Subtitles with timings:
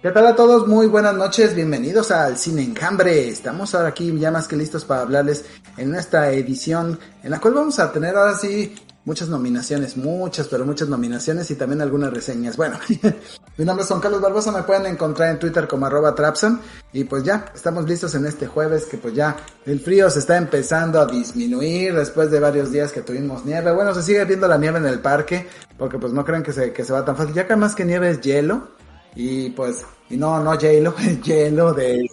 [0.00, 0.68] ¿Qué tal a todos?
[0.68, 3.26] Muy buenas noches, bienvenidos al Cine Enjambre.
[3.26, 5.44] Estamos ahora aquí ya más que listos para hablarles
[5.76, 10.64] en esta edición en la cual vamos a tener ahora sí muchas nominaciones, muchas, pero
[10.64, 12.56] muchas nominaciones y también algunas reseñas.
[12.56, 12.78] Bueno,
[13.56, 16.60] mi nombre es Juan Carlos Barbosa, me pueden encontrar en Twitter como arroba Trapson
[16.92, 19.34] y pues ya, estamos listos en este jueves que pues ya
[19.66, 23.72] el frío se está empezando a disminuir después de varios días que tuvimos nieve.
[23.72, 26.72] Bueno, se sigue viendo la nieve en el parque porque pues no creen que se,
[26.72, 28.78] que se va tan fácil, ya que más que nieve es hielo
[29.18, 32.08] y pues, y no, no hielo, es hielo de...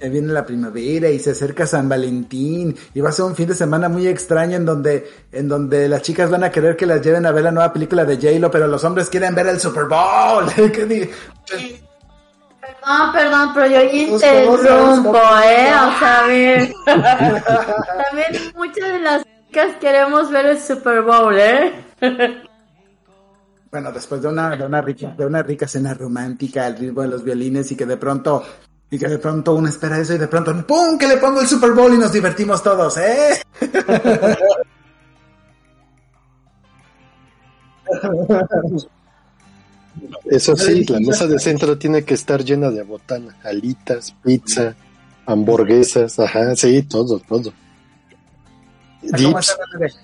[0.00, 3.46] Ya viene la primavera y se acerca San Valentín y va a ser un fin
[3.46, 7.02] de semana muy extraño en donde, en donde las chicas van a querer que las
[7.02, 9.84] lleven a ver la nueva película de J-Lo, pero los hombres quieren ver el Super
[9.84, 10.46] Bowl.
[10.56, 11.10] ¿Qué
[12.60, 15.70] Perdón, perdón, pero yo interrumpo, ¿eh?
[15.86, 16.72] O sea, a ver.
[16.84, 21.72] También muchas de las chicas queremos ver el Super Bowl, ¿eh?
[23.72, 27.08] Bueno, después de una, de una rica, de una rica cena romántica al ritmo de
[27.08, 28.42] los violines y que de pronto,
[28.90, 30.98] y que de pronto uno espera eso y de pronto, ¡pum!
[30.98, 33.40] que le pongo el Super Bowl y nos divertimos todos, ¿eh?
[40.24, 44.74] Eso sí, la mesa de centro tiene que estar llena de botana, alitas, pizza,
[45.26, 47.52] hamburguesas, ajá, sí, todo, todo.
[49.02, 49.56] Dips,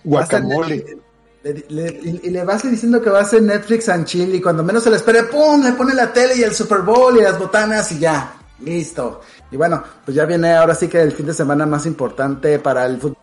[0.04, 0.98] guacamole.
[1.44, 4.90] y le vas diciendo que va a ser Netflix and chill y cuando menos se
[4.90, 5.62] le espere, ¡pum!
[5.62, 9.20] Le pone la tele y el Super Bowl y las botanas y ya, listo.
[9.50, 12.86] Y bueno, pues ya viene ahora sí que el fin de semana más importante para
[12.86, 13.16] el fútbol.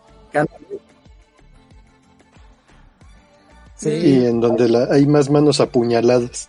[3.76, 3.90] Sí.
[3.90, 6.48] Y en donde la, hay más manos apuñaladas.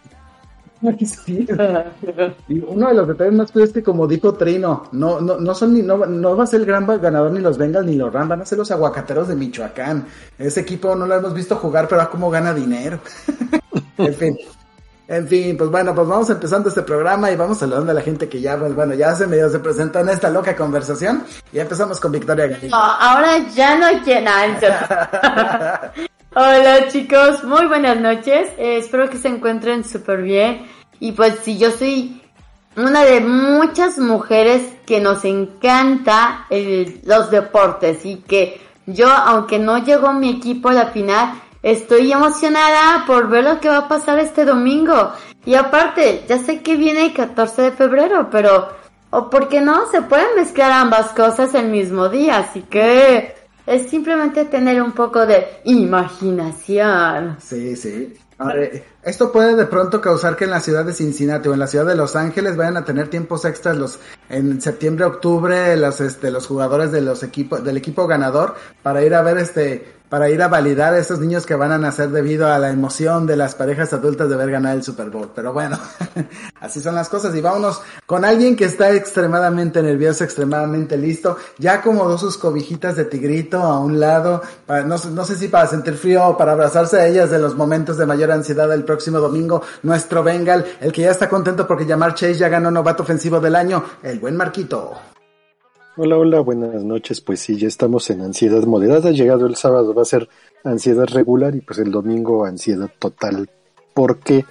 [1.25, 1.47] Sí.
[2.47, 5.55] Y uno de los detalles más curiosos es que como dijo Trino, no, no, no
[5.55, 8.11] son ni, no, no va a ser el gran ganador ni los Bengals ni los
[8.11, 10.06] Rams, van a ser los aguacateros de Michoacán.
[10.38, 13.00] Ese equipo no lo hemos visto jugar, pero a cómo gana dinero.
[13.97, 14.38] en fin.
[15.08, 18.28] En fin, pues bueno, pues vamos empezando este programa y vamos saludando a la gente
[18.28, 21.23] que ya, pues bueno, ya se medio se presentó en esta loca conversación
[21.53, 22.57] y empezamos con Victoria.
[22.69, 24.31] No, ahora ya no quiero.
[26.38, 28.50] Hola chicos, muy buenas noches.
[28.57, 30.66] Eh, espero que se encuentren súper bien.
[31.00, 32.22] Y pues si yo soy
[32.75, 36.45] una de muchas mujeres que nos encanta
[37.03, 43.05] los deportes y que yo, aunque no llegó mi equipo a la final, estoy emocionada
[43.07, 45.11] por ver lo que va a pasar este domingo.
[45.45, 48.69] Y aparte, ya sé que viene el 14 de febrero, pero,
[49.09, 53.35] o por qué no, se pueden mezclar ambas cosas el mismo día, así que
[53.66, 57.38] es simplemente tener un poco de imaginación.
[57.39, 58.13] Sí, sí.
[59.03, 61.85] Esto puede de pronto causar que en la ciudad de Cincinnati o en la ciudad
[61.85, 66.46] de Los Ángeles vayan a tener tiempos extras los en septiembre, octubre los este los
[66.47, 70.47] jugadores de los equipos del equipo ganador para ir a ver este para ir a
[70.47, 73.93] validar a esos niños que van a nacer debido a la emoción de las parejas
[73.93, 75.31] adultas de ver ganar el Super Bowl.
[75.35, 75.77] Pero bueno,
[76.59, 81.75] así son las cosas y vámonos con alguien que está extremadamente nervioso, extremadamente listo, ya
[81.75, 85.95] acomodó sus cobijitas de tigrito a un lado, para, no, no sé si para sentir
[85.95, 89.61] frío o para abrazarse a ellas de los momentos de mayor ansiedad el próximo domingo,
[89.83, 93.55] nuestro Bengal, el que ya está contento porque llamar Chase ya ganó novato ofensivo del
[93.55, 95.15] año, el buen Marquito.
[95.97, 97.22] Hola, hola, buenas noches.
[97.22, 99.11] Pues sí, ya estamos en ansiedad moderada.
[99.11, 100.28] Llegado el sábado va a ser
[100.66, 103.50] ansiedad regular y pues el domingo ansiedad total.
[103.94, 104.44] Porque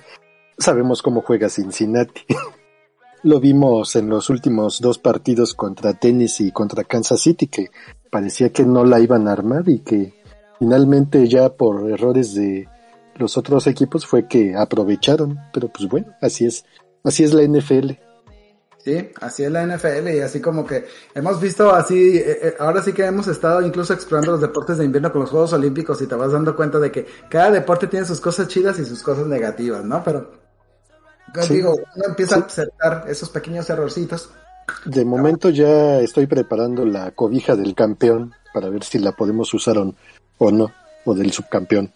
[0.56, 2.22] sabemos cómo juega Cincinnati.
[3.24, 7.68] Lo vimos en los últimos dos partidos contra Tennessee y contra Kansas City que
[8.10, 10.14] parecía que no la iban a armar y que
[10.58, 12.68] finalmente ya por errores de
[13.16, 15.38] los otros equipos fue que aprovecharon.
[15.52, 16.64] Pero pues bueno, así es,
[17.02, 17.92] así es la NFL.
[18.84, 20.84] Sí, así es la NFL y así como que
[21.14, 24.84] hemos visto así, eh, eh, ahora sí que hemos estado incluso explorando los deportes de
[24.84, 28.04] invierno con los Juegos Olímpicos y te vas dando cuenta de que cada deporte tiene
[28.04, 30.04] sus cosas chidas y sus cosas negativas, ¿no?
[30.04, 30.32] Pero,
[31.48, 34.28] digo, uno empieza a aceptar esos pequeños errorcitos.
[34.84, 39.78] De momento ya estoy preparando la cobija del campeón para ver si la podemos usar
[39.78, 40.72] o no,
[41.06, 41.90] o del subcampeón.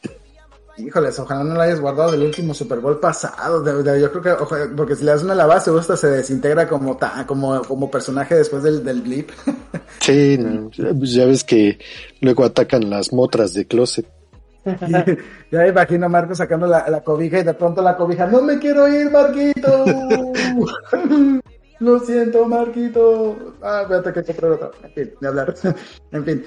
[0.78, 3.64] Híjoles, ojalá no la hayas guardado del último Super Bowl pasado.
[3.96, 7.62] yo creo que, porque si le das una lavada, se gusta, se desintegra como, como,
[7.62, 9.30] como personaje después del, del blip.
[10.00, 10.38] Sí,
[10.98, 11.78] pues ya ves que
[12.20, 14.06] luego atacan las motras de closet.
[15.50, 18.88] ya imagino a Marco sacando la, cobija y de pronto la cobija, no me quiero
[18.88, 19.84] ir, Marquito.
[21.80, 23.54] Lo siento, Marquito.
[23.62, 24.70] Ah, voy a tener que comprar otra.
[24.82, 25.54] En fin, de hablar.
[26.12, 26.44] en fin,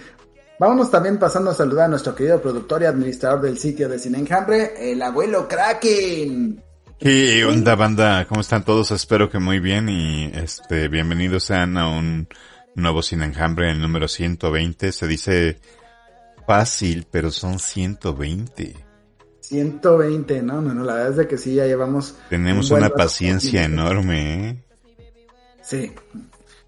[0.62, 4.20] Vámonos también pasando a saludar a nuestro querido productor y administrador del sitio de Cine
[4.20, 6.64] Enjambre, el abuelo Kraken.
[7.00, 8.28] ¿Qué onda banda?
[8.28, 8.92] ¿Cómo están todos?
[8.92, 12.28] Espero que muy bien y este bienvenidos sean a un
[12.76, 14.92] nuevo Cine Enjambre, el número 120.
[14.92, 15.58] Se dice
[16.46, 18.76] fácil, pero son 120.
[19.40, 22.14] 120, no, no, no, la verdad es de que sí, ya llevamos...
[22.30, 24.64] Tenemos una paciencia enorme, ¿eh?
[25.64, 25.92] Sí,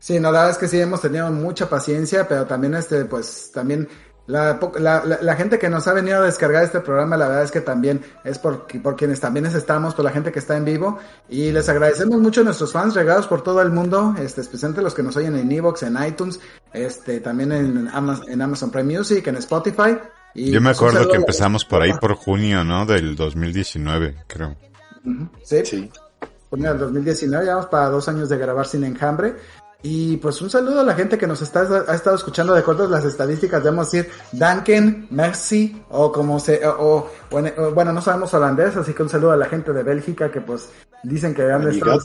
[0.04, 3.52] sí, no, la verdad es que sí hemos tenido mucha paciencia, pero también este, pues,
[3.54, 3.88] también
[4.28, 7.52] la, la, la, gente que nos ha venido a descargar este programa, la verdad es
[7.52, 10.98] que también es por, por quienes también estamos, por la gente que está en vivo.
[11.30, 14.94] Y les agradecemos mucho a nuestros fans regados por todo el mundo, este, especialmente los
[14.94, 16.40] que nos oyen en Evox, en iTunes,
[16.74, 19.98] este, también en Amazon, en Amazon Prime Music, en Spotify.
[20.34, 22.86] Y Yo me pues, acuerdo que empezamos por ahí por junio, ¿no?
[22.86, 24.56] Del 2019, creo.
[25.44, 25.66] Sí.
[25.66, 25.92] sí.
[26.50, 29.36] Junio del 2019, ya vamos para dos años de grabar sin enjambre.
[29.86, 32.86] Y pues un saludo a la gente que nos está, ha estado escuchando de acuerdo
[32.86, 38.78] a las estadísticas, debemos decir Danken, Merci, o como se, o, bueno, no sabemos holandés,
[38.78, 40.70] así que un saludo a la gente de Bélgica que pues
[41.04, 42.02] dicen que han estado...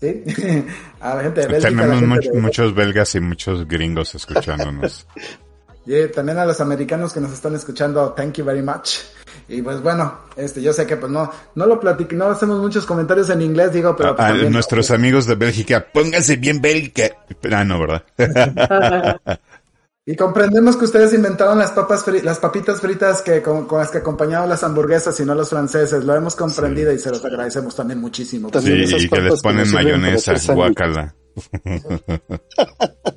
[0.00, 0.24] ¿Sí?
[1.00, 1.68] a la gente de Bélgica.
[1.68, 5.06] Tenemos muchos belgas y muchos gringos escuchándonos.
[5.86, 8.98] y también a los americanos que nos están escuchando, thank you very much.
[9.48, 12.86] Y pues bueno, este, yo sé que pues no, no lo platico, no hacemos muchos
[12.86, 14.16] comentarios en inglés, digo, pero...
[14.16, 17.10] Pues, a, nuestros amigos de Bélgica, pónganse bien Bélgica.
[17.50, 18.02] Ah, no, ¿verdad?
[20.06, 24.48] y comprendemos que ustedes inventaron las papas las papitas fritas que con, las que acompañaban
[24.48, 26.04] las hamburguesas y no los franceses.
[26.04, 28.50] Lo hemos comprendido y se los agradecemos también muchísimo.
[28.60, 30.34] sí, y que les ponen mayonesa,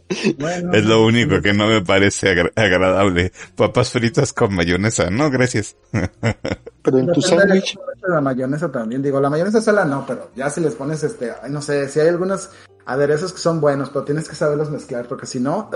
[0.07, 3.31] Es lo único que no me parece agradable.
[3.56, 5.09] Papas fritas con mayonesa.
[5.09, 5.75] No, gracias.
[6.81, 7.77] Pero en tu sándwich.
[8.07, 9.01] La mayonesa también.
[9.01, 12.07] Digo, la mayonesa sola no, pero ya si les pones este, no sé, si hay
[12.09, 12.51] algunos
[12.85, 15.71] aderezos que son buenos, pero tienes que saberlos mezclar, porque si no.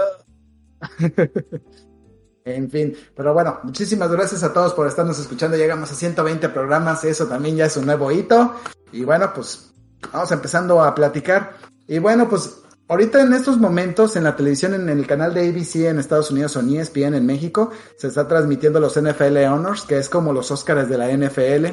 [2.45, 5.57] en fin, pero bueno, muchísimas gracias a todos por estarnos escuchando.
[5.57, 8.53] Llegamos a 120 programas, eso también ya es un nuevo hito.
[8.91, 9.73] Y bueno, pues
[10.13, 11.53] vamos empezando a platicar.
[11.89, 15.87] Y bueno, pues ahorita en estos momentos en la televisión, en el canal de ABC
[15.87, 20.07] en Estados Unidos o ESPN en México, se está transmitiendo los NFL Honors, que es
[20.07, 21.65] como los Oscars de la NFL.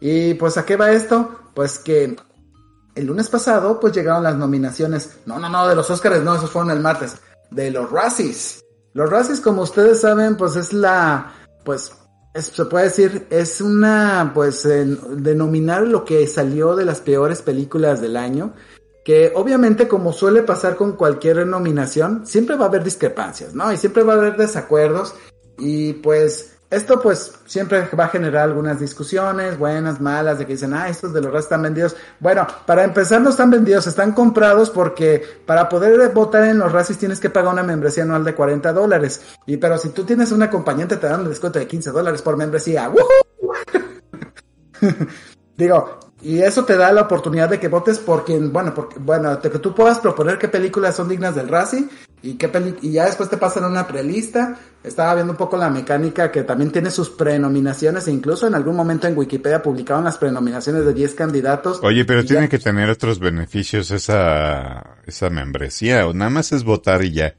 [0.00, 1.38] Y pues a qué va esto?
[1.54, 2.16] Pues que
[2.94, 6.50] el lunes pasado pues llegaron las nominaciones, no, no, no, de los Oscars, no, esos
[6.50, 7.16] fueron el martes,
[7.50, 8.64] de los Razzies.
[8.94, 11.92] Los Razzies, como ustedes saben, pues es la, pues
[12.34, 18.16] se puede decir, es una, pues, denominar lo que salió de las peores películas del
[18.16, 18.54] año
[19.08, 23.72] que obviamente como suele pasar con cualquier nominación, siempre va a haber discrepancias, ¿no?
[23.72, 25.14] Y siempre va a haber desacuerdos
[25.56, 30.74] y pues esto pues siempre va a generar algunas discusiones, buenas, malas, de que dicen,
[30.74, 31.96] ah, estos de los están vendidos.
[32.20, 36.98] Bueno, para empezar no están vendidos, están comprados porque para poder votar en los racis
[36.98, 39.22] tienes que pagar una membresía anual de 40 dólares.
[39.46, 42.36] Y pero si tú tienes un acompañante te dan un descuento de 15 dólares por
[42.36, 42.92] membresía.
[45.56, 49.36] Digo, y eso te da la oportunidad de que votes por quien, bueno, porque, bueno,
[49.36, 51.88] de que tú puedas proponer qué películas son dignas del Razzie
[52.22, 52.50] y qué
[52.82, 54.58] y ya después te pasan una prelista.
[54.82, 58.74] Estaba viendo un poco la mecánica que también tiene sus prenominaciones e incluso en algún
[58.74, 61.80] momento en Wikipedia publicaron las prenominaciones de 10 candidatos.
[61.82, 67.04] Oye, pero tiene que tener otros beneficios esa, esa membresía o nada más es votar
[67.04, 67.36] y ya.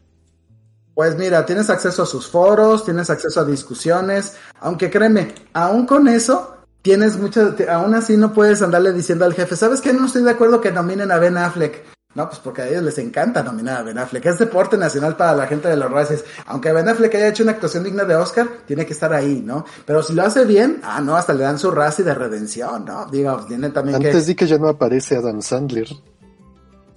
[0.93, 6.09] Pues mira, tienes acceso a sus foros, tienes acceso a discusiones, aunque créeme, aún con
[6.09, 6.58] eso,
[6.89, 9.93] tienes mucho, aún así no puedes andarle diciendo al jefe, ¿sabes qué?
[9.93, 11.83] No estoy de acuerdo que nominen a Ben Affleck.
[12.15, 14.25] No, pues porque a ellos les encanta nominar a Ben Affleck.
[14.25, 16.25] Es deporte nacional para la gente de los races.
[16.47, 19.65] Aunque Ben Affleck haya hecho una actuación digna de Oscar, tiene que estar ahí, ¿no?
[19.85, 22.85] Pero si lo hace bien, ah, no, hasta le dan su raza y de redención,
[22.85, 23.05] ¿no?
[23.05, 25.89] Digo, tiene también Antes di que ya no aparece Adam Sandler.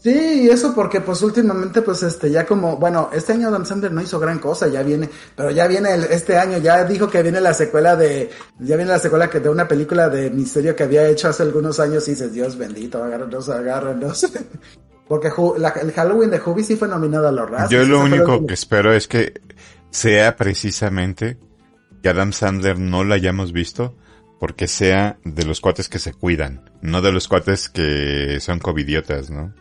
[0.03, 3.93] Sí, y eso porque pues últimamente pues este ya como, bueno, este año Adam Sandler
[3.93, 7.23] no hizo gran cosa, ya viene, pero ya viene el, este año, ya dijo que
[7.23, 8.29] viene la secuela de,
[8.59, 11.79] ya viene la secuela que de una película de misterio que había hecho hace algunos
[11.79, 14.27] años y dices, Dios bendito, agárranos, agárranos.
[15.07, 17.71] porque el Halloween de Hubie sí fue nominado a los Razzies.
[17.71, 19.41] Yo lo único que espero es que
[19.91, 21.39] sea precisamente
[22.03, 23.95] que Adam Sandler no lo hayamos visto
[24.41, 29.31] porque sea de los cuates que se cuidan, no de los cuates que son covidiotas,
[29.31, 29.55] ¿no?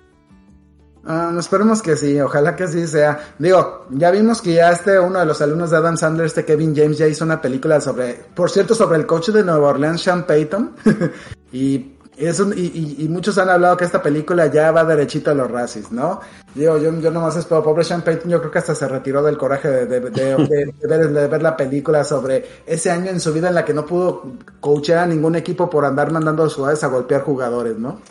[1.03, 3.33] Ah, esperemos que sí, ojalá que sí sea.
[3.39, 6.75] Digo, ya vimos que ya este, uno de los alumnos de Adam Sandler, este Kevin
[6.75, 10.25] James, ya hizo una película sobre, por cierto, sobre el coche de Nueva Orleans, Sean
[10.27, 10.75] Payton.
[11.51, 15.33] y, es un, y, y, muchos han hablado que esta película ya va derechito a
[15.33, 16.19] los racis, ¿no?
[16.53, 19.39] Digo, yo, yo nomás espero, pobre Sean Payton, yo creo que hasta se retiró del
[19.39, 23.47] coraje de, de, de, ver, de ver la película sobre ese año en su vida
[23.47, 26.87] en la que no pudo coachear a ningún equipo por andar mandando a ciudades a
[26.87, 28.01] golpear jugadores, ¿no?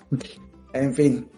[0.72, 1.29] En fin,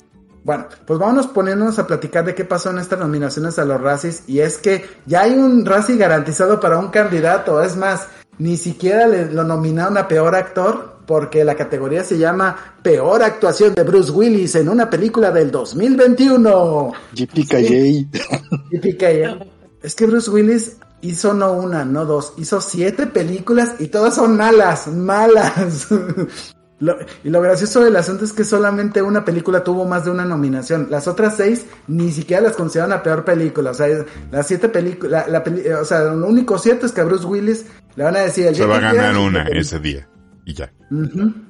[0.45, 4.25] bueno, pues vámonos poniéndonos a platicar de qué pasó en estas nominaciones a los Razzies.
[4.27, 7.63] Y es que ya hay un Razzie garantizado para un candidato.
[7.63, 8.09] Es más,
[8.39, 13.75] ni siquiera le, lo nominaron a peor actor porque la categoría se llama Peor actuación
[13.75, 16.93] de Bruce Willis en una película del 2021.
[17.13, 18.07] JPKJ.
[18.71, 19.47] JPKJ.
[19.83, 24.37] Es que Bruce Willis hizo no una, no dos, hizo siete películas y todas son
[24.37, 25.89] malas, malas.
[27.25, 30.89] Y lo gracioso del asunto es que solamente una película tuvo más de una nominación.
[30.91, 33.71] Las otras seis ni siquiera las consideran la peor película.
[33.71, 33.87] O sea,
[34.31, 35.45] las siete películas, la,
[35.81, 38.47] o sea, lo único cierto es que a Bruce Willis le van a decir...
[38.47, 40.09] El Se va a ganar una ese día
[40.45, 40.73] y ya.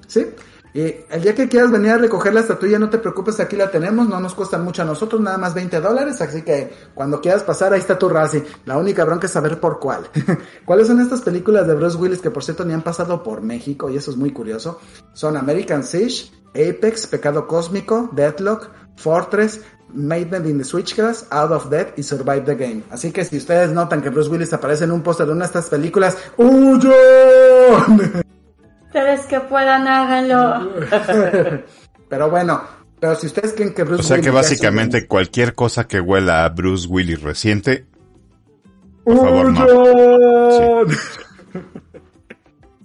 [0.07, 0.27] sí.
[0.75, 3.71] Y el día que quieras venir a recoger la estatuilla, no te preocupes, aquí la
[3.71, 7.43] tenemos, no nos cuesta mucho a nosotros, nada más 20 dólares, así que cuando quieras
[7.43, 8.45] pasar, ahí está tu Razzie.
[8.65, 10.09] La única bronca es saber por cuál.
[10.65, 13.91] ¿Cuáles son estas películas de Bruce Willis que por cierto ni han pasado por México
[13.91, 14.81] y eso es muy curioso?
[15.13, 19.61] Son American Siege, Apex, Pecado Cósmico, Deathlock, Fortress,
[19.93, 22.83] Maiden in the Switchgrass, Out of Death y Survive the Game.
[22.91, 25.47] Así que si ustedes notan que Bruce Willis aparece en un póster de una de
[25.47, 26.93] estas películas, ¡Huyo!
[28.93, 30.71] Ustedes que puedan, háganlo.
[32.11, 32.61] pero bueno,
[33.01, 34.05] pero si ustedes creen que Bruce Willis...
[34.05, 37.87] O sea que básicamente cualquier cosa que huela a Bruce Willis reciente...
[39.03, 40.83] Por favor, no.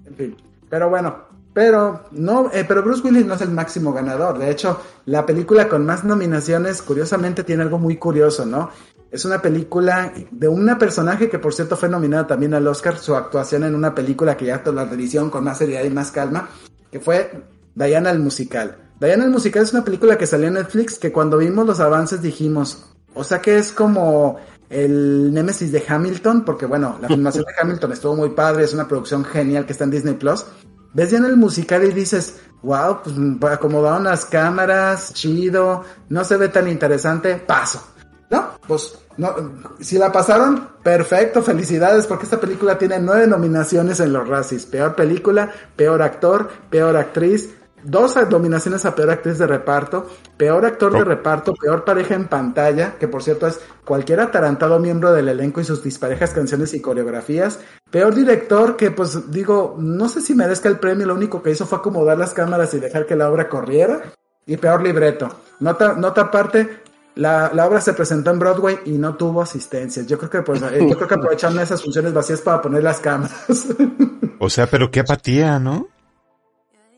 [0.06, 0.38] en fin,
[0.70, 4.40] pero bueno, pero no, eh, pero Bruce Willis no es el máximo ganador.
[4.40, 8.70] De hecho, la película con más nominaciones, curiosamente, tiene algo muy curioso, ¿no?
[9.17, 13.15] Es una película de una personaje que por cierto fue nominada también al Oscar, su
[13.15, 16.50] actuación en una película que ya la televisión con más seriedad y más calma,
[16.91, 17.31] que fue
[17.74, 18.77] Diana el Musical.
[19.00, 22.21] Diana el Musical es una película que salió en Netflix que cuando vimos los avances
[22.21, 24.38] dijimos, o sea que es como
[24.69, 28.88] el Némesis de Hamilton, porque bueno, la filmación de Hamilton estuvo muy padre, es una
[28.88, 30.45] producción genial que está en Disney Plus.
[30.93, 36.50] Ves Diana el Musical y dices, wow, pues acomodaron las cámaras, chido, no se ve
[36.50, 37.97] tan interesante, paso
[38.29, 39.36] no, pues no,
[39.79, 44.65] si la pasaron, perfecto, felicidades, porque esta película tiene nueve nominaciones en los Razzies.
[44.65, 47.50] Peor película, peor actor, peor actriz,
[47.83, 52.95] dos nominaciones a peor actriz de reparto, peor actor de reparto, peor pareja en pantalla,
[53.00, 57.59] que por cierto es cualquier atarantado miembro del elenco y sus disparejas canciones y coreografías,
[57.89, 61.65] peor director, que pues digo, no sé si merezca el premio, lo único que hizo
[61.65, 64.01] fue acomodar las cámaras y dejar que la obra corriera,
[64.45, 65.29] y peor libreto.
[65.59, 66.81] Nota, nota aparte,
[67.17, 70.03] la, la, obra se presentó en Broadway y no tuvo asistencia.
[70.03, 73.00] Yo creo que pues, eh, yo creo que aprovecharon esas funciones vacías para poner las
[73.00, 73.67] cámaras.
[74.39, 75.88] o sea, pero qué apatía, ¿no?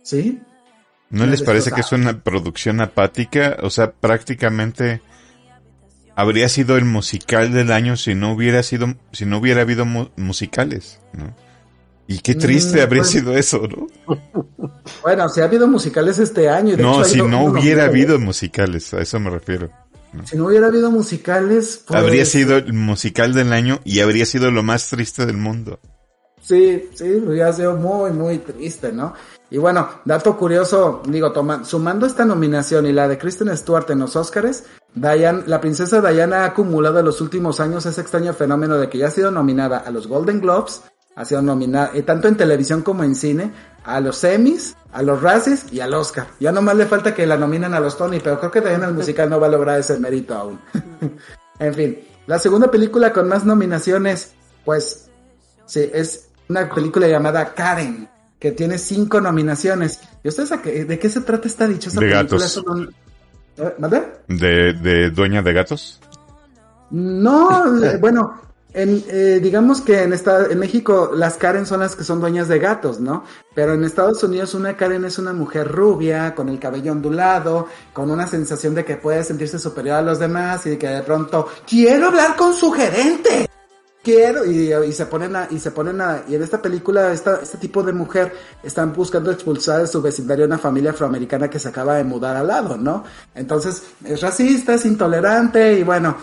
[0.03, 0.41] Sí.
[1.09, 3.57] ¿No les parece que es una producción apática?
[3.63, 5.01] O sea, prácticamente
[6.15, 10.99] habría sido el musical del año si no hubiera sido, si no hubiera habido musicales,
[11.13, 11.33] ¿no?
[12.07, 13.87] Y qué triste mm, habría pues sido eso, ¿no?
[15.03, 16.75] Bueno, si ha habido musicales este año.
[16.75, 19.69] no, si no hubiera habido musicales, a eso me refiero.
[20.25, 21.99] Si no hubiera habido musicales, pues...
[21.99, 25.79] habría sido el musical del año y habría sido lo más triste del mundo.
[26.41, 29.13] Sí, sí, hubiera sido muy, muy triste, ¿no?
[29.51, 33.99] Y bueno, dato curioso, digo, toma, sumando esta nominación y la de Kristen Stewart en
[33.99, 34.63] los Oscars,
[34.93, 38.97] Diane, la princesa Diana ha acumulado en los últimos años ese extraño fenómeno de que
[38.97, 40.83] ya ha sido nominada a los Golden Globes,
[41.19, 43.51] ha sido nominada, eh, tanto en televisión como en cine,
[43.83, 46.27] a los Emmys, a los Razzies y al Oscar.
[46.39, 48.93] Ya nomás le falta que la nominen a los Tony, pero creo que también el
[48.93, 50.61] musical no va a lograr ese mérito aún.
[51.59, 54.31] en fin, la segunda película con más nominaciones,
[54.63, 55.09] pues,
[55.65, 58.07] sí, es una película llamada Karen,
[58.39, 59.99] que tiene cinco nominaciones.
[60.23, 62.39] ¿Y ustedes de qué se trata esta dichosa de película?
[62.39, 62.63] Gatos.
[63.57, 64.03] ¿Eh?
[64.29, 65.99] ¿De, ¿De dueña de gatos?
[66.91, 67.65] No,
[67.99, 68.39] bueno,
[68.73, 72.47] en, eh, digamos que en, esta, en México las Karen son las que son dueñas
[72.47, 73.23] de gatos, ¿no?
[73.55, 78.11] Pero en Estados Unidos una Karen es una mujer rubia, con el cabello ondulado, con
[78.11, 81.47] una sensación de que puede sentirse superior a los demás y de que de pronto
[81.67, 83.49] quiero hablar con su gerente.
[84.01, 87.57] Quiero, y, se ponen a, y se ponen a, y en esta película, esta, este
[87.57, 88.33] tipo de mujer
[88.63, 92.37] están buscando expulsar de su vecindario a una familia afroamericana que se acaba de mudar
[92.37, 93.03] al lado, ¿no?
[93.35, 96.15] Entonces, es racista, es intolerante, y bueno,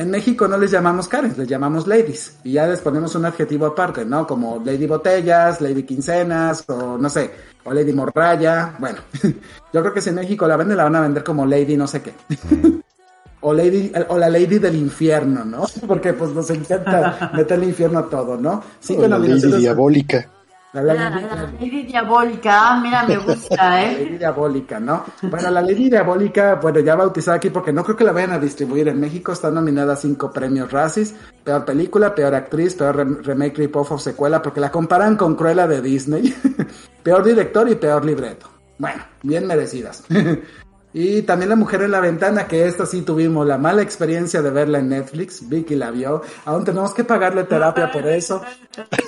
[0.00, 2.38] en México no les llamamos Karen, les llamamos ladies.
[2.42, 4.26] Y ya les ponemos un adjetivo aparte, ¿no?
[4.26, 7.30] Como Lady Botellas, Lady Quincenas, o no sé,
[7.64, 8.76] o Lady Morraya.
[8.78, 9.00] Bueno,
[9.72, 11.86] yo creo que si en México la venden, la van a vender como Lady no
[11.86, 12.14] sé qué.
[13.42, 15.66] o Lady, o la Lady del infierno, ¿no?
[15.86, 18.62] Porque pues nos encanta meterle infierno a todo, ¿no?
[18.80, 20.30] Sí, o la Lady diabólica.
[20.72, 24.04] La, Lady Diabólica, ah, mira, me gusta, ¿eh?
[24.04, 25.04] Lady Diabólica, ¿no?
[25.22, 28.38] Bueno, la Lady Diabólica, bueno, ya bautizada aquí porque no creo que la vayan a
[28.38, 33.58] distribuir en México, está nominada a cinco premios Razzies, peor película, peor actriz, peor remake,
[33.58, 36.32] rip-off o secuela, porque la comparan con Cruella de Disney,
[37.02, 38.48] peor director y peor libreto.
[38.78, 40.04] Bueno, bien merecidas.
[40.92, 44.50] Y también La Mujer en la Ventana, que esta sí tuvimos la mala experiencia de
[44.50, 45.48] verla en Netflix.
[45.48, 46.22] Vicky la vio.
[46.44, 48.42] Aún tenemos que pagarle terapia por eso.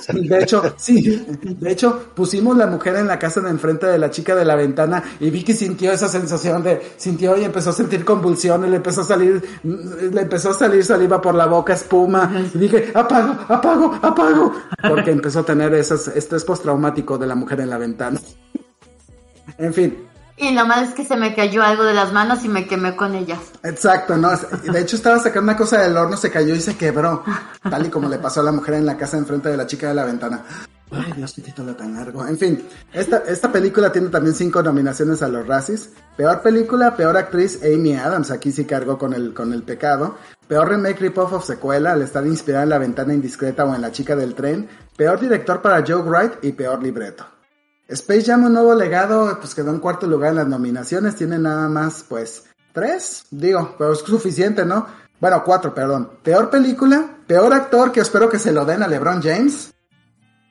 [0.13, 4.11] De hecho, sí, de hecho, pusimos La Mujer en la casa de enfrente de la
[4.11, 8.05] chica de la ventana y Vicky sintió esa sensación de, sintió y empezó a sentir
[8.05, 12.31] convulsiones, le empezó a salir, le empezó a salir saliva por la boca, espuma.
[12.55, 14.53] Y dije, apago, apago, apago.
[14.89, 18.21] Porque empezó a tener esas, estrés postraumático de La Mujer en la Ventana.
[19.59, 19.97] En fin,
[20.37, 22.97] y lo malo es que se me cayó algo de las manos y me quemé
[22.97, 23.41] con ellas.
[23.63, 24.31] Exacto, no.
[24.31, 27.25] De hecho, estaba sacando una cosa del horno, se cayó y se quebró.
[27.69, 29.89] Tal y como le pasó a la mujer en la casa enfrente de la chica
[29.89, 30.43] de la ventana.
[30.91, 32.27] Ay, Dios, qué título tan largo.
[32.27, 35.91] En fin, esta, esta película tiene también cinco nominaciones a los Razzies.
[36.17, 38.31] Peor película, peor actriz, Amy Adams.
[38.31, 40.17] Aquí sí cargó con el, con el pecado.
[40.47, 43.91] Peor remake, rip-off of secuela, al estar inspirada en La ventana indiscreta o en La
[43.91, 44.69] chica del tren.
[44.97, 47.32] Peor director para Joe Wright y peor libreto.
[47.93, 51.69] Space Jam, un nuevo legado, pues quedó en cuarto lugar en las nominaciones, tiene nada
[51.69, 54.87] más, pues, tres, digo, pero es suficiente, ¿no?
[55.21, 56.19] Bueno, cuatro, perdón.
[56.23, 59.73] Peor película, peor actor, que espero que se lo den a LeBron James.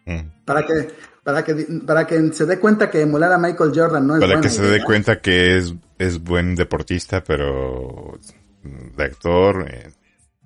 [0.06, 0.46] Mm.
[0.46, 0.88] Para que,
[1.24, 1.56] para que,
[1.86, 4.62] para que se dé cuenta que emular a Michael Jordan no es Para que se
[4.62, 8.18] dé cuenta que es, es buen deportista, pero
[8.64, 9.92] de actor, eh,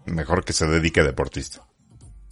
[0.06, 1.62] mejor que se dedique a deportista.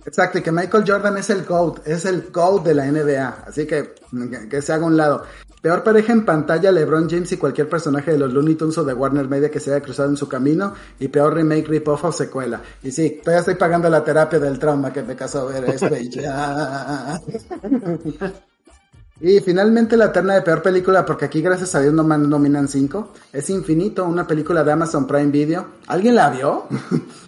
[0.05, 3.65] Exacto, y que Michael Jordan es el GOAT, es el GOAT de la NBA, así
[3.65, 3.95] que
[4.49, 5.23] que se haga un lado.
[5.61, 8.93] Peor pareja en pantalla, LeBron James y cualquier personaje de los Looney Tunes o de
[8.93, 12.61] Warner Media que se haya cruzado en su camino, y peor remake, rip-off o secuela.
[12.83, 16.09] Y sí, todavía estoy pagando la terapia del trauma que me casó ver Space
[19.21, 23.13] Y finalmente la terna de peor película, porque aquí gracias a Dios no nominan cinco,
[23.31, 25.65] es Infinito, una película de Amazon Prime Video.
[25.87, 26.67] ¿Alguien la vio?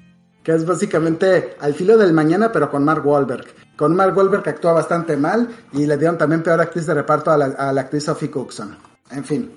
[0.45, 3.45] que es básicamente Al filo del mañana, pero con Mark Wahlberg.
[3.75, 7.31] Con Mark Wahlberg que actúa bastante mal y le dieron también peor actriz de reparto
[7.31, 8.77] a la, actriz Sophie Cookson.
[9.09, 9.51] En fin.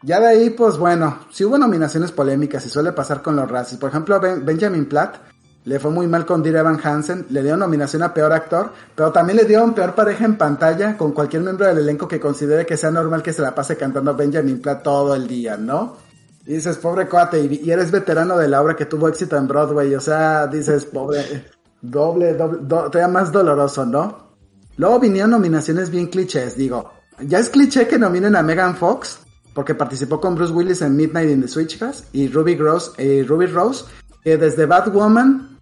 [0.00, 3.78] Ya de ahí, pues bueno, si hubo nominaciones polémicas y suele pasar con los racis.
[3.78, 5.16] Por ejemplo, Benjamin Platt
[5.64, 9.10] le fue muy mal con Dear Evan Hansen, le dio nominación a peor actor, pero
[9.10, 12.64] también le dio un peor pareja en pantalla con cualquier miembro del elenco que considere
[12.64, 16.07] que sea normal que se la pase cantando Benjamin Platt todo el día, ¿no?
[16.48, 19.94] Y dices, pobre cuate, y, eres veterano de la obra que tuvo éxito en Broadway,
[19.94, 21.44] o sea, dices, pobre,
[21.82, 24.30] doble, doble, todavía más doloroso, ¿no?
[24.78, 26.90] Luego vinieron nominaciones bien clichés, digo,
[27.20, 29.18] ya es cliché que nominen a Megan Fox,
[29.52, 33.44] porque participó con Bruce Willis en Midnight in the Switchcast, y Ruby, Rose, eh, Ruby
[33.44, 33.84] Rose,
[34.24, 35.58] que desde Batwoman,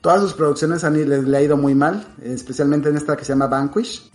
[0.00, 3.46] todas sus producciones han le, ha ido muy mal, especialmente en esta que se llama
[3.46, 4.10] Vanquish.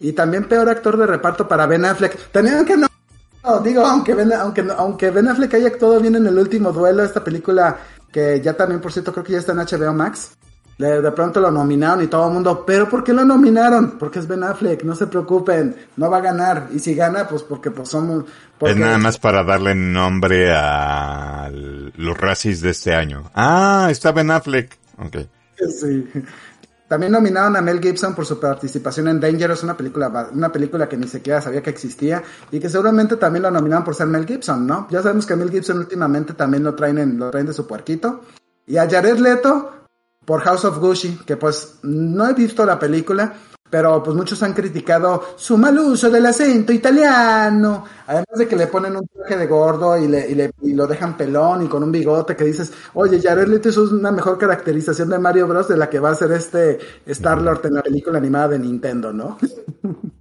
[0.00, 2.32] Y también peor actor de reparto para Ben Affleck.
[2.32, 2.89] Tenían que no
[3.44, 7.02] no, digo, aunque Ben, aunque, aunque Ben Affleck haya actuado bien en el último duelo,
[7.02, 7.78] esta película
[8.12, 10.32] que ya también, por cierto, creo que ya está en HBO Max.
[10.78, 13.98] De, pronto lo nominaron y todo el mundo, pero ¿por qué lo nominaron?
[13.98, 16.68] Porque es Ben Affleck, no se preocupen, no va a ganar.
[16.72, 18.24] Y si gana, pues porque pues somos...
[18.60, 23.30] Es nada más para darle nombre a los racis de este año.
[23.34, 24.76] Ah, está Ben Affleck.
[24.98, 25.16] Ok.
[25.60, 26.10] Sí.
[26.90, 30.96] También nominaron a Mel Gibson por su participación en Dangerous, una película, una película que
[30.96, 34.66] ni siquiera sabía que existía y que seguramente también lo nominaron por ser Mel Gibson,
[34.66, 34.88] ¿no?
[34.90, 38.22] Ya sabemos que Mel Gibson últimamente también lo traen, en, lo traen de su puerquito.
[38.66, 39.86] Y a Jared Leto
[40.24, 43.34] por House of Gucci, que pues no he visto la película,
[43.70, 48.66] pero pues muchos han criticado su mal uso del acento italiano, además de que le
[48.66, 51.82] ponen un traje de gordo y, le, y, le, y lo dejan pelón y con
[51.82, 55.76] un bigote que dices, oye, Jared Leto es una mejor caracterización de Mario Bros de
[55.76, 59.38] la que va a ser este Star-Lord en la película animada de Nintendo, ¿no?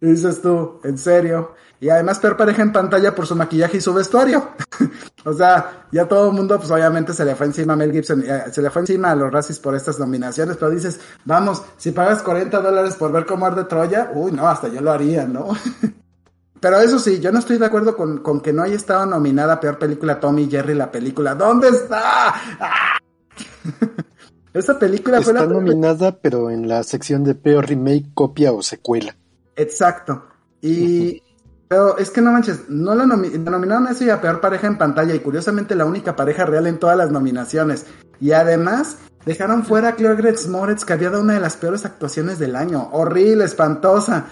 [0.00, 1.54] dices tú, ¿en serio?
[1.80, 4.48] Y además peor pareja en pantalla por su maquillaje y su vestuario.
[5.24, 8.24] o sea, ya todo el mundo, pues obviamente se le fue encima a Mel Gibson,
[8.26, 11.92] eh, se le fue encima a los Razzies por estas nominaciones, pero dices, vamos, si
[11.92, 15.48] pagas 40 dólares por ver cómo arde Troya, uy, no, hasta yo lo haría, ¿no?
[16.60, 19.60] pero eso sí, yo no estoy de acuerdo con, con que no haya estado nominada
[19.60, 21.36] peor película Tommy Jerry la película.
[21.36, 22.34] ¿Dónde está?
[22.58, 22.98] ¡Ah!
[24.52, 29.17] Esa película fue la nominada, pero en la sección de peor remake, copia o secuela.
[29.58, 30.24] Exacto.
[30.62, 31.22] Y
[31.68, 34.78] pero es que no manches, no lo nominaron a eso y a peor pareja en
[34.78, 37.84] pantalla y curiosamente la única pareja real en todas las nominaciones.
[38.20, 41.84] Y además dejaron fuera a Claire Grace Moretz que había dado una de las peores
[41.84, 42.88] actuaciones del año.
[42.92, 44.28] Horrible, espantosa.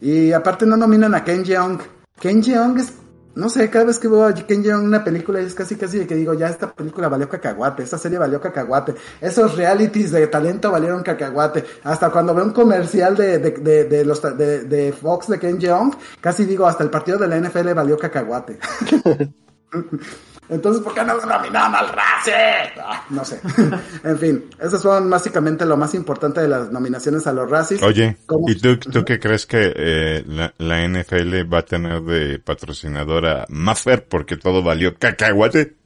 [0.00, 1.78] Y aparte no nominan a Ken Jeong.
[2.18, 2.92] Ken Jeong es
[3.34, 5.98] no sé, cada vez que veo a Ken Jeong en una película es casi casi
[5.98, 10.26] de que digo, ya esta película valió cacahuate, esta serie valió cacahuate, esos realities de
[10.26, 15.28] talento valieron cacahuate, hasta cuando veo un comercial de, de, de, los, de, de Fox
[15.28, 18.58] de Ken Jeong, casi digo, hasta el partido de la NFL valió cacahuate.
[20.50, 22.34] Entonces, ¿por qué no lo nominaron al Razzie?
[22.82, 23.40] Ah, no sé.
[24.04, 27.82] en fin, esos son básicamente lo más importante de las nominaciones a los Razzies.
[27.82, 28.16] Oye,
[28.48, 33.46] ¿y tú, tú qué crees que eh, la, la NFL va a tener de patrocinadora
[33.48, 35.76] Maffer porque todo valió cacahuate?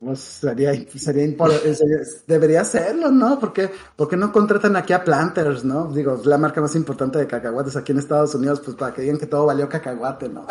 [0.00, 1.26] Pues sería, sería,
[1.74, 3.40] sería, debería serlo, ¿no?
[3.40, 5.92] Porque, porque no contratan aquí a Planters, ¿no?
[5.92, 9.02] Digo, es la marca más importante de cacahuates aquí en Estados Unidos, pues para que
[9.02, 10.46] digan que todo valió cacahuate, ¿no?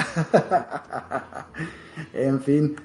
[2.13, 2.75] en fin.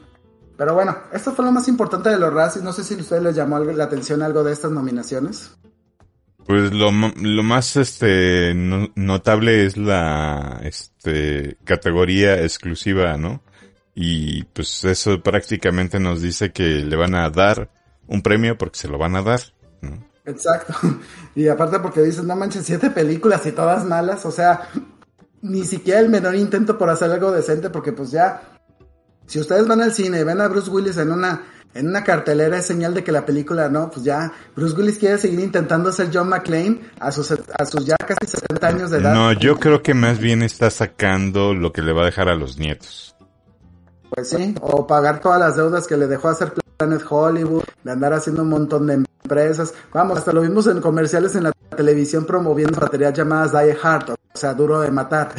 [0.63, 2.63] Pero bueno, esto fue lo más importante de los Razzies.
[2.63, 5.51] No sé si a ustedes les llamó la atención algo de estas nominaciones.
[6.47, 13.43] Pues lo, lo más este notable es la este categoría exclusiva, ¿no?
[13.97, 17.69] Y pues eso prácticamente nos dice que le van a dar
[18.07, 19.41] un premio porque se lo van a dar.
[20.25, 20.75] Exacto.
[21.35, 24.25] Y aparte porque dices, no manches, siete películas y todas malas.
[24.27, 24.69] O sea,
[25.41, 28.52] ni siquiera el menor intento por hacer algo decente porque pues ya,
[29.33, 31.43] si ustedes van al cine y ven a Bruce Willis en una,
[31.73, 35.17] en una cartelera es señal de que la película, no, pues ya, Bruce Willis quiere
[35.17, 39.15] seguir intentando ser John McClane a sus, a sus ya casi 70 años de edad.
[39.15, 42.35] No, yo creo que más bien está sacando lo que le va a dejar a
[42.35, 43.17] los nietos.
[44.11, 48.13] Pues sí, o pagar todas las deudas que le dejó hacer Planet Hollywood, de andar
[48.13, 49.73] haciendo un montón de empresas.
[49.95, 54.17] Vamos, hasta lo vimos en comerciales en la televisión promoviendo baterías llamadas Die Hard, o
[54.35, 55.33] sea, duro de matar.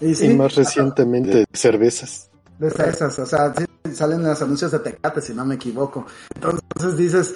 [0.00, 2.27] Y, sí, más recientemente cervezas.
[2.58, 6.06] De cervezas, o sea, sí, salen los anuncios de Tecate, si no me equivoco.
[6.34, 7.34] Entonces dices,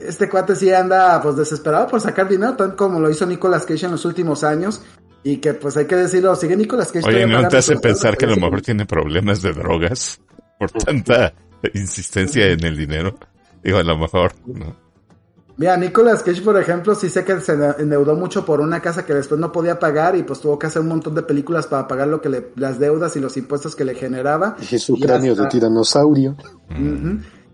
[0.00, 3.86] este cuate sí anda pues desesperado por sacar dinero, tanto como lo hizo Nicolas Cage
[3.86, 4.82] en los últimos años.
[5.24, 7.06] Y que pues hay que decirlo, sigue Nicolas Cage.
[7.06, 10.20] Oye, ¿no te hace pensar que a lo mejor tiene problemas de drogas
[10.58, 11.32] por tanta
[11.74, 13.16] insistencia en el dinero?
[13.62, 14.81] Digo, a lo mejor, ¿no?
[15.56, 19.14] Mira, Nicolas Cage, por ejemplo, sí sé que se endeudó mucho por una casa que
[19.14, 22.08] después no podía pagar y pues tuvo que hacer un montón de películas para pagar
[22.08, 24.56] lo que le, las deudas y los impuestos que le generaba.
[24.60, 26.36] Y su cráneo de tiranosaurio.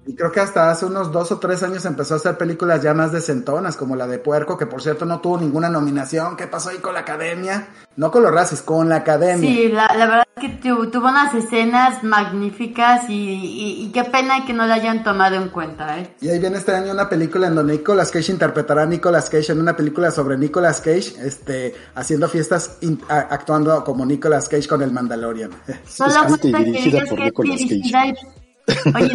[0.09, 2.95] Y creo que hasta hace unos dos o tres años empezó a hacer películas ya
[2.95, 6.35] más decentonas, como la de Puerco, que por cierto no tuvo ninguna nominación.
[6.35, 7.69] ¿Qué pasó ahí con la academia?
[7.95, 9.51] No con los racis, con la academia.
[9.51, 14.77] Sí, la, verdad es que tuvo unas escenas magníficas y, qué pena que no la
[14.77, 15.99] hayan tomado en cuenta.
[15.99, 16.15] ¿eh?
[16.23, 19.53] Y ahí viene este año una película en donde Nicolas Cage interpretará a Nicolas Cage
[19.53, 22.79] en una película sobre Nicolas Cage, este, haciendo fiestas,
[23.11, 25.51] actuando como Nicolas Cage con el Mandalorian.
[25.87, 28.05] Solo falta que digas que es dirigida
[28.95, 29.15] Oye,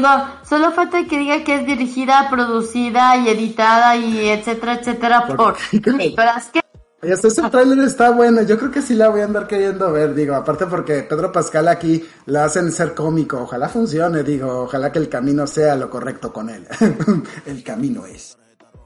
[0.00, 5.56] no, solo falta que diga que es dirigida, producida y editada y etcétera, etcétera por,
[5.96, 6.62] Nicolas Cage.
[7.02, 10.36] Ese trailer está bueno, yo creo que sí la voy a andar queriendo ver, digo,
[10.36, 15.08] aparte porque Pedro Pascal aquí la hacen ser cómico, ojalá funcione, digo, ojalá que el
[15.08, 16.64] camino sea lo correcto con él.
[17.46, 18.38] el camino es.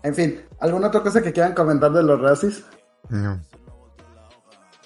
[0.03, 2.65] En fin, ¿alguna otra cosa que quieran comentar de los racis?
[3.11, 3.39] No.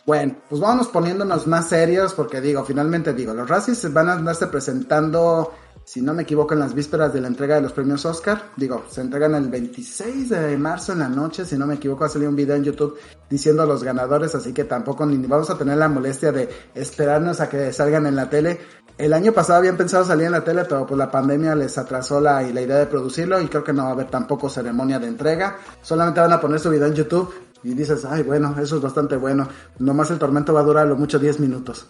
[0.06, 4.46] Bueno, pues vámonos poniéndonos más serios porque digo, finalmente digo, los racis van a andarse
[4.46, 5.52] presentando
[5.90, 8.50] si no me equivoco, en las vísperas de la entrega de los premios Oscar.
[8.56, 12.08] Digo, se entregan el 26 de marzo en la noche, si no me equivoco, ha
[12.08, 12.96] salido un video en YouTube
[13.28, 17.40] diciendo a los ganadores, así que tampoco ni vamos a tener la molestia de esperarnos
[17.40, 18.60] a que salgan en la tele.
[18.98, 22.20] El año pasado habían pensado salir en la tele, pero pues la pandemia les atrasó
[22.20, 25.08] la, la idea de producirlo y creo que no va a haber tampoco ceremonia de
[25.08, 25.56] entrega.
[25.82, 29.16] Solamente van a poner su video en YouTube y dices, ay, bueno, eso es bastante
[29.16, 29.48] bueno.
[29.78, 31.86] Nomás el tormento va a durar lo mucho 10 minutos,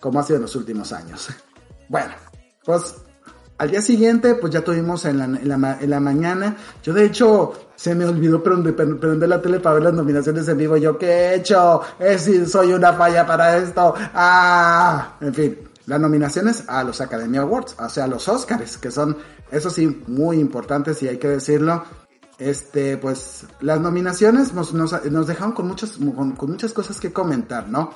[0.00, 1.28] como ha sido en los últimos años.
[1.88, 2.14] Bueno,
[2.64, 2.94] pues
[3.58, 6.56] al día siguiente, pues ya tuvimos en la, en la, en la mañana.
[6.82, 10.58] Yo, de hecho, se me olvidó prender, prender, la tele para ver las nominaciones en
[10.58, 10.76] vivo.
[10.78, 11.80] Yo, ¿qué he hecho?
[11.98, 13.94] Es decir, soy una falla para esto.
[14.14, 15.16] ¡Ah!
[15.20, 19.16] En fin, las nominaciones a los Academy Awards, o sea, a los Oscars, que son,
[19.50, 21.84] eso sí, muy importantes y hay que decirlo.
[22.42, 24.92] Este, pues, las nominaciones nos,
[25.28, 27.94] dejaron con muchas, con, muchas cosas que comentar, ¿no?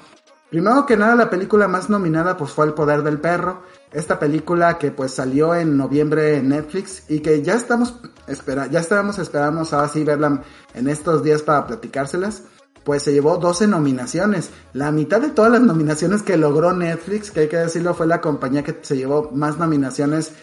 [0.51, 4.79] Primero que nada, la película más nominada pues fue El Poder del Perro, esta película
[4.79, 7.97] que pues salió en noviembre en Netflix y que ya estamos
[8.29, 12.45] espera, ya estábamos esperamos así verla en estos días para platicárselas.
[12.85, 14.51] Pues se llevó 12 nominaciones.
[14.73, 18.21] La mitad de todas las nominaciones que logró Netflix, que hay que decirlo, fue la
[18.21, 20.35] compañía que se llevó más nominaciones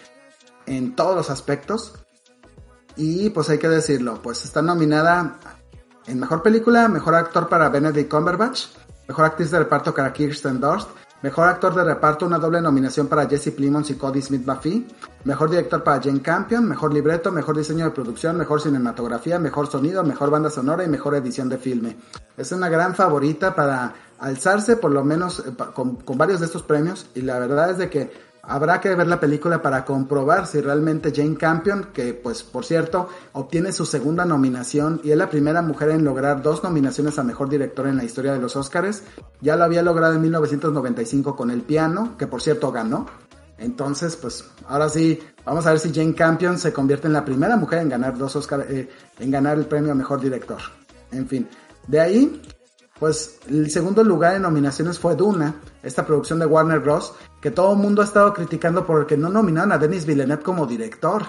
[0.65, 2.02] en todos los aspectos.
[2.95, 5.39] Y pues hay que decirlo, pues está nominada
[6.05, 8.65] en Mejor Película, Mejor Actor para Benedict Cumberbatch,
[9.07, 10.89] Mejor Actriz de Reparto para Kirsten Dunst,
[11.23, 14.85] Mejor actor de reparto, una doble nominación para Jesse Plimons y Cody Smith Buffy.
[15.23, 20.03] Mejor director para Jane Campion, mejor libreto, mejor diseño de producción, mejor cinematografía, mejor sonido,
[20.03, 21.95] mejor banda sonora y mejor edición de filme.
[22.35, 27.09] Es una gran favorita para alzarse por lo menos eh, con, varios de estos premios
[27.15, 28.11] y la verdad es de que
[28.45, 33.07] Habrá que ver la película para comprobar si realmente Jane Campion, que pues por cierto
[33.31, 37.47] obtiene su segunda nominación y es la primera mujer en lograr dos nominaciones a Mejor
[37.47, 39.03] Director en la historia de los Oscars,
[39.39, 43.05] ya lo había logrado en 1995 con El Piano, que por cierto ganó.
[43.57, 47.55] Entonces, pues ahora sí, vamos a ver si Jane Campion se convierte en la primera
[47.55, 50.59] mujer en ganar dos Oscars, eh, en ganar el premio a Mejor Director.
[51.13, 51.47] En fin,
[51.87, 52.41] de ahí
[53.03, 57.13] pues el segundo lugar en nominaciones fue Duna, esta producción de Warner Bros.
[57.41, 61.23] que todo el mundo ha estado criticando porque no nominaron a Denis Villeneuve como director.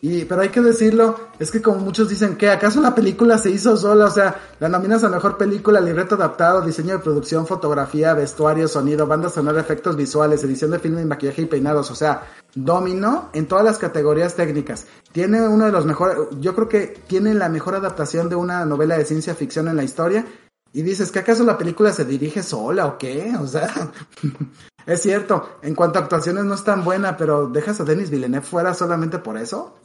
[0.00, 3.48] Y, pero hay que decirlo, es que como muchos dicen que acaso la película se
[3.48, 8.12] hizo sola, o sea, la nominas a mejor película, libreto adaptado, diseño de producción, fotografía,
[8.12, 13.30] vestuario, sonido, banda sonora, efectos visuales, edición de filme, maquillaje y peinados, o sea, dominó
[13.34, 14.88] en todas las categorías técnicas.
[15.12, 18.98] Tiene uno de los mejores, yo creo que tiene la mejor adaptación de una novela
[18.98, 20.26] de ciencia ficción en la historia
[20.72, 23.32] y dices, ¿que acaso la película se dirige sola o qué?
[23.40, 23.90] O sea,
[24.86, 28.46] es cierto, en cuanto a actuaciones no es tan buena, pero dejas a Denis Villeneuve
[28.46, 29.76] fuera solamente por eso.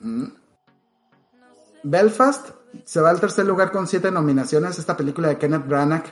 [0.00, 0.26] Mm.
[1.82, 2.50] Belfast
[2.84, 4.78] se va al tercer lugar con siete nominaciones.
[4.78, 6.04] Esta película de Kenneth Branagh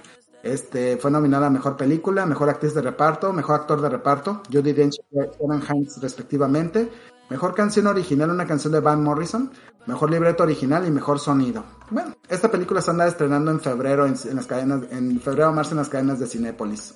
[0.43, 4.73] este, fue nominada a Mejor Película, Mejor Actriz de Reparto, Mejor Actor de Reparto, Judy
[4.73, 6.89] Dench y Evan Hines respectivamente.
[7.31, 9.51] Mejor canción original, una canción de Van Morrison.
[9.87, 11.65] Mejor libreto original y mejor sonido.
[11.91, 15.73] Bueno, esta película se anda estrenando en febrero en, las cadenas, en febrero o marzo
[15.73, 16.95] en las cadenas de Cinépolis.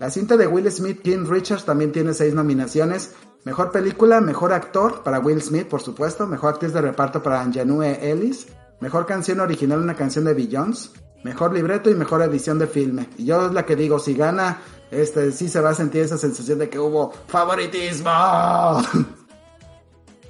[0.00, 3.14] La cinta de Will Smith, King Richards, también tiene seis nominaciones.
[3.44, 6.26] Mejor película, mejor actor para Will Smith, por supuesto.
[6.26, 8.48] Mejor actriz de reparto para Anjanue Ellis.
[8.80, 10.90] Mejor canción original, una canción de Beyoncé.
[11.22, 13.10] Mejor libreto y mejor edición de filme.
[13.18, 16.16] Y yo es la que digo, si gana, este, sí se va a sentir esa
[16.16, 18.10] sensación de que hubo favoritismo.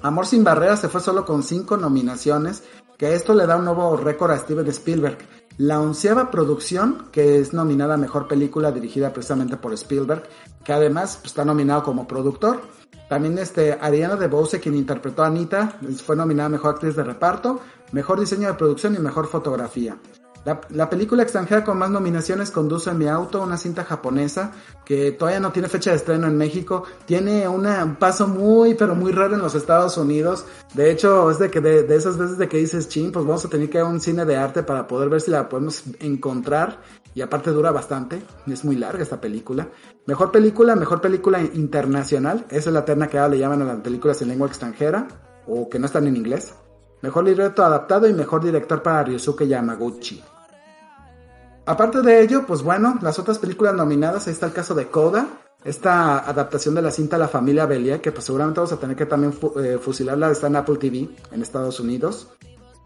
[0.01, 2.63] Amor sin barreras se fue solo con cinco nominaciones,
[3.01, 5.17] que esto le da un nuevo récord a Steven Spielberg.
[5.57, 10.21] La onceava producción, que es nominada a Mejor Película dirigida precisamente por Spielberg,
[10.63, 12.61] que además pues, está nominado como productor.
[13.09, 17.59] También este, Ariana DeBose, quien interpretó a Anita, fue nominada a Mejor Actriz de Reparto,
[17.91, 19.97] Mejor Diseño de Producción y Mejor Fotografía.
[20.43, 24.51] La, película extranjera con más nominaciones conduce en mi auto, una cinta japonesa
[24.83, 26.83] que todavía no tiene fecha de estreno en México.
[27.05, 30.45] Tiene un paso muy, pero muy raro en los Estados Unidos.
[30.73, 33.49] De hecho, es de que de, esas veces de que dices, ching, pues vamos a
[33.49, 36.79] tener que ir a un cine de arte para poder ver si la podemos encontrar.
[37.13, 39.69] Y aparte dura bastante, es muy larga esta película.
[40.07, 42.45] Mejor película, mejor película internacional.
[42.49, 45.07] Esa es la terna que ahora le llaman a las películas en lengua extranjera
[45.45, 46.55] o que no están en inglés.
[47.01, 50.23] Mejor libreto adaptado y mejor director para Ryosuke Yamaguchi.
[51.65, 55.27] Aparte de ello, pues bueno, las otras películas nominadas, ahí está el caso de Coda,
[55.63, 59.05] esta adaptación de la cinta La familia Belia, que pues seguramente vamos a tener que
[59.05, 62.29] también eh, fusilarla, está en Apple TV en Estados Unidos.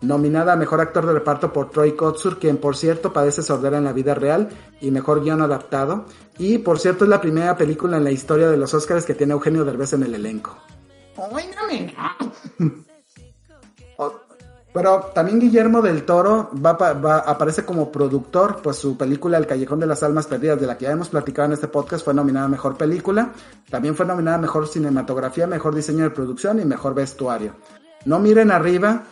[0.01, 3.85] Nominada a Mejor Actor de Reparto por Troy Kotsur, quien por cierto padece sordera en
[3.85, 4.49] la vida real,
[4.81, 6.05] y Mejor Guión Adaptado.
[6.37, 9.33] Y por cierto es la primera película en la historia de los Oscars que tiene
[9.33, 10.57] Eugenio Derbez en el elenco.
[14.75, 16.71] Pero también Guillermo del Toro va,
[17.19, 20.83] aparece como productor, pues su película El Callejón de las Almas Perdidas, de la que
[20.83, 23.31] ya hemos platicado en este podcast, fue nominada a Mejor Película.
[23.69, 27.53] También fue nominada a Mejor Cinematografía, Mejor Diseño de Producción y Mejor Vestuario.
[28.03, 29.03] No miren arriba.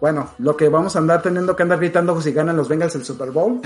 [0.00, 3.04] Bueno, lo que vamos a andar teniendo que andar gritando si ganan los Bengals el
[3.04, 3.60] Super Bowl.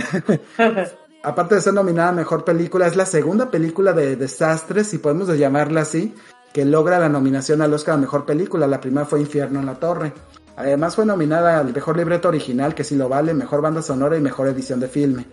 [1.23, 5.29] Aparte de ser nominada a Mejor Película, es la segunda película de desastres, si podemos
[5.37, 6.15] llamarla así,
[6.55, 8.67] que logra la nominación al Oscar a Mejor Película.
[8.67, 10.15] La primera fue Infierno en la Torre.
[10.57, 14.21] Además fue nominada al mejor libreto original, que sí lo vale, mejor banda sonora y
[14.21, 15.27] mejor edición de filme.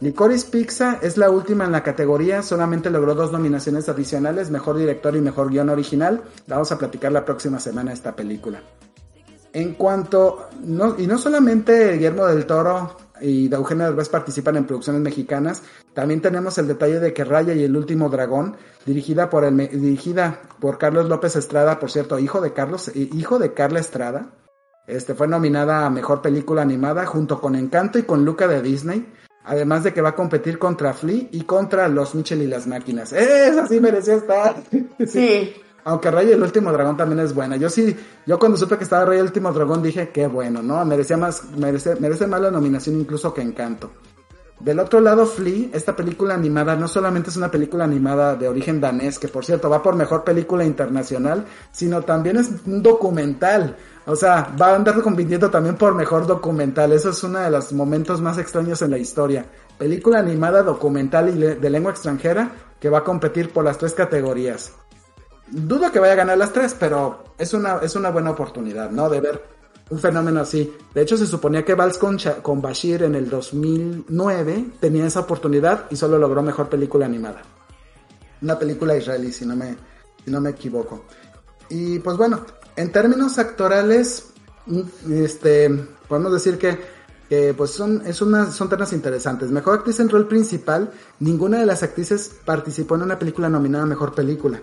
[0.00, 5.14] Licorice Pizza es la última en la categoría, solamente logró dos nominaciones adicionales, mejor director
[5.14, 6.22] y mejor guion original.
[6.46, 8.62] vamos a platicar la próxima semana esta película.
[9.52, 10.48] En cuanto,
[10.96, 16.56] y no solamente Guillermo del Toro y Eugenio Derbez participan en producciones mexicanas, también tenemos
[16.56, 21.08] el detalle de que Raya y el último dragón, dirigida por el, dirigida por Carlos
[21.08, 24.30] López Estrada, por cierto, hijo de Carlos, hijo de Carla Estrada,
[24.90, 29.06] este, fue nominada a Mejor Película Animada junto con Encanto y con Luca de Disney.
[29.44, 33.12] Además de que va a competir contra Flea y contra Los Mitchell y las máquinas.
[33.12, 34.56] ¡Esa sí merecía estar!
[35.06, 35.54] sí.
[35.84, 37.56] Aunque Rey el último dragón también es buena.
[37.56, 40.84] Yo sí, yo cuando supe que estaba Rey el último dragón dije qué bueno, ¿no?
[40.84, 43.90] Merecía más, merece, merece más la nominación incluso que Encanto.
[44.60, 48.78] Del otro lado, Flea, esta película animada, no solamente es una película animada de origen
[48.78, 53.76] danés, que por cierto va por mejor película internacional, sino también es un documental.
[54.06, 56.92] O sea, va a andar compitiendo también por mejor documental.
[56.92, 59.46] Eso es uno de los momentos más extraños en la historia.
[59.78, 64.72] Película animada, documental y de lengua extranjera que va a competir por las tres categorías.
[65.48, 69.08] Dudo que vaya a ganar las tres, pero es una, es una buena oportunidad, ¿no?
[69.10, 69.42] De ver
[69.90, 70.72] un fenómeno así.
[70.94, 75.86] De hecho, se suponía que Vals con, con Bashir en el 2009 tenía esa oportunidad
[75.90, 77.42] y solo logró mejor película animada.
[78.40, 79.76] Una película israelí, si no me,
[80.24, 81.04] si no me equivoco.
[81.68, 82.40] Y pues bueno,
[82.76, 84.26] en términos actorales,
[85.10, 85.70] este,
[86.08, 87.00] podemos decir que,
[87.56, 89.50] pues son, es son temas interesantes.
[89.50, 93.86] Mejor actriz en rol principal, ninguna de las actrices participó en una película nominada a
[93.86, 94.60] Mejor Película.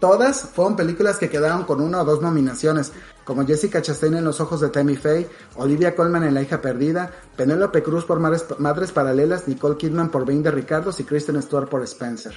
[0.00, 2.92] Todas fueron películas que quedaron con una o dos nominaciones,
[3.24, 7.10] como Jessica Chastain en Los Ojos de Tammy Faye, Olivia Colman en La Hija Perdida,
[7.36, 11.82] Penélope Cruz por Madres, Paralelas, Nicole Kidman por Bane de Ricardos y Kristen Stewart por
[11.84, 12.34] Spencer.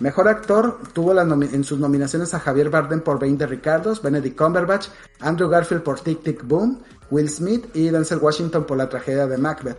[0.00, 4.88] Mejor actor tuvo en sus nominaciones a Javier Bardem por Bane de Ricardos, Benedict Cumberbatch,
[5.20, 9.38] Andrew Garfield por Tic Tic Boom, Will Smith y Denzel Washington por la tragedia de
[9.38, 9.78] Macbeth.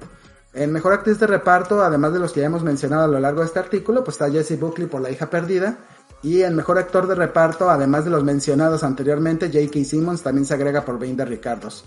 [0.53, 3.41] En Mejor Actriz de Reparto, además de los que ya hemos mencionado a lo largo
[3.41, 5.79] de este artículo, pues está Jessie Buckley por La Hija Perdida,
[6.23, 9.83] y el mejor actor de reparto, además de los mencionados anteriormente, J.K.
[9.83, 11.85] Simmons también se agrega por 20 Ricardos.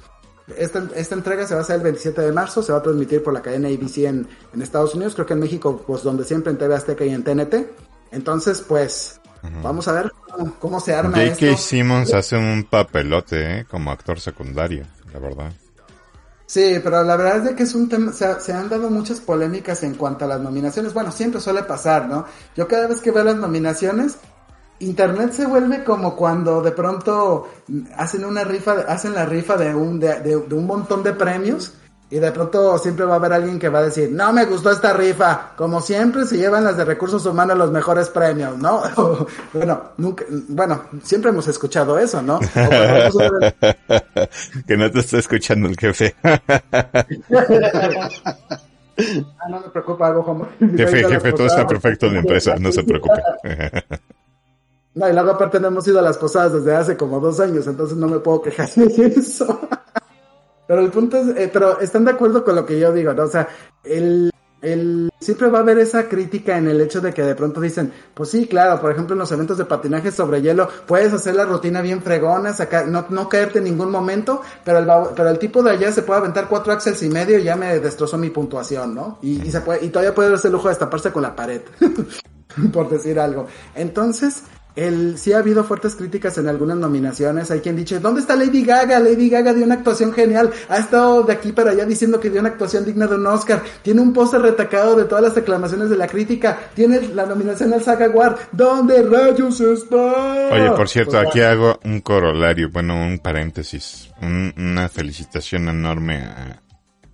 [0.56, 3.22] Esta, esta, entrega se va a hacer el 27 de marzo, se va a transmitir
[3.22, 6.52] por la cadena ABC en, en Estados Unidos, creo que en México, pues donde siempre
[6.52, 7.54] en TV Azteca y en TNT.
[8.11, 9.21] Entonces, pues,
[9.62, 10.12] vamos a ver
[10.59, 11.57] cómo, se arma J.K.
[11.57, 13.64] Simmons hace un papelote, ¿eh?
[13.68, 15.53] Como actor secundario, la verdad.
[16.47, 19.21] Sí, pero la verdad es de que es un tema, se, se, han dado muchas
[19.21, 20.94] polémicas en cuanto a las nominaciones.
[20.94, 22.25] Bueno, siempre suele pasar, ¿no?
[22.57, 24.16] Yo cada vez que veo las nominaciones,
[24.81, 27.49] Internet se vuelve como cuando de pronto
[27.97, 31.75] hacen una rifa, hacen la rifa de un, de, de, un montón de premios
[32.11, 34.71] y de pronto siempre va a haber alguien que va a decir, no me gustó
[34.71, 35.51] esta rifa.
[35.57, 38.83] Como siempre se llevan las de recursos humanos los mejores premios, ¿no?
[39.53, 42.40] bueno, nunca, bueno, siempre hemos escuchado eso, ¿no?
[44.66, 46.16] que no te está escuchando el jefe.
[46.23, 46.44] ah,
[49.51, 50.49] no me preocupa algo, como...
[50.59, 53.21] Jefe, jefe, todo está perfecto en la empresa, no se preocupe.
[54.94, 57.66] no, y luego aparte no hemos ido a las posadas desde hace como dos años,
[57.66, 59.68] entonces no me puedo quejar de eso.
[60.68, 63.24] Pero el punto es, eh, pero están de acuerdo con lo que yo digo, ¿no?
[63.24, 63.48] O sea,
[63.83, 67.59] el, el, siempre va a haber esa crítica en el hecho de que de pronto
[67.61, 71.37] dicen, pues sí, claro, por ejemplo en los eventos de patinaje sobre hielo, puedes hacer
[71.37, 75.38] la rutina bien fregona, sacar, no, no caerte en ningún momento, pero el, pero el
[75.38, 78.28] tipo de allá se puede aventar cuatro axels y medio y ya me destrozó mi
[78.28, 79.18] puntuación, ¿no?
[79.22, 81.62] Y, se puede, y todavía puede darse el lujo de destaparse con la pared,
[82.72, 83.46] por decir algo.
[83.74, 84.42] Entonces,
[84.78, 87.50] el, sí ha habido fuertes críticas en algunas nominaciones.
[87.50, 89.00] Hay quien dice, ¿dónde está Lady Gaga?
[89.00, 90.50] Lady Gaga dio una actuación genial.
[90.68, 93.62] Ha estado de aquí para allá diciendo que dio una actuación digna de un Oscar.
[93.82, 96.58] Tiene un póster retacado de todas las aclamaciones de la crítica.
[96.74, 98.36] Tiene la nominación al Saga Award.
[98.52, 100.50] ¿Dónde rayos está?
[100.52, 104.10] Oye, por cierto, aquí hago un corolario, bueno, un paréntesis.
[104.22, 106.62] una felicitación enorme a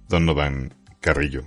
[0.08, 1.44] Donovan Carrillo.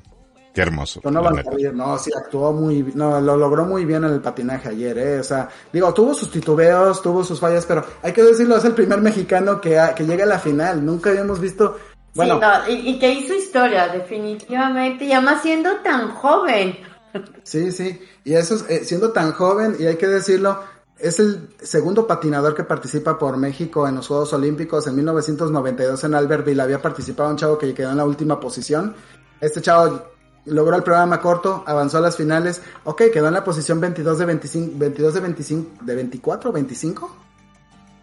[0.57, 1.01] Qué hermoso.
[1.03, 5.23] no, sí, actuó muy, no, lo logró muy bien en el patinaje ayer, eh, o
[5.23, 8.99] sea, digo, tuvo sus titubeos, tuvo sus fallas, pero hay que decirlo, es el primer
[8.99, 11.77] mexicano que, que llega a la final, nunca habíamos visto,
[12.15, 12.39] bueno.
[12.65, 16.75] Sí, y, que hizo historia, definitivamente, y además siendo tan joven.
[17.43, 20.59] Sí, sí, y eso, eh, siendo tan joven, y hay que decirlo,
[20.97, 24.87] es el segundo patinador que participa por México en los Juegos Olímpicos.
[24.87, 28.95] En 1992 en Albertville había participado un chavo que quedó en la última posición.
[29.39, 30.16] Este chavo
[30.47, 32.61] logró el programa corto, avanzó a las finales.
[32.83, 37.17] Ok, quedó en la posición 22 de 25, 22 de 25, de 24, 25.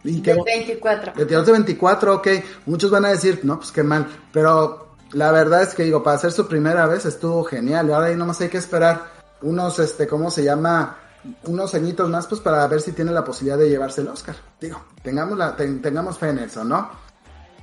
[0.05, 1.13] ¿Y de 24.
[1.17, 2.29] 22 de 24, ok.
[2.67, 4.07] Muchos van a decir, no, pues qué mal.
[4.33, 7.89] Pero la verdad es que digo, para hacer su primera vez estuvo genial.
[7.89, 10.99] Y ahora ahí nomás hay que esperar unos, este, ¿cómo se llama?
[11.45, 14.37] Unos añitos más, pues para ver si tiene la posibilidad de llevarse el Oscar.
[14.61, 16.91] Digo, tengamos, la, tengamos fe en eso, ¿no?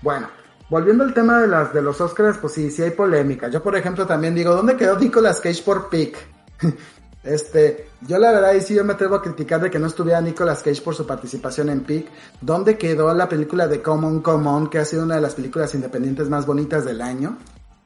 [0.02, 0.28] Bueno,
[0.72, 3.50] Volviendo al tema de las de los Oscars, pues sí, sí hay polémica.
[3.50, 6.18] Yo, por ejemplo, también digo, ¿dónde quedó Nicolas Cage por Pick?
[7.26, 10.22] este, yo la verdad, y sí yo me atrevo a criticar de que no estuviera
[10.22, 12.08] Nicolas Cage por su participación en Pick.
[12.40, 16.30] ¿Dónde quedó la película de Common Common, que ha sido una de las películas independientes
[16.30, 17.38] más bonitas del año?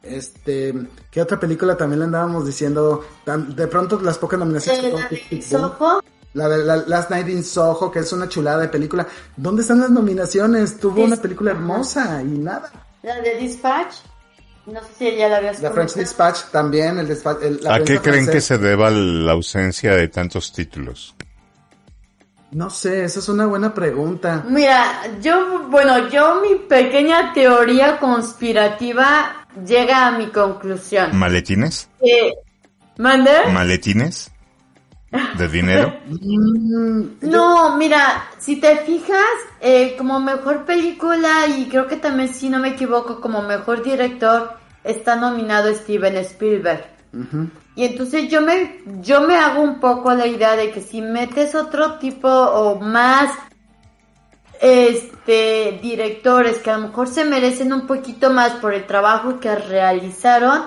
[0.04, 0.72] Este,
[1.10, 3.04] ¿qué otra película también le andábamos diciendo?
[3.26, 6.04] De pronto las pocas nominaciones que tuvo
[6.36, 9.08] la de la Last Night in Soho, que es una chulada de película.
[9.38, 10.78] ¿Dónde están las nominaciones?
[10.78, 12.72] Tuvo una película hermosa y nada.
[13.04, 13.96] La de Dispatch.
[14.66, 16.98] No sé si ya la habías La French Dispatch también.
[17.00, 21.16] El, ¿A qué creen que se deba la ausencia de tantos títulos?
[22.52, 24.44] No sé, esa es una buena pregunta.
[24.48, 31.16] Mira, yo, bueno, yo mi pequeña teoría conspirativa llega a mi conclusión.
[31.18, 31.90] ¿Maletines?
[32.02, 32.34] Eh,
[32.98, 33.32] ¿Mande?
[33.54, 34.32] ¿Maletines?
[35.38, 35.94] de dinero?
[37.22, 39.20] No, mira, si te fijas,
[39.62, 44.58] eh, como mejor película y creo que también, si no me equivoco, como mejor director,
[44.84, 46.86] está nominado Steven Spielberg.
[47.76, 51.56] Y entonces yo me, yo me hago un poco la idea de que si metes
[51.56, 53.32] otro tipo o más
[54.62, 59.54] este directores que a lo mejor se merecen un poquito más por el trabajo que
[59.56, 60.64] realizaron,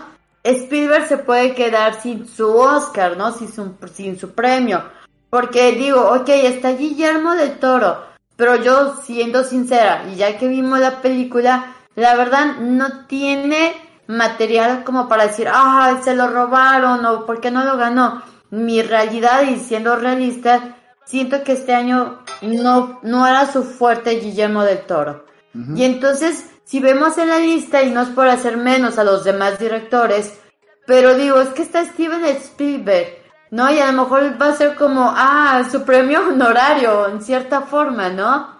[0.50, 3.32] Spielberg se puede quedar sin su Oscar, ¿no?
[3.32, 4.82] Sin su, sin su premio.
[5.30, 8.02] Porque digo, ok, está Guillermo del Toro,
[8.36, 13.74] pero yo siendo sincera, y ya que vimos la película, la verdad no tiene
[14.06, 18.22] material como para decir, ah, se lo robaron o por qué no lo ganó.
[18.50, 24.62] Mi realidad y siendo realista, siento que este año no, no era su fuerte Guillermo
[24.62, 25.26] del Toro.
[25.74, 29.24] Y entonces, si vemos en la lista, y no es por hacer menos a los
[29.24, 30.38] demás directores,
[30.86, 33.06] pero digo, es que está Steven Spielberg,
[33.50, 33.72] ¿no?
[33.72, 38.10] Y a lo mejor va a ser como, ah, su premio honorario, en cierta forma,
[38.10, 38.58] ¿no?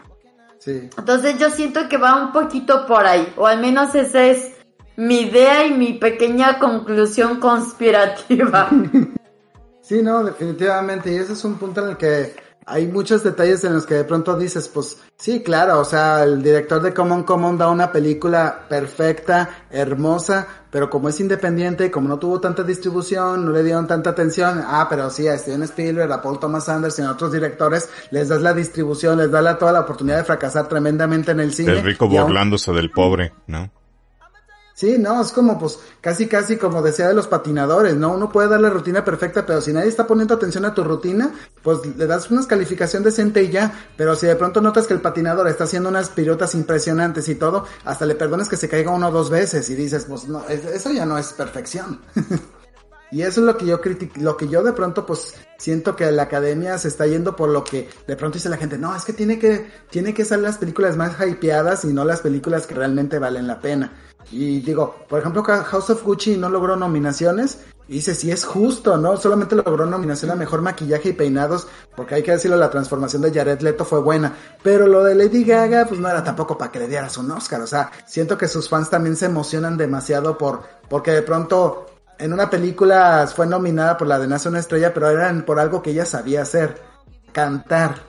[0.58, 0.88] Sí.
[0.96, 4.52] Entonces yo siento que va un poquito por ahí, o al menos esa es
[4.96, 8.70] mi idea y mi pequeña conclusión conspirativa.
[9.80, 11.10] Sí, no, definitivamente.
[11.10, 12.36] Y ese es un punto en el que
[12.68, 16.42] hay muchos detalles en los que de pronto dices, pues sí, claro, o sea, el
[16.42, 22.18] director de Common Common da una película perfecta, hermosa, pero como es independiente, como no
[22.18, 26.20] tuvo tanta distribución, no le dieron tanta atención, ah, pero sí, a Steven Spielberg, a
[26.20, 29.72] Paul Thomas Anderson y a otros directores, les das la distribución, les das la, toda
[29.72, 31.72] la oportunidad de fracasar tremendamente en el cine.
[31.72, 33.70] El rico burlándose del pobre, ¿no?
[34.78, 38.12] Sí, no, es como pues casi casi como decía de los patinadores, ¿no?
[38.12, 41.32] Uno puede dar la rutina perfecta, pero si nadie está poniendo atención a tu rutina,
[41.64, 45.00] pues le das una calificación decente y ya, pero si de pronto notas que el
[45.00, 49.08] patinador está haciendo unas piruetas impresionantes y todo, hasta le perdones que se caiga uno
[49.08, 52.00] o dos veces y dices, pues no, eso ya no es perfección.
[53.10, 56.12] Y eso es lo que yo critico, lo que yo de pronto pues siento que
[56.12, 59.06] la academia se está yendo por lo que de pronto dice la gente, no, es
[59.06, 62.74] que tiene que, tiene que ser las películas más hypeadas y no las películas que
[62.74, 64.07] realmente valen la pena.
[64.30, 67.58] Y digo, por ejemplo, House of Gucci no logró nominaciones.
[67.88, 69.16] Y dice, si es justo, ¿no?
[69.16, 71.66] Solamente logró nominación a mejor maquillaje y peinados,
[71.96, 74.34] porque hay que decirlo, la transformación de Jared Leto fue buena.
[74.62, 77.62] Pero lo de Lady Gaga, pues no era tampoco para que le dieras un Oscar.
[77.62, 81.86] O sea, siento que sus fans también se emocionan demasiado por, porque de pronto
[82.18, 85.80] en una película fue nominada por la de Nace una estrella, pero era por algo
[85.80, 86.82] que ella sabía hacer,
[87.32, 88.02] cantar.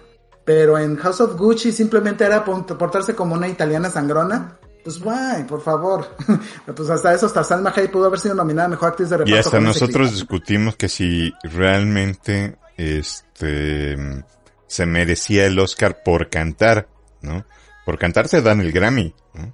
[0.43, 5.61] Pero en House of Gucci simplemente era portarse como una italiana sangrona pues guay, por
[5.61, 6.07] favor.
[6.75, 9.35] pues hasta eso, hasta Salma Hayek pudo haber sido nominada a Mejor Actriz de Reparto.
[9.35, 14.23] Y hasta nosotros discutimos que si realmente este
[14.67, 16.87] se merecía el Oscar por cantar,
[17.21, 17.45] ¿no?
[17.85, 19.53] Por cantar se dan el Grammy, ¿no?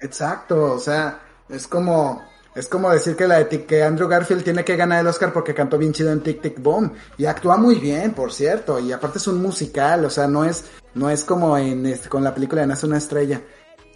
[0.00, 2.22] Exacto, o sea, es como
[2.54, 5.54] es como decir que la de que Andrew Garfield tiene que ganar el Oscar porque
[5.54, 9.18] cantó bien chido en Tic Tic Boom y actúa muy bien, por cierto, y aparte
[9.18, 12.60] es un musical, o sea, no es no es como en este, con la película
[12.60, 13.42] de Nace una estrella.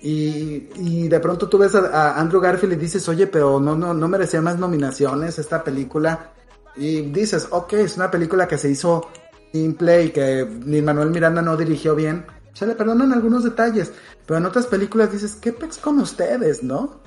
[0.00, 4.08] Y, de pronto tú ves a, Andrew Garfield y dices, oye, pero no, no, no
[4.08, 6.32] merecía más nominaciones esta película.
[6.76, 9.08] Y dices, ok, es una película que se hizo
[9.52, 12.26] simple y que ni Manuel Miranda no dirigió bien.
[12.52, 13.92] Se le perdonan algunos detalles.
[14.26, 17.00] Pero en otras películas dices, ¿qué pex con ustedes, no?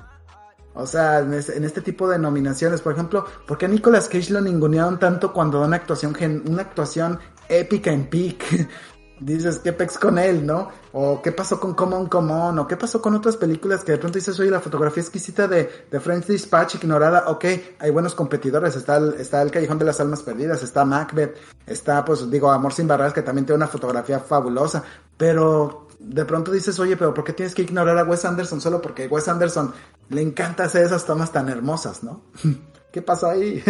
[0.74, 4.98] O sea, en este, tipo de nominaciones, por ejemplo, ¿por qué Nicolas Cage lo ningunearon
[4.98, 6.16] tanto cuando da una actuación,
[6.46, 7.18] una actuación
[7.48, 8.68] épica en Peak?
[9.24, 10.68] dices, ¿qué pex con él, no?
[10.92, 14.18] O qué pasó con Common Common, o qué pasó con otras películas que de pronto
[14.18, 17.44] dices, oye, la fotografía exquisita de, de French Dispatch ignorada, ok,
[17.78, 22.04] hay buenos competidores, está el, está el Callejón de las Almas Perdidas, está Macbeth, está,
[22.04, 24.82] pues, digo, Amor sin Barreras, que también tiene una fotografía fabulosa,
[25.16, 28.82] pero de pronto dices, oye, pero ¿por qué tienes que ignorar a Wes Anderson solo
[28.82, 29.72] porque Wes Anderson
[30.08, 32.22] le encanta hacer esas tomas tan hermosas, ¿no?
[32.92, 33.62] ¿Qué pasó ahí?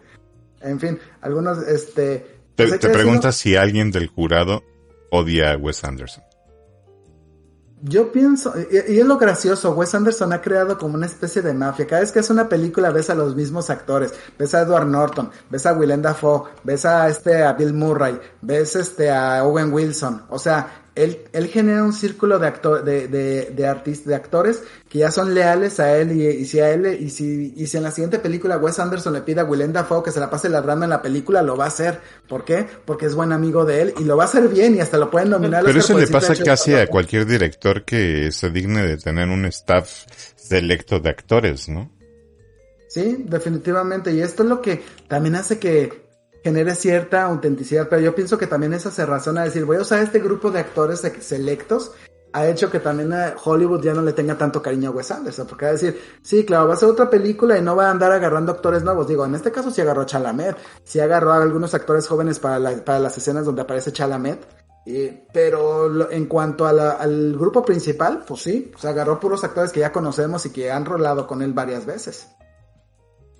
[0.60, 2.40] en fin, algunos, este...
[2.56, 4.62] Te, pues te preguntas si alguien del jurado
[5.14, 6.24] odia a Wes Anderson.
[7.86, 11.86] Yo pienso, y, es lo gracioso, Wes Anderson ha creado como una especie de mafia.
[11.86, 15.30] Cada vez que hace una película ves a los mismos actores, ves a Edward Norton,
[15.50, 20.22] ves a Willem Dafoe, ves a este a Bill Murray, ves este a Owen Wilson.
[20.30, 24.62] O sea, él, él genera un círculo de, actor, de, de, de, artistas, de actores
[24.88, 27.82] que ya son leales a él y, si a él, y si, y si en
[27.82, 30.84] la siguiente película Wes Anderson le pide a Willem Dafoe que se la pase ladrando
[30.84, 32.00] en la película, lo va a hacer.
[32.28, 32.66] ¿Por qué?
[32.84, 35.10] Porque es buen amigo de él y lo va a hacer bien y hasta lo
[35.10, 35.64] pueden nominar.
[35.64, 40.04] Pero eso le pasa casi a cualquier director que se digne de tener un staff
[40.36, 41.90] selecto de actores, ¿no?
[42.88, 44.12] Sí, definitivamente.
[44.12, 46.03] Y esto es lo que también hace que
[46.44, 49.80] genere cierta autenticidad, pero yo pienso que también esa se razona a decir, voy a
[49.80, 51.92] usar este grupo de actores selectos,
[52.34, 55.64] ha hecho que también Hollywood ya no le tenga tanto cariño a Wes Anderson, porque
[55.64, 58.12] va a decir, sí, claro, va a ser otra película y no va a andar
[58.12, 59.08] agarrando actores nuevos.
[59.08, 62.84] Digo, en este caso sí agarró a Chalamet, sí agarró a algunos actores jóvenes para,
[62.84, 64.46] para las escenas donde aparece Chalamet,
[65.32, 70.44] pero en cuanto al grupo principal, pues sí, se agarró puros actores que ya conocemos
[70.44, 72.28] y que han rolado con él varias veces.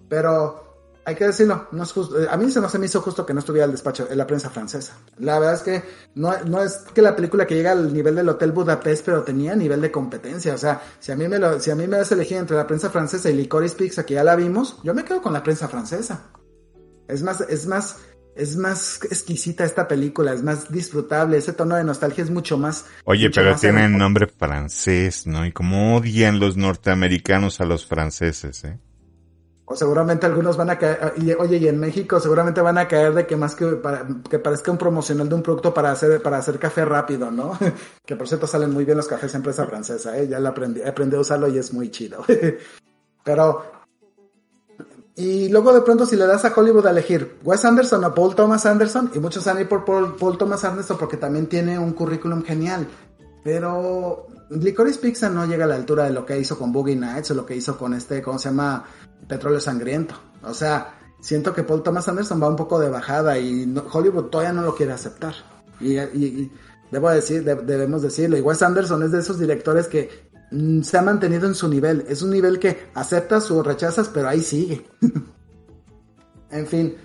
[0.09, 0.64] Pero
[1.07, 2.16] hay que decirlo, no es justo.
[2.30, 4.26] A mí se no se me hizo justo que no estuviera el despacho en la
[4.26, 4.96] prensa francesa.
[5.18, 5.82] La verdad es que
[6.14, 9.55] no, no es que la película que llega al nivel del Hotel Budapest, pero tenía
[9.55, 10.55] nivel de competencia.
[10.55, 12.66] O sea, si a mí me lo, si a mí me das elegir entre la
[12.66, 15.68] prensa francesa y Licorice Pizza, que ya la vimos, yo me quedo con la prensa
[15.68, 16.30] francesa.
[17.07, 17.98] Es más, es más,
[18.34, 22.86] es más exquisita esta película, es más disfrutable, ese tono de nostalgia es mucho más...
[23.05, 23.98] Oye, mucho pero más tiene hermoso.
[23.98, 25.44] nombre francés, ¿no?
[25.44, 28.80] Y como odian los norteamericanos a los franceses, ¿eh?
[29.67, 33.15] O seguramente algunos van a caer, y, oye, y en México seguramente van a caer
[33.15, 36.37] de que más que, para- que parezca un promocional de un producto para hacer, para
[36.37, 37.59] hacer café rápido, ¿no?
[38.05, 40.29] que por cierto salen muy bien los cafés empresa francesa, ¿eh?
[40.29, 42.23] Ya la aprendí, aprendí a usarlo y es muy chido.
[43.25, 43.65] Pero,
[45.17, 48.35] y luego de pronto si le das a Hollywood a elegir Wes Anderson o Paul
[48.35, 52.43] Thomas Anderson, y muchos han ido por Paul Thomas Anderson porque también tiene un currículum
[52.43, 52.87] genial,
[53.45, 57.30] pero Licorice Pizza no llega a la altura de lo que hizo con Boogie Nights
[57.30, 58.84] o lo que hizo con este, ¿cómo se llama?
[59.28, 60.14] Petróleo Sangriento.
[60.42, 64.53] O sea, siento que Paul Thomas Anderson va un poco de bajada y Hollywood todavía
[64.53, 65.34] no lo quiere aceptar.
[65.80, 66.53] Y, y- y
[66.90, 70.97] debo decir, de- debemos decirlo, y Wes Anderson es de esos directores que mm, se
[70.99, 72.05] ha mantenido en su nivel.
[72.09, 74.86] Es un nivel que aceptas o rechazas, pero ahí sigue.
[76.51, 76.97] en fin.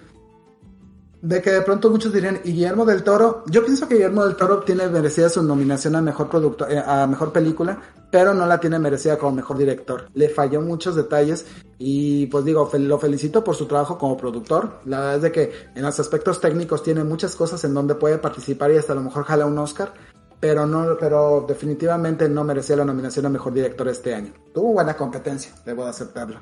[1.22, 4.38] De que de pronto muchos dirían, y Guillermo del Toro, yo pienso que Guillermo del
[4.38, 8.60] Toro tiene merecida su nominación a mejor producto, eh, a mejor película, pero no la
[8.60, 10.08] tiene merecida como mejor director.
[10.14, 11.46] Le falló muchos detalles
[11.78, 14.80] y pues digo, lo felicito por su trabajo como productor.
[14.86, 18.18] La verdad es de que en los aspectos técnicos tiene muchas cosas en donde puede
[18.18, 19.94] participar y hasta a lo mejor jala un Oscar,
[20.40, 24.32] pero no, pero definitivamente no merecía la nominación a mejor director este año.
[24.54, 26.40] Tuvo buena competencia, debo de aceptarlo.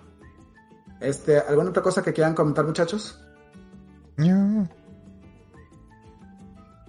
[1.02, 3.20] Este, ¿alguna otra cosa que quieran comentar, muchachos?
[4.18, 4.68] No.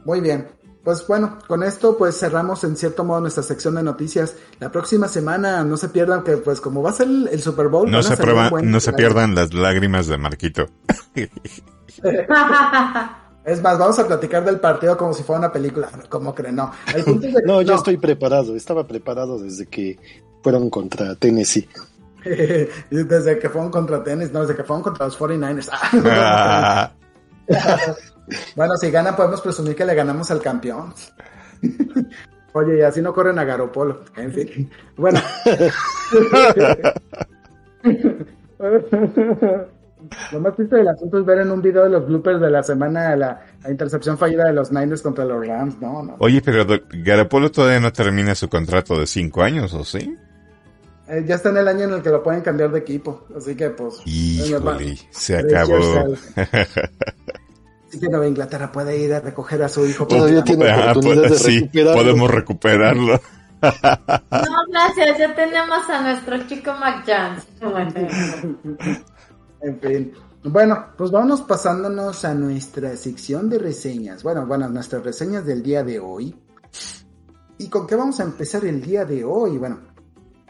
[0.04, 0.48] Muy bien.
[0.84, 4.34] Pues bueno, con esto pues cerramos en cierto modo nuestra sección de noticias.
[4.58, 7.68] La próxima semana no se pierdan que pues como va a ser el, el Super
[7.68, 10.66] Bowl, No se, prueba- no pierdan las lágrimas de Marquito.
[13.44, 15.88] Es más, vamos a platicar del partido como si fuera una película.
[16.10, 16.56] ¿Cómo creen?
[16.56, 16.70] No.
[16.94, 18.54] El punto es de- No, yo estoy preparado.
[18.54, 19.98] Estaba preparado desde que
[20.42, 21.66] fueron contra Tennessee.
[22.24, 25.70] desde que fueron contra tenis, no, desde que fueron contra los 49ers.
[28.54, 30.92] Bueno, si ganan podemos presumir que le ganamos al campeón.
[32.52, 34.04] Oye, y así no corren a Garopolo.
[34.16, 34.70] En fin.
[34.96, 35.20] Bueno.
[40.32, 42.62] Lo más triste del asunto es ver en un video de los bloopers de la
[42.62, 45.80] semana la, la intercepción fallida de los Niners contra los Rams.
[45.80, 46.16] No, no.
[46.18, 50.16] Oye, pero Garapolo todavía no termina su contrato de cinco años, ¿o sí?
[51.08, 53.26] Eh, ya está en el año en el que lo pueden cambiar de equipo.
[53.36, 53.94] Así que, pues.
[54.04, 56.04] Híjole, se acabó.
[57.90, 60.06] Que Nueva Inglaterra puede ir a recoger a su hijo.
[60.06, 61.94] Todavía tiene Ah, oportunidad pues, de sí, recuperarlo.
[62.02, 63.20] podemos recuperarlo.
[63.60, 63.70] No,
[64.70, 67.44] gracias, ya tenemos a nuestro chico Mac Jones.
[69.60, 70.12] En fin.
[70.44, 74.22] Bueno, pues vámonos pasándonos a nuestra sección de reseñas.
[74.22, 76.36] Bueno, bueno, nuestras reseñas del día de hoy.
[77.58, 79.58] ¿Y con qué vamos a empezar el día de hoy?
[79.58, 79.80] Bueno,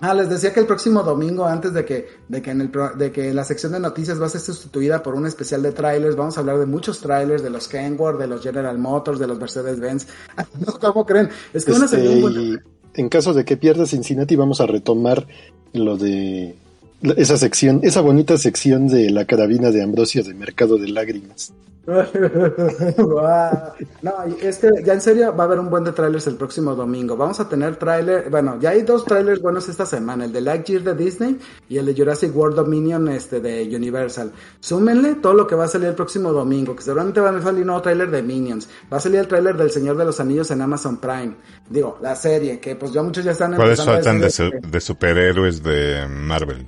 [0.00, 3.12] ah, les decía que el próximo domingo, antes de que, de que en el de
[3.12, 6.36] que la sección de noticias va a ser sustituida por un especial de trailers, vamos
[6.36, 10.06] a hablar de muchos trailers, de los Kenworth, de los General Motors, de los Mercedes-Benz.
[10.80, 11.28] ¿Cómo creen?
[11.52, 14.60] Es que van a salir un buen- Este, en caso de que pierda Cincinnati, vamos
[14.60, 15.26] a retomar
[15.72, 16.56] lo de
[17.16, 21.52] esa sección, esa bonita sección de la carabina de Ambrosio de Mercado de Lágrimas.
[24.02, 24.12] No,
[24.42, 27.16] es que ya en serio va a haber un buen de trailers el próximo domingo.
[27.16, 30.82] Vamos a tener trailer, bueno, ya hay dos trailers buenos esta semana, el de Lightyear
[30.82, 34.32] de Disney y el de Jurassic World Dominion este de Universal.
[34.60, 37.62] Súmenle todo lo que va a salir el próximo domingo, que seguramente va a salir
[37.62, 38.68] un nuevo trailer de Minions.
[38.92, 41.36] Va a salir el trailer del Señor de los Anillos en Amazon Prime.
[41.68, 44.80] Digo, la serie, que pues ya muchos ya están ¿Cuáles faltan de, su- este, de
[44.80, 46.66] superhéroes de Marvel?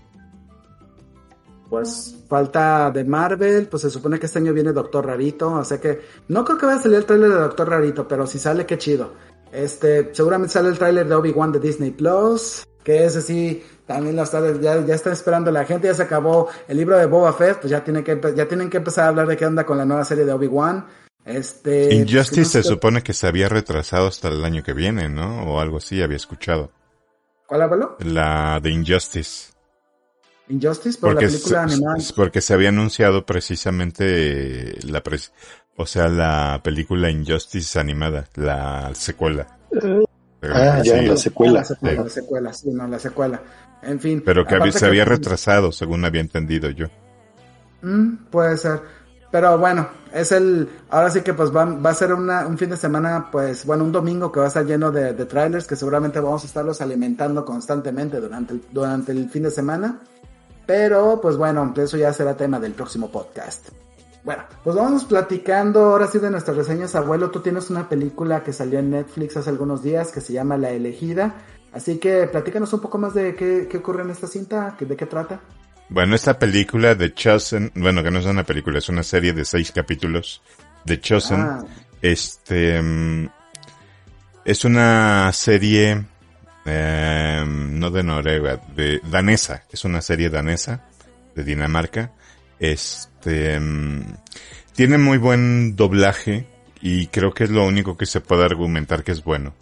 [1.71, 5.81] Pues falta de Marvel, pues se supone que este año viene Doctor Rarito, o sea
[5.81, 8.67] que no creo que vaya a salir el tráiler de Doctor Rarito, pero si sale,
[8.67, 9.13] qué chido.
[9.53, 14.23] Este, seguramente sale el tráiler de Obi-Wan de Disney Plus, que ese sí, también lo
[14.23, 17.61] está, ya, ya está esperando la gente, ya se acabó el libro de Boba Fett,
[17.61, 19.85] pues ya tienen que, ya tienen que empezar a hablar de qué onda con la
[19.85, 20.87] nueva serie de Obi-Wan.
[21.25, 25.45] Este, Injustice no se supone que se había retrasado hasta el año que viene, ¿no?
[25.45, 26.73] O algo así había escuchado.
[27.47, 27.97] ¿Cuál abuelo?
[28.01, 29.50] La de Injustice.
[30.51, 31.97] Injustice, por Porque, la película se, animada.
[32.17, 35.33] porque se había anunciado precisamente la pres-
[35.77, 39.47] o sea, la película Injustice animada, la secuela.
[40.43, 41.53] Ah, ya, Sí, la secuela.
[41.61, 43.43] La secuela, la secuela, sí, no, la secuela.
[43.83, 44.23] En fin.
[44.25, 46.87] pero que había- se había que- retrasado, según había entendido yo.
[47.83, 48.81] Mm, puede ser.
[49.31, 50.69] Pero bueno, es el.
[50.91, 53.85] Ahora sí que pues va, va a ser una, un fin de semana, pues bueno,
[53.85, 56.81] un domingo que va a estar lleno de, de trailers que seguramente vamos a estarlos
[56.81, 60.01] alimentando constantemente durante el, durante el fin de semana.
[60.71, 63.71] Pero pues bueno, eso ya será tema del próximo podcast.
[64.23, 66.95] Bueno, pues vamos platicando ahora sí de nuestras reseñas.
[66.95, 70.57] Abuelo, tú tienes una película que salió en Netflix hace algunos días que se llama
[70.57, 71.35] La Elegida.
[71.73, 75.07] Así que platícanos un poco más de qué, qué ocurre en esta cinta, de qué
[75.07, 75.41] trata.
[75.89, 79.45] Bueno, esta película de Chosen, bueno, que no es una película, es una serie de
[79.45, 80.41] seis capítulos
[80.85, 81.41] The Chosen.
[81.41, 81.65] Ah.
[82.01, 83.29] Este, mm,
[84.45, 86.05] es una serie,
[86.65, 89.65] eh, no de Noruega, de danesa.
[89.71, 90.85] Es una serie danesa
[91.35, 92.13] de Dinamarca.
[92.59, 94.03] Este, mm,
[94.75, 96.47] tiene muy buen doblaje
[96.81, 99.55] y creo que es lo único que se puede argumentar que es bueno.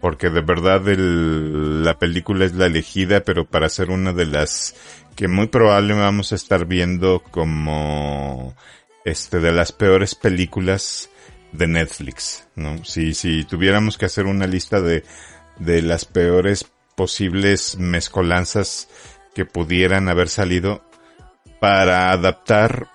[0.00, 4.74] Porque de verdad la película es la elegida, pero para ser una de las
[5.14, 8.54] que muy probable vamos a estar viendo como
[9.04, 11.08] este de las peores películas
[11.52, 12.82] de Netflix, ¿no?
[12.84, 15.04] Si, si tuviéramos que hacer una lista de,
[15.64, 18.88] de las peores posibles mezcolanzas
[19.34, 20.82] que pudieran haber salido,
[21.62, 22.88] para adaptar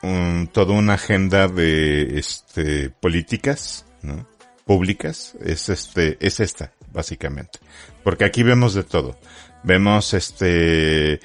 [0.51, 4.28] toda una agenda de este políticas ¿no?
[4.65, 7.59] públicas es este es esta básicamente
[8.03, 9.18] porque aquí vemos de todo
[9.63, 11.22] vemos este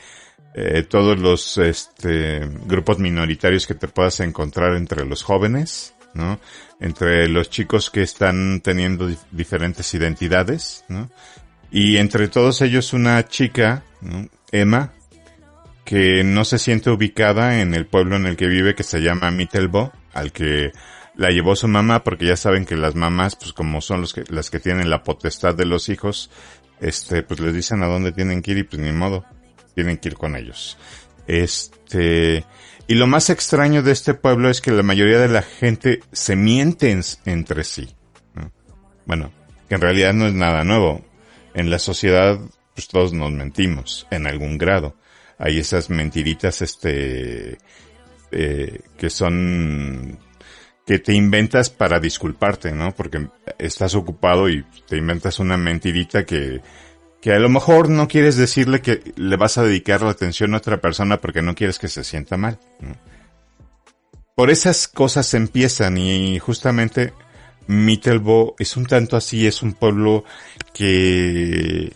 [0.54, 6.40] eh, todos los este grupos minoritarios que te puedas encontrar entre los jóvenes no
[6.80, 10.84] entre los chicos que están teniendo diferentes identidades
[11.70, 13.84] y entre todos ellos una chica.
[14.50, 14.92] Emma
[15.84, 19.30] que no se siente ubicada en el pueblo en el que vive que se llama
[19.30, 20.72] Mittelbo, al que
[21.16, 24.24] la llevó su mamá porque ya saben que las mamás, pues como son los que,
[24.28, 26.30] las que tienen la potestad de los hijos,
[26.80, 29.24] este, pues les dicen a dónde tienen que ir y pues ni modo,
[29.74, 30.78] tienen que ir con ellos.
[31.26, 32.44] Este,
[32.86, 36.36] y lo más extraño de este pueblo es que la mayoría de la gente se
[36.36, 37.94] miente entre sí.
[39.06, 39.32] Bueno,
[39.68, 41.04] que en realidad no es nada nuevo.
[41.54, 42.38] En la sociedad,
[42.74, 44.96] pues todos nos mentimos, en algún grado
[45.42, 47.58] hay esas mentiritas, este,
[48.30, 50.16] eh, que son,
[50.86, 52.94] que te inventas para disculparte, ¿no?
[52.94, 53.26] Porque
[53.58, 56.60] estás ocupado y te inventas una mentirita que,
[57.22, 60.56] que a lo mejor no quieres decirle que le vas a dedicar la atención a
[60.56, 62.58] otra persona porque no quieres que se sienta mal.
[64.34, 67.12] Por esas cosas empiezan y justamente
[67.68, 70.24] Mittelbo es un tanto así, es un pueblo
[70.74, 71.92] que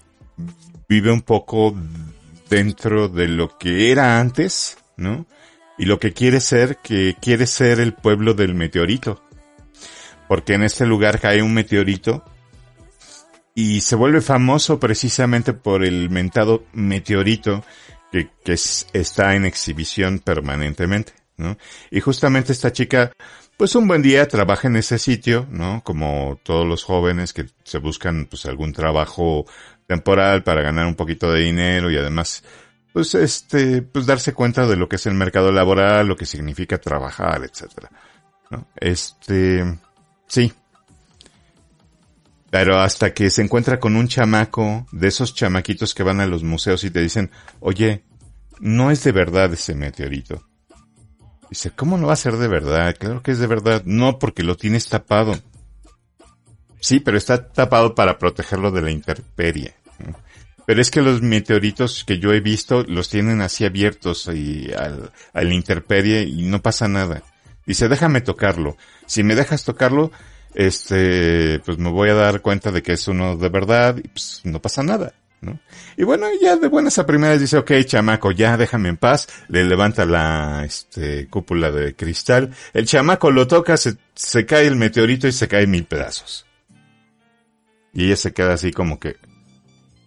[0.89, 1.74] vive un poco
[2.49, 5.27] dentro de lo que era antes, ¿no?
[5.77, 9.24] Y lo que quiere ser, que quiere ser el pueblo del meteorito.
[10.29, 12.22] Porque en este lugar cae un meteorito
[13.59, 17.65] y se vuelve famoso precisamente por el mentado meteorito
[18.13, 21.57] que, que está en exhibición permanentemente, ¿no?
[21.91, 23.13] Y justamente esta chica,
[23.57, 25.83] pues un buen día trabaja en ese sitio, ¿no?
[25.85, 29.47] Como todos los jóvenes que se buscan pues algún trabajo
[29.87, 32.45] temporal para ganar un poquito de dinero y además,
[32.93, 36.77] pues este, pues darse cuenta de lo que es el mercado laboral, lo que significa
[36.77, 37.91] trabajar, etcétera.
[38.51, 38.67] ¿no?
[38.77, 39.65] Este,
[40.27, 40.53] sí.
[42.51, 46.42] Pero hasta que se encuentra con un chamaco, de esos chamaquitos que van a los
[46.42, 47.30] museos y te dicen,
[47.61, 48.05] oye,
[48.61, 50.47] no es de verdad ese meteorito.
[51.51, 52.97] Dice, ¿cómo no va a ser de verdad?
[52.99, 53.82] Claro que es de verdad.
[53.84, 55.36] No, porque lo tienes tapado.
[56.80, 59.74] Sí, pero está tapado para protegerlo de la intemperie.
[60.66, 65.12] Pero es que los meteoritos que yo he visto los tienen así abiertos y al,
[65.32, 67.22] a intemperie y no pasa nada.
[67.64, 68.76] Dice, déjame tocarlo.
[69.07, 70.11] Si me dejas tocarlo,
[70.57, 74.41] este, pues me voy a dar cuenta de que es uno de verdad y pues
[74.45, 75.15] no pasa nada.
[75.43, 75.61] ¿no?
[75.97, 79.65] Y bueno, ya de buenas a primeras dice, ok, chamaco, ya déjame en paz, le
[79.65, 85.33] levanta la, este, cúpula de cristal, el chamaco lo toca, se, cae el meteorito y
[85.33, 86.47] se cae mil pedazos.
[87.93, 89.17] Y ella se queda así como que,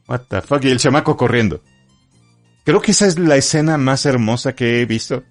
[0.07, 1.61] what the fuck, y el chamaco corriendo.
[2.65, 5.23] Creo que esa es la escena más hermosa que he visto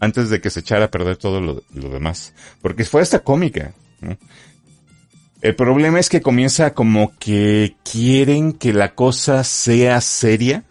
[0.00, 2.34] antes de que se echara a perder todo lo, demás.
[2.60, 3.72] Porque fue esta cómica.
[5.42, 10.64] El problema es que comienza como que quieren que la cosa sea seria,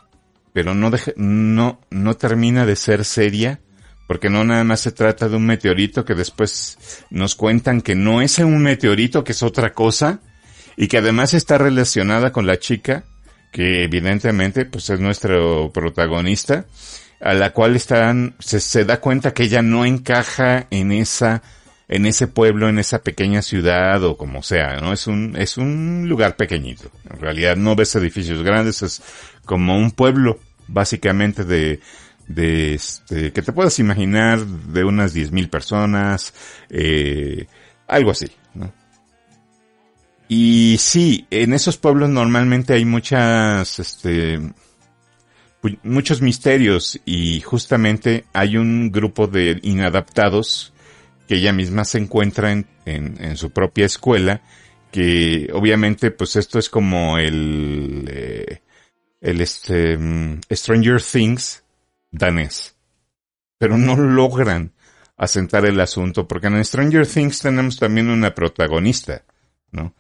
[0.54, 3.60] pero no, no, no termina de ser seria,
[4.08, 6.78] porque no nada más se trata de un meteorito que después
[7.10, 10.20] nos cuentan que no es un meteorito, que es otra cosa,
[10.78, 13.06] y que además está relacionada con la chica,
[13.52, 16.66] que evidentemente pues es nuestro protagonista,
[17.22, 21.42] a la cual están, se, se da cuenta que ella no encaja en esa,
[21.88, 24.94] en ese pueblo, en esa pequeña ciudad o como sea, ¿no?
[24.94, 26.90] Es un, es un lugar pequeñito.
[27.10, 29.02] En realidad no ves edificios grandes, es
[29.46, 31.80] como un pueblo, básicamente de,
[32.28, 36.34] de este, que te puedas imaginar de unas 10.000 personas,
[36.70, 37.46] eh,
[37.88, 38.74] algo así, ¿no?
[40.28, 44.40] Y sí, en esos pueblos normalmente hay muchas, este,
[45.84, 50.74] muchos misterios y justamente hay un grupo de inadaptados
[51.28, 54.42] que ella misma se encuentra en, en, su propia escuela,
[54.92, 58.62] que obviamente pues esto es como el, eh,
[59.22, 61.64] el este, mm, Stranger Things
[62.12, 62.76] danés,
[63.58, 64.72] pero no logran
[65.18, 69.24] asentar el asunto, porque en Stranger Things tenemos también una protagonista,
[69.72, 69.94] ¿no?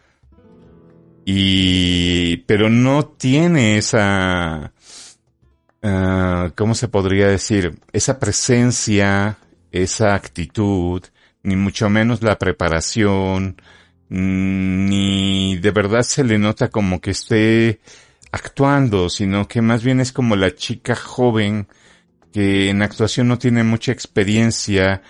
[1.26, 4.74] Y, pero no tiene esa,
[5.82, 7.80] uh, ¿cómo se podría decir?
[7.92, 9.40] Esa presencia,
[9.72, 11.02] esa actitud,
[11.46, 13.62] ni mucho menos la preparación,
[14.10, 17.80] ni de verdad se le nota como que esté
[18.32, 21.68] actuando, sino que más bien es como la chica joven
[22.34, 25.02] que en actuación no tiene mucha experiencia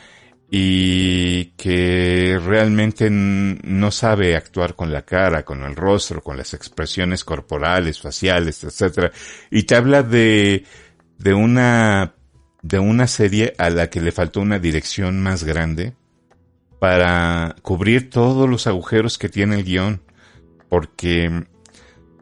[0.52, 7.24] y que realmente no sabe actuar con la cara, con el rostro, con las expresiones
[7.24, 9.12] corporales, faciales, etcétera.
[9.50, 10.66] Y te habla de,
[11.18, 12.14] de una,
[12.62, 15.96] de una serie a la que le faltó una dirección más grande
[16.80, 20.02] para cubrir todos los agujeros que tiene el guion.
[20.70, 21.46] Porque,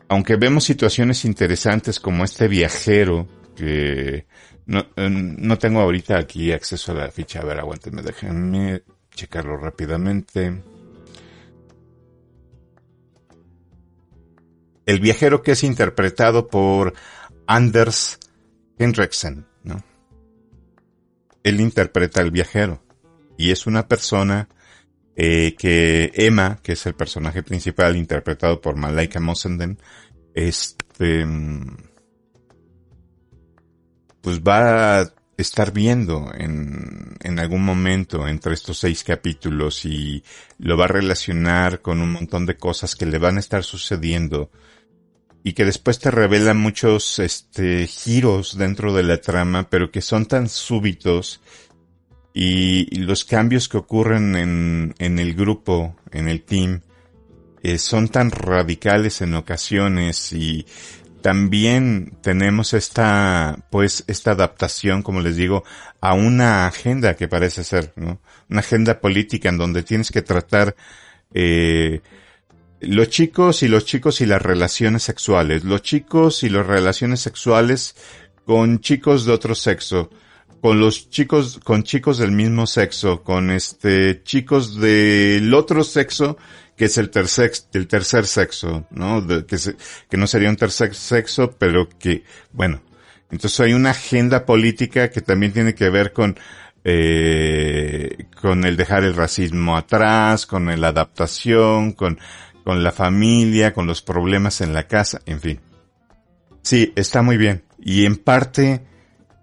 [0.08, 4.26] aunque vemos situaciones interesantes como este viajero que
[4.66, 7.42] no, eh, no tengo ahorita aquí acceso a la ficha.
[7.42, 8.84] A ver, aguántenme, déjenme
[9.14, 10.62] checarlo rápidamente.
[14.86, 16.94] El viajero que es interpretado por
[17.48, 18.20] Anders
[18.78, 19.82] Henriksen, ¿no?
[21.44, 22.84] Él interpreta al viajero
[23.38, 24.50] y es una persona
[25.16, 29.78] eh, que Emma, que es el personaje principal interpretado por Malaika Mossenden,
[30.34, 31.78] este mm,
[34.22, 40.24] pues va a estar viendo en, en algún momento entre estos seis capítulos y
[40.60, 44.50] lo va a relacionar con un montón de cosas que le van a estar sucediendo
[45.44, 50.26] y que después te revelan muchos este giros dentro de la trama, pero que son
[50.26, 51.42] tan súbitos
[52.34, 56.82] y, los cambios que ocurren en, en el grupo, en el team,
[57.62, 60.66] eh, son tan radicales en ocasiones y
[61.22, 65.64] también tenemos esta, pues, esta adaptación, como les digo,
[66.02, 68.20] a una agenda que parece ser, ¿no?
[68.50, 70.76] Una agenda política en donde tienes que tratar,
[71.34, 72.02] eh,
[72.82, 77.96] los chicos y los chicos y las relaciones sexuales, los chicos y las relaciones sexuales
[78.46, 80.10] con chicos de otro sexo,
[80.64, 86.38] con los chicos, con chicos del mismo sexo, con este, chicos del otro sexo
[86.78, 89.28] que es el tercer, el tercer sexo, ¿no?
[89.28, 89.58] que,
[90.10, 92.82] que no sería un tercer sexo, pero que, bueno,
[93.30, 96.40] entonces hay una agenda política que también tiene que ver con,
[96.86, 102.18] eh, con el dejar el racismo atrás, con la adaptación, con,
[102.64, 105.60] con la familia, con los problemas en la casa, en fin.
[106.62, 107.66] Sí, está muy bien.
[107.82, 108.93] Y en parte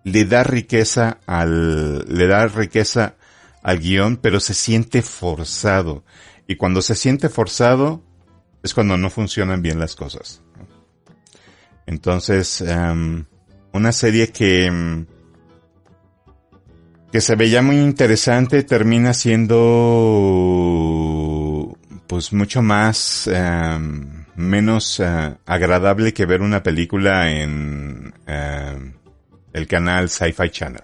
[0.05, 3.17] le da riqueza al, le da riqueza
[3.63, 6.05] al guion, pero se siente forzado.
[6.47, 8.03] Y cuando se siente forzado,
[8.63, 10.43] es cuando no funcionan bien las cosas.
[11.87, 13.25] Entonces, em,
[13.73, 15.07] una serie que, em,
[17.13, 19.77] que se veía muy interesante termina siendo
[22.07, 28.13] pues mucho más em, menos eh, agradable que ver una película en
[29.53, 30.83] el canal Sci-Fi Channel.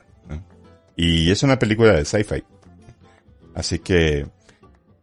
[0.96, 2.42] Y es una película de sci-fi.
[3.54, 4.26] Así que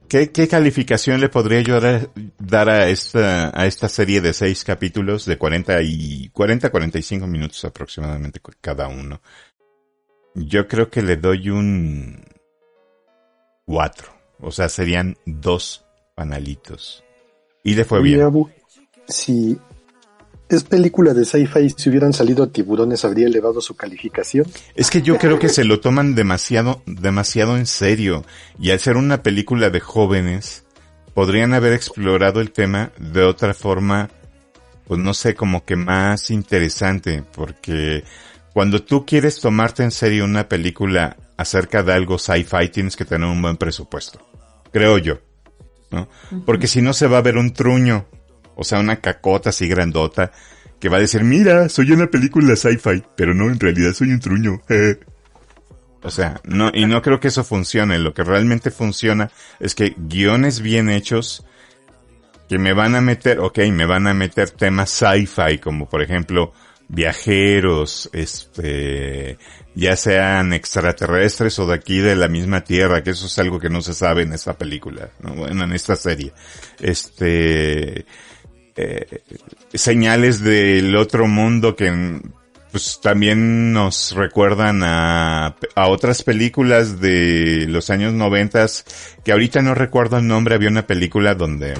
[0.07, 1.79] ¿Qué, calificación le podría yo
[2.37, 7.65] dar, a esta, a esta serie de seis capítulos de 40 y 40 45 minutos
[7.65, 9.21] aproximadamente cada uno?
[10.35, 12.23] Yo creo que le doy un
[13.65, 14.13] 4.
[14.41, 15.83] O sea, serían dos
[16.15, 17.03] panalitos.
[17.63, 18.21] Y le fue bien.
[19.07, 19.57] si
[20.55, 24.45] es película de sci-fi, si hubieran salido tiburones habría elevado su calificación.
[24.75, 28.23] Es que yo creo que se lo toman demasiado, demasiado en serio.
[28.59, 30.63] Y al ser una película de jóvenes,
[31.13, 34.09] podrían haber explorado el tema de otra forma,
[34.87, 38.03] pues no sé, como que más interesante, porque
[38.53, 43.27] cuando tú quieres tomarte en serio una película acerca de algo sci-fi, tienes que tener
[43.27, 44.19] un buen presupuesto.
[44.71, 45.19] Creo yo.
[45.91, 46.07] ¿no?
[46.45, 48.05] Porque si no se va a ver un truño
[48.55, 50.31] o sea, una cacota así grandota
[50.79, 54.19] que va a decir, mira, soy una película sci-fi, pero no, en realidad soy un
[54.19, 54.61] truño.
[56.03, 57.99] o sea, no, y no creo que eso funcione.
[57.99, 59.31] Lo que realmente funciona
[59.61, 61.45] es que guiones bien hechos
[62.49, 66.51] que me van a meter, ok, me van a meter temas sci-fi, como por ejemplo,
[66.89, 69.37] viajeros, este,
[69.73, 73.69] ya sean extraterrestres o de aquí de la misma tierra, que eso es algo que
[73.69, 75.33] no se sabe en esta película, ¿no?
[75.33, 76.33] bueno, en esta serie.
[76.79, 78.05] Este,
[78.75, 79.21] eh,
[79.73, 82.21] señales del otro mundo que
[82.71, 88.85] pues también nos recuerdan a, a otras películas de los años noventas
[89.23, 91.75] que ahorita no recuerdo el nombre había una película donde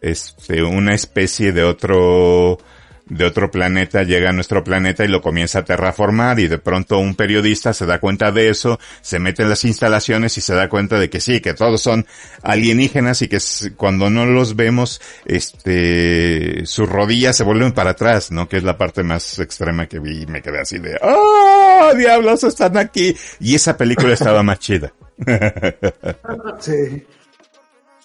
[0.00, 2.58] este una especie de otro
[3.06, 6.98] de otro planeta llega a nuestro planeta y lo comienza a terraformar y de pronto
[6.98, 10.68] un periodista se da cuenta de eso, se mete en las instalaciones y se da
[10.68, 12.06] cuenta de que sí, que todos son
[12.42, 13.38] alienígenas y que
[13.76, 18.48] cuando no los vemos, este, sus rodillas se vuelven para atrás, ¿no?
[18.48, 22.44] Que es la parte más extrema que vi y me quedé así de, ¡oh, diablos
[22.44, 23.14] están aquí!
[23.40, 24.92] Y esa película estaba más chida.
[26.60, 27.04] sí.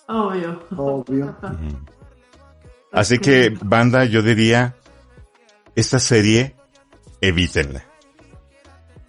[0.07, 0.63] Obvio.
[0.75, 1.37] Obvio.
[2.91, 4.75] Así que, banda, yo diría,
[5.79, 6.55] esta serie,
[7.21, 7.83] evítenla.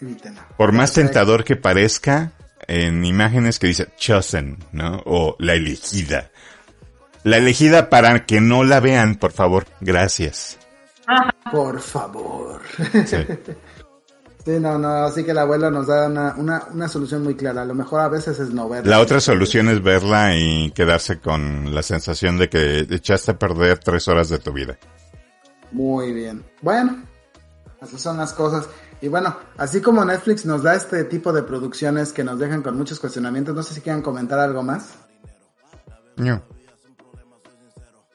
[0.00, 0.48] Evítenla.
[0.56, 2.32] Por más tentador que parezca,
[2.66, 5.02] en imágenes que dice Chosen, ¿no?
[5.04, 6.30] O la elegida.
[7.24, 9.66] La elegida para que no la vean, por favor.
[9.80, 10.58] Gracias.
[11.50, 12.62] Por favor.
[13.06, 13.16] Sí.
[14.42, 17.60] Sí, no, no, así que la abuela nos da una, una, una, solución muy clara.
[17.60, 18.90] A lo mejor a veces es no verla.
[18.90, 23.80] La otra solución es verla y quedarse con la sensación de que echaste a perder
[23.80, 24.78] tres horas de tu vida.
[25.72, 26.44] Muy bien.
[26.62, 27.02] Bueno,
[27.80, 28.68] así son las cosas.
[29.00, 32.76] Y bueno, así como Netflix nos da este tipo de producciones que nos dejan con
[32.76, 34.90] muchos cuestionamientos, no sé si quieran comentar algo más.
[36.16, 36.42] No.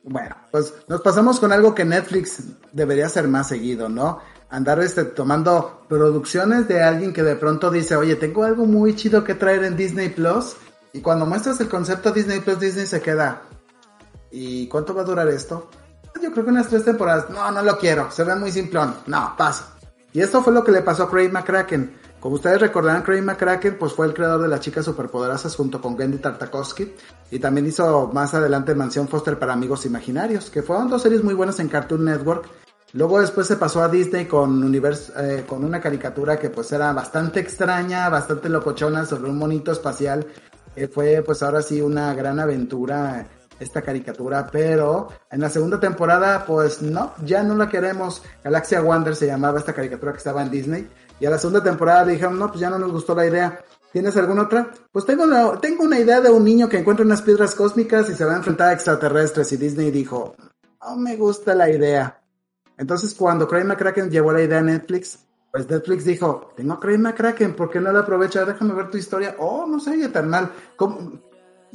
[0.03, 4.21] Bueno, pues nos pasamos con algo que Netflix debería hacer más seguido, ¿no?
[4.49, 9.23] andar este, tomando producciones de alguien que de pronto dice, oye, tengo algo muy chido
[9.23, 10.55] que traer en Disney Plus.
[10.93, 13.41] Y cuando muestras el concepto Disney Plus, Disney se queda.
[14.31, 15.69] ¿Y cuánto va a durar esto?
[16.25, 17.29] Yo creo que unas tres temporadas.
[17.29, 18.09] No, no lo quiero.
[18.09, 18.95] Se ve muy simplón.
[19.05, 19.65] No, paso.
[20.11, 21.97] Y esto fue lo que le pasó a Craig McCracken.
[22.19, 25.95] Como ustedes recordarán, Craig McCracken pues fue el creador de las chicas superpoderosas junto con
[25.95, 26.95] Gendy Tartakovsky
[27.29, 31.35] y también hizo más adelante Mansión Foster para Amigos Imaginarios, que fueron dos series muy
[31.35, 32.47] buenas en Cartoon Network
[32.93, 37.41] Luego después se pasó a Disney con, eh, con una caricatura que pues era bastante
[37.41, 40.25] extraña, bastante locochona sobre un monito espacial.
[40.93, 43.27] fue pues ahora sí una gran aventura
[43.59, 48.21] esta caricatura, pero en la segunda temporada pues no, ya no la queremos.
[48.43, 50.89] Galaxia Wonder se llamaba esta caricatura que estaba en Disney.
[51.19, 53.59] Y a la segunda temporada dijeron, no, pues ya no nos gustó la idea.
[53.93, 54.69] ¿Tienes alguna otra?
[54.91, 58.13] Pues tengo una, tengo una idea de un niño que encuentra unas piedras cósmicas y
[58.13, 59.51] se va a enfrentar a extraterrestres.
[59.53, 60.35] Y Disney dijo,
[60.81, 62.21] no me gusta la idea.
[62.77, 66.97] Entonces, cuando Craig McCracken llevó la idea a Netflix, pues Netflix dijo, tengo a Craig
[66.97, 68.43] McCracken, ¿por qué no la aprovecha?
[68.43, 69.37] Déjame ver tu historia.
[69.39, 70.51] Oh, no sé, tan mal.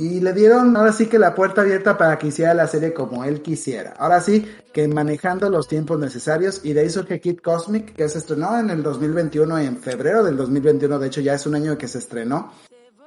[0.01, 3.23] Y le dieron ahora sí que la puerta abierta para que hiciera la serie como
[3.23, 3.93] él quisiera.
[3.99, 6.63] Ahora sí, que manejando los tiempos necesarios.
[6.65, 10.39] Y de ahí surge Kid Cosmic, que se estrenó en el 2021, en febrero del
[10.39, 10.99] 2021.
[10.99, 12.51] De hecho, ya es un año que se estrenó.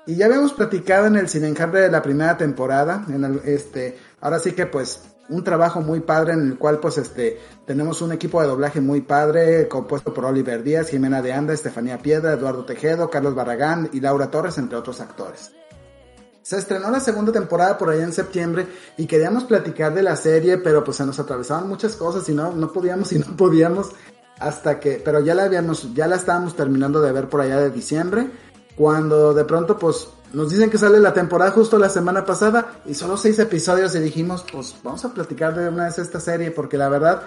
[0.05, 3.03] Y ya habíamos platicado en el Cine de la primera temporada.
[3.09, 6.99] En el, este, ahora sí que pues un trabajo muy padre en el cual pues
[6.99, 11.55] este tenemos un equipo de doblaje muy padre compuesto por Oliver Díaz, Jimena de Anda,
[11.55, 15.53] Estefanía Piedra, Eduardo Tejedo, Carlos Barragán y Laura Torres, entre otros actores.
[16.43, 18.67] Se estrenó la segunda temporada por allá en septiembre
[18.97, 22.51] y queríamos platicar de la serie, pero pues se nos atravesaban muchas cosas y no,
[22.51, 23.91] no podíamos y no podíamos
[24.39, 27.69] hasta que, pero ya la habíamos, ya la estábamos terminando de ver por allá de
[27.69, 28.29] diciembre,
[28.75, 32.93] cuando de pronto pues nos dicen que sale la temporada justo la semana pasada y
[32.93, 36.77] solo seis episodios y dijimos, pues vamos a platicar de una vez esta serie porque
[36.77, 37.23] la verdad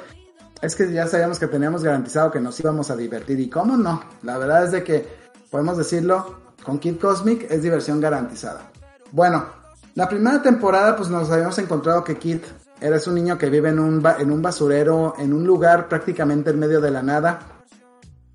[0.60, 4.02] es que ya sabíamos que teníamos garantizado que nos íbamos a divertir y cómo no,
[4.22, 5.08] la verdad es de que
[5.50, 8.72] podemos decirlo, con Kid Cosmic es diversión garantizada.
[9.16, 9.46] Bueno,
[9.94, 12.40] la primera temporada pues nos habíamos encontrado que Kid
[12.82, 16.58] eres un niño que vive en un, en un basurero, en un lugar prácticamente en
[16.58, 17.38] medio de la nada,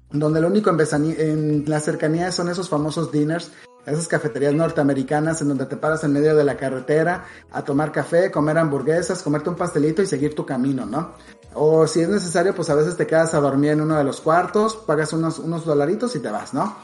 [0.10, 0.80] donde lo único en,
[1.20, 3.52] en la cercanía son esos famosos dinners
[3.86, 8.32] esas cafeterías norteamericanas en donde te paras en medio de la carretera a tomar café,
[8.32, 11.12] comer hamburguesas, comerte un pastelito y seguir tu camino, ¿no?
[11.54, 14.20] O si es necesario, pues a veces te quedas a dormir en uno de los
[14.20, 16.76] cuartos, pagas unos, unos dolaritos y te vas, ¿no?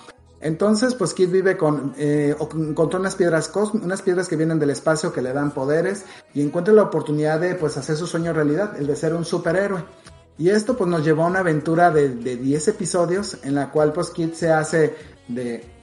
[0.47, 5.11] Entonces, pues Kid vive con, eh, encontró unas piedras unas piedras que vienen del espacio
[5.11, 8.87] que le dan poderes y encuentra la oportunidad de, pues, hacer su sueño realidad, el
[8.87, 9.83] de ser un superhéroe.
[10.37, 13.91] Y esto, pues, nos llevó a una aventura de, de 10 episodios en la cual,
[13.91, 14.95] pues, Kid se hace
[15.27, 15.77] de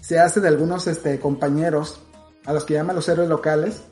[0.00, 2.00] se hace de algunos este, compañeros
[2.44, 3.82] a los que llaman los héroes locales.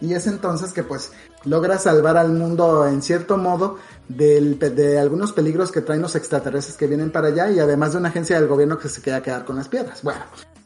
[0.00, 1.12] Y es entonces que pues
[1.44, 3.78] logra salvar al mundo en cierto modo
[4.08, 8.08] de algunos peligros que traen los extraterrestres que vienen para allá y además de una
[8.08, 10.02] agencia del gobierno que se queda quedar con las piedras.
[10.02, 10.20] Bueno,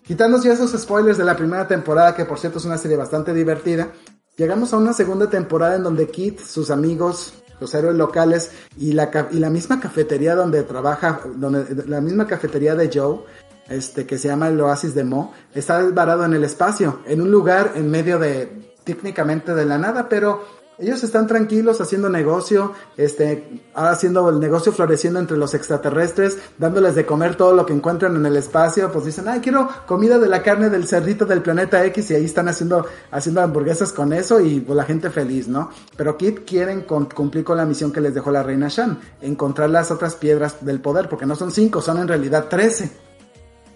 [0.04, 3.32] quitándose ya esos spoilers de la primera temporada, que por cierto es una serie bastante
[3.32, 3.88] divertida,
[4.36, 9.28] llegamos a una segunda temporada en donde Kit, sus amigos, los héroes locales y la,
[9.30, 13.20] y la misma cafetería donde trabaja, donde, la misma cafetería de Joe,
[13.68, 17.30] este, que se llama el Oasis de Mo, está varado en el espacio, en un
[17.30, 23.62] lugar en medio de, técnicamente de la nada, pero ellos están tranquilos haciendo negocio, este,
[23.74, 28.24] haciendo el negocio floreciendo entre los extraterrestres, dándoles de comer todo lo que encuentran en
[28.26, 32.10] el espacio, pues dicen, ay, quiero comida de la carne del cerdito del planeta X
[32.10, 35.70] y ahí están haciendo, haciendo hamburguesas con eso y pues, la gente feliz, ¿no?
[35.96, 39.90] Pero Kid quieren cumplir con la misión que les dejó la reina Shan, encontrar las
[39.90, 42.90] otras piedras del poder, porque no son cinco, son en realidad trece.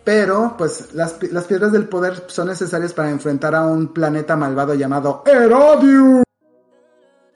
[0.07, 4.73] Pero, pues, las, las piedras del poder son necesarias para enfrentar a un planeta malvado
[4.75, 6.23] llamado Herodium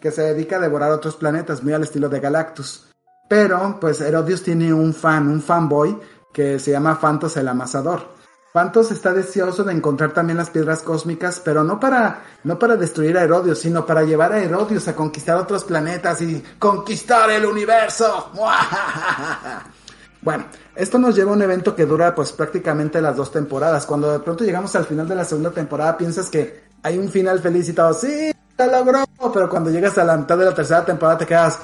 [0.00, 2.86] que se dedica a devorar otros planetas, muy al estilo de Galactus.
[3.28, 5.98] Pero, pues Herodius tiene un fan, un fanboy,
[6.32, 8.14] que se llama Phantos el Amasador.
[8.52, 13.18] Phantos está deseoso de encontrar también las piedras cósmicas, pero no para, no para destruir
[13.18, 18.30] a Herodius, sino para llevar a Herodius a conquistar otros planetas y conquistar el universo.
[20.22, 20.44] Bueno,
[20.76, 23.86] esto nos lleva a un evento que dura pues prácticamente las dos temporadas.
[23.86, 27.40] Cuando de pronto llegamos al final de la segunda temporada piensas que hay un final
[27.40, 27.94] felicitado.
[27.94, 28.32] Sí,
[28.66, 31.58] logró, pero cuando llegas a la mitad de la tercera temporada te quedas,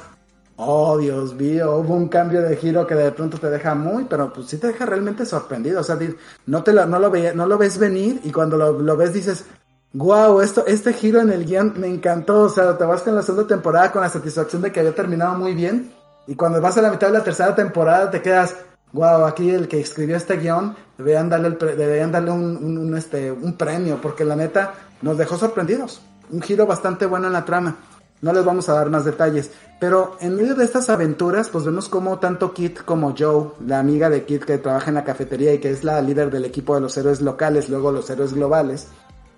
[0.57, 4.33] oh Dios mío, hubo un cambio de giro que de pronto te deja muy, pero
[4.33, 5.99] pues sí te deja realmente sorprendido, o sea,
[6.47, 9.45] no te lo, no lo, ve, no lo ves venir y cuando lo, ves dices,
[9.93, 13.23] wow, esto, este giro en el guion me encantó, o sea, te vas con la
[13.23, 15.93] segunda temporada con la satisfacción de que había terminado muy bien
[16.27, 18.57] y cuando vas a la mitad de la tercera temporada te quedas,
[18.93, 23.31] wow, aquí el que escribió este guion deberían darle, el, deberían darle un, un, este,
[23.31, 26.01] un premio porque la neta nos dejó sorprendidos
[26.31, 27.77] un giro bastante bueno en la trama.
[28.23, 29.51] No les vamos a dar más detalles.
[29.79, 34.09] Pero en medio de estas aventuras, pues vemos como tanto Kit como Joe, la amiga
[34.09, 36.81] de Kit que trabaja en la cafetería y que es la líder del equipo de
[36.81, 38.89] los héroes locales, luego los héroes globales,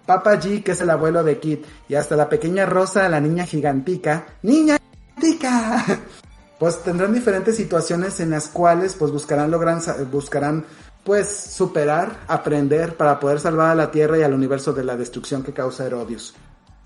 [0.06, 3.44] Papa G, que es el abuelo de Kit, y hasta la pequeña Rosa, la niña
[3.44, 4.78] gigantica, ¡Niña
[5.16, 5.84] gigantica!
[6.58, 9.80] Pues tendrán diferentes situaciones en las cuales pues buscarán logran,
[10.10, 10.64] buscarán
[11.04, 15.42] pues superar, aprender para poder salvar a la Tierra y al universo de la destrucción
[15.42, 16.34] que causa Herodius.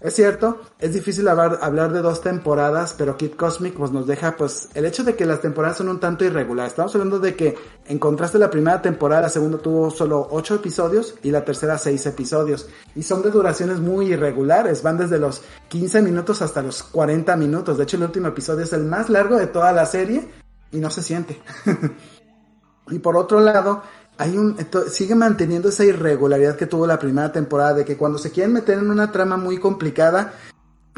[0.02, 4.68] Es cierto, es difícil hablar, de dos temporadas, pero Kid Cosmic pues, nos deja pues
[4.74, 6.72] el hecho de que las temporadas son un tanto irregulares.
[6.72, 11.14] Estamos hablando de que en contraste la primera temporada, la segunda tuvo solo ocho episodios
[11.22, 12.68] y la tercera seis episodios.
[12.96, 17.78] Y son de duraciones muy irregulares, van desde los 15 minutos hasta los 40 minutos.
[17.78, 20.28] De hecho el último episodio es el más largo de toda la serie
[20.72, 21.40] y no se siente.
[22.90, 23.84] y por otro lado,
[24.22, 24.56] hay un
[24.88, 28.78] sigue manteniendo esa irregularidad que tuvo la primera temporada de que cuando se quieren meter
[28.78, 30.34] en una trama muy complicada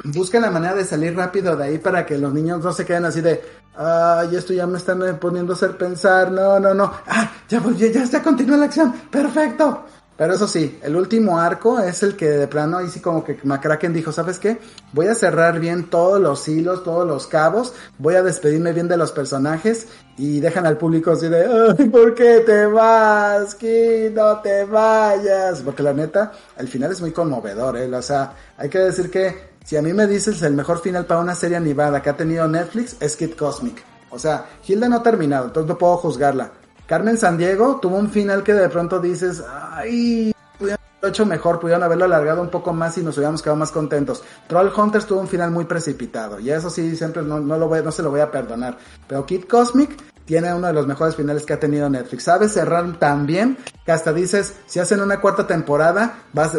[0.04, 3.06] buscan la manera de salir rápido de ahí para que los niños no se queden
[3.06, 3.40] así de
[3.76, 7.86] ay esto ya me están poniendo a hacer pensar no no no ah ya ya
[7.86, 9.86] ya, ya continúa la acción perfecto
[10.16, 13.36] pero eso sí, el último arco es el que de plano ahí sí como que
[13.42, 14.58] McCracken dijo, ¿sabes qué?
[14.92, 18.96] Voy a cerrar bien todos los hilos, todos los cabos, voy a despedirme bien de
[18.96, 23.56] los personajes y dejan al público así de, ¿por qué te vas?
[23.56, 25.62] Que no te vayas.
[25.62, 27.92] Porque la neta, el final es muy conmovedor, ¿eh?
[27.92, 31.20] O sea, hay que decir que si a mí me dices el mejor final para
[31.20, 33.82] una serie animada que ha tenido Netflix es Kid Cosmic.
[34.10, 36.52] O sea, Hilda no ha terminado, entonces no puedo juzgarla
[36.86, 41.58] Carmen San Diego tuvo un final que de pronto dices, ay, pudieron haberlo hecho mejor,
[41.58, 44.22] pudieron haberlo alargado un poco más y nos hubiéramos quedado más contentos.
[44.46, 48.10] Troll Hunters tuvo un final muy precipitado y eso sí, siempre no, no, se lo
[48.10, 48.76] voy a perdonar.
[49.08, 52.24] Pero Kid Cosmic tiene uno de los mejores finales que ha tenido Netflix.
[52.24, 53.56] Sabe cerrar tan bien
[53.86, 56.50] que hasta dices, si hacen una cuarta temporada, va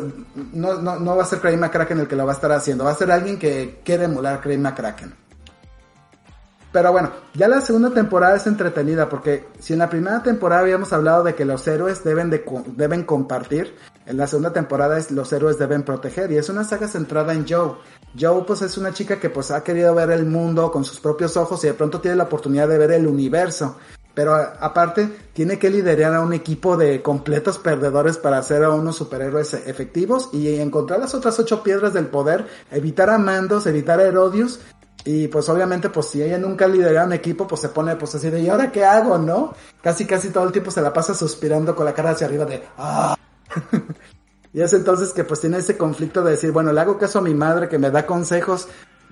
[0.53, 2.83] no, no, no va a ser Craig McCracken el que lo va a estar haciendo,
[2.83, 5.24] va a ser alguien que quiere emular a Craig McCracken.
[6.75, 10.91] Pero bueno, ya la segunda temporada es entretenida porque si en la primera temporada habíamos
[10.91, 12.43] hablado de que los héroes deben, de,
[12.75, 13.73] deben compartir,
[14.05, 17.47] en la segunda temporada es los héroes deben proteger y es una saga centrada en
[17.47, 17.75] Joe.
[18.19, 21.37] Joe pues es una chica que pues ha querido ver el mundo con sus propios
[21.37, 23.77] ojos y de pronto tiene la oportunidad de ver el universo.
[24.13, 28.97] Pero aparte tiene que liderar a un equipo de completos perdedores para hacer a unos
[28.97, 34.03] superhéroes efectivos y encontrar las otras ocho piedras del poder, evitar a Mandos, evitar a
[34.03, 34.59] Herodius
[35.07, 38.31] y pues obviamente, pues si ella nunca lidera un equipo, pues se pone pues así
[38.31, 39.53] de, ¿y ahora qué hago, no?
[39.79, 42.63] Casi casi todo el tiempo se la pasa suspirando con la cara hacia arriba de,
[42.79, 43.15] ¡ah!
[44.53, 47.21] y es entonces que pues tiene ese conflicto de decir, bueno, le hago caso a
[47.21, 48.67] mi madre que me da consejos,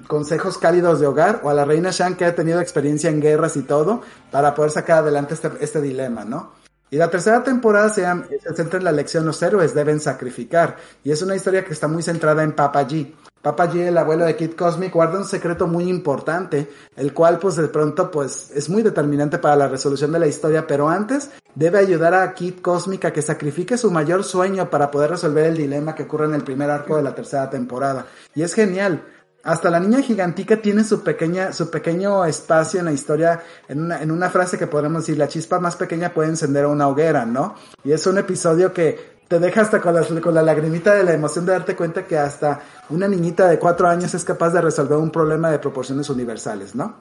[0.08, 3.56] consejos cálidos de hogar, o a la reina Shan que ha tenido experiencia en guerras
[3.56, 6.63] y todo, para poder sacar adelante este, este dilema, ¿no?
[6.94, 8.06] Y la tercera temporada se,
[8.54, 10.78] centra en la lección los héroes deben sacrificar.
[11.04, 13.12] Y es una historia que está muy centrada en Papa G.
[13.42, 17.56] Papa G, el abuelo de Kid Cosmic, guarda un secreto muy importante, el cual pues
[17.56, 21.80] de pronto pues es muy determinante para la resolución de la historia, pero antes debe
[21.80, 25.96] ayudar a Kid Cosmic a que sacrifique su mayor sueño para poder resolver el dilema
[25.96, 28.06] que ocurre en el primer arco de la tercera temporada.
[28.36, 29.04] Y es genial,
[29.44, 34.02] hasta la niña gigantica tiene su pequeña, su pequeño espacio en la historia, en una,
[34.02, 37.56] en una frase que podemos decir, la chispa más pequeña puede encender una hoguera, ¿no?
[37.84, 41.14] Y es un episodio que te deja hasta con la, con la lagrimita de la
[41.14, 44.98] emoción de darte cuenta que hasta una niñita de cuatro años es capaz de resolver
[44.98, 46.98] un problema de proporciones universales, ¿no?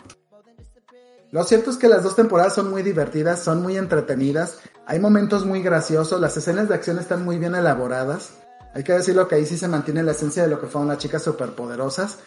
[1.30, 5.46] Lo cierto es que las dos temporadas son muy divertidas, son muy entretenidas, hay momentos
[5.46, 8.41] muy graciosos, las escenas de acción están muy bien elaboradas.
[8.74, 10.98] Hay que decirlo que ahí sí se mantiene la esencia de lo que fueron las
[10.98, 12.18] chicas superpoderosas.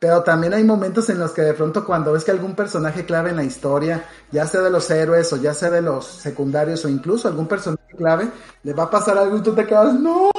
[0.00, 3.30] Pero también hay momentos en los que de pronto cuando ves que algún personaje clave
[3.30, 6.88] en la historia, ya sea de los héroes o ya sea de los secundarios o
[6.88, 8.28] incluso algún personaje clave,
[8.62, 10.30] le va a pasar algo y tú te quedas, no.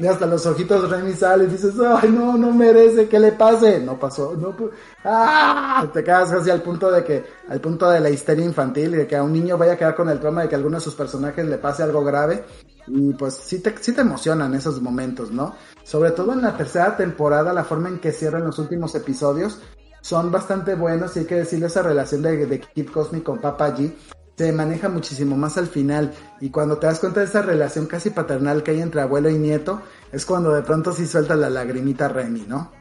[0.00, 3.80] Y hasta los ojitos Remy salen y dices, ay, no, no merece que le pase.
[3.80, 4.56] No pasó, no,
[5.04, 5.86] ¡ah!
[5.92, 9.06] Te quedas casi al punto de que, al punto de la histeria infantil y de
[9.06, 10.94] que a un niño vaya a quedar con el trauma de que alguno de sus
[10.94, 12.42] personajes le pase algo grave.
[12.86, 15.54] Y pues sí te, sí te emocionan esos momentos, ¿no?
[15.84, 19.60] Sobre todo en la tercera temporada, la forma en que cierran los últimos episodios
[20.00, 23.76] son bastante buenos y hay que decirle esa relación de, de Kid Cosmic con Papa
[23.76, 23.92] G
[24.40, 28.08] se maneja muchísimo más al final y cuando te das cuenta de esa relación casi
[28.08, 32.08] paternal que hay entre abuelo y nieto, es cuando de pronto sí suelta la lagrimita
[32.08, 32.72] Remy, ¿no?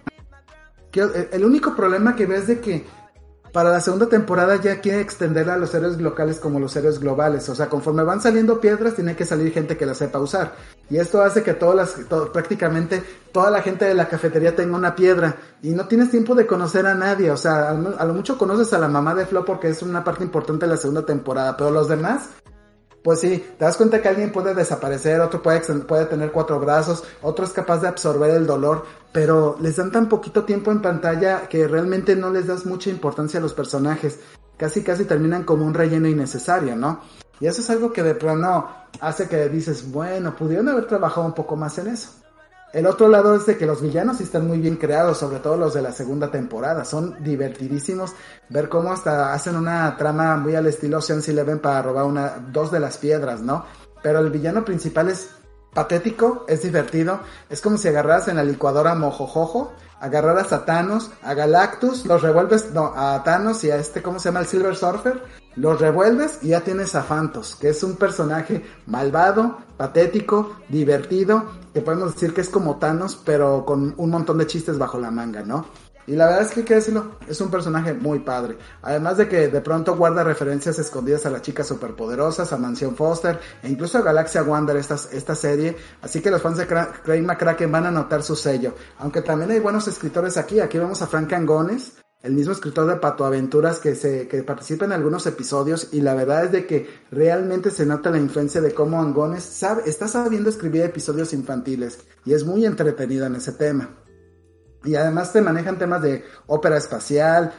[0.94, 2.86] el único problema que ves de que
[3.52, 7.50] para la segunda temporada ya quiere extenderla a los héroes locales como los héroes globales.
[7.50, 10.54] O sea, conforme van saliendo piedras, tiene que salir gente que la sepa usar.
[10.90, 14.96] Y esto hace que todas las, prácticamente toda la gente de la cafetería tenga una
[14.96, 15.38] piedra.
[15.62, 17.32] Y no tienes tiempo de conocer a nadie.
[17.32, 20.24] O sea, a lo mucho conoces a la mamá de Flo porque es una parte
[20.24, 21.58] importante de la segunda temporada.
[21.58, 22.30] Pero los demás,
[23.10, 27.44] pues sí, te das cuenta que alguien puede desaparecer, otro puede, tener cuatro brazos, otro
[27.44, 31.68] es capaz de absorber el dolor, pero les dan tan poquito tiempo en pantalla que
[31.68, 34.20] realmente no les das mucha importancia a los personajes.
[34.58, 37.02] Casi casi terminan como un relleno innecesario, ¿no?
[37.40, 38.70] Y eso es algo que de pronto
[39.02, 42.12] hace que dices, bueno, pudieron haber trabajado un poco más en eso.
[42.72, 45.74] El otro lado es de que los villanos están muy bien creados, sobre todo los
[45.74, 46.86] de la segunda temporada.
[46.86, 48.14] Son divertidísimos
[48.50, 52.80] ver cómo hasta hacen una trama muy al estilo Ocean's Eleven para robar dos de
[52.80, 53.66] las piedras, ¿no?
[54.04, 55.32] Pero el villano principal es
[55.74, 57.22] patético, es divertido.
[57.50, 62.72] Es como si agarraras en la licuadora mojojojo, agarraras a Thanos, a Galactus, los revuelves,
[62.74, 64.42] no, a Thanos y a este, ¿cómo se llama?
[64.42, 65.22] El Silver Surfer,
[65.56, 71.82] los revuelves y ya tienes a Phantos, que es un personaje malvado, patético, divertido, que
[71.82, 75.44] podemos decir que es como Thanos, pero con un montón de chistes bajo la manga,
[75.44, 75.66] ¿no?
[76.10, 78.58] Y la verdad es que hay que decirlo, es un personaje muy padre.
[78.82, 83.40] Además de que de pronto guarda referencias escondidas a las chicas superpoderosas, a Mansión Foster
[83.62, 85.78] e incluso a Galaxia Wonder esta, esta serie.
[86.02, 88.74] Así que los fans de Craig McCracken van a notar su sello.
[88.98, 90.60] Aunque también hay buenos escritores aquí.
[90.60, 94.86] Aquí vemos a Frank Angones, el mismo escritor de Pato Aventuras que, se, que participa
[94.86, 98.74] en algunos episodios y la verdad es de que realmente se nota la influencia de
[98.74, 103.92] cómo Angones sabe, está sabiendo escribir episodios infantiles y es muy entretenida en ese tema.
[104.84, 107.54] Y además te manejan temas de ópera espacial,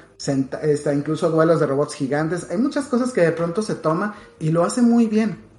[0.62, 2.50] está incluso duelos de robots gigantes.
[2.50, 5.50] Hay muchas cosas que de pronto se toma y lo hace muy bien.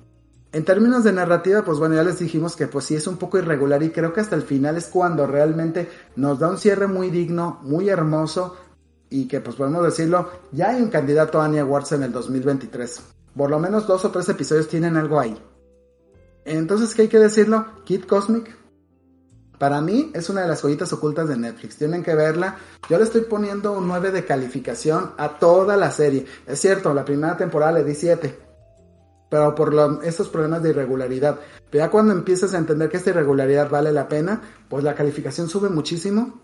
[0.54, 3.38] En términos de narrativa, pues bueno, ya les dijimos que pues sí es un poco
[3.38, 7.10] irregular y creo que hasta el final es cuando realmente nos da un cierre muy
[7.10, 8.58] digno, muy hermoso
[9.10, 13.02] y que pues podemos decirlo, ya hay un candidato a Annie Awards en el 2023.
[13.36, 15.42] Por lo menos dos o tres episodios tienen algo ahí.
[16.44, 17.68] Entonces, ¿qué hay que decirlo?
[17.86, 18.56] Kid Cosmic,
[19.62, 21.78] para mí es una de las joyitas ocultas de Netflix.
[21.78, 22.58] Tienen que verla.
[22.90, 26.26] Yo le estoy poniendo un 9 de calificación a toda la serie.
[26.48, 28.40] Es cierto, la primera temporada le di 7.
[29.30, 31.40] Pero por estos problemas de irregularidad.
[31.70, 35.48] Pero ya cuando empiezas a entender que esta irregularidad vale la pena, pues la calificación
[35.48, 36.42] sube muchísimo.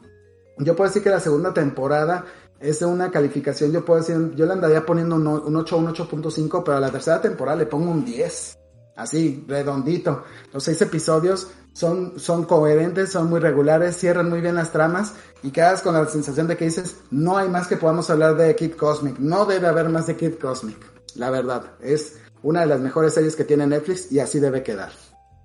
[0.59, 2.23] Yo puedo decir que la segunda temporada
[2.59, 6.61] es una calificación, yo puedo decir, yo le andaría poniendo un, un 8 un 8.5,
[6.63, 8.59] pero a la tercera temporada le pongo un 10
[8.97, 10.25] así, redondito.
[10.51, 15.51] Los seis episodios son, son coherentes, son muy regulares, cierran muy bien las tramas y
[15.51, 18.73] quedas con la sensación de que dices, no hay más que podamos hablar de Kid
[18.73, 20.77] Cosmic, no debe haber más de Kid Cosmic.
[21.15, 24.91] La verdad, es una de las mejores series que tiene Netflix y así debe quedar.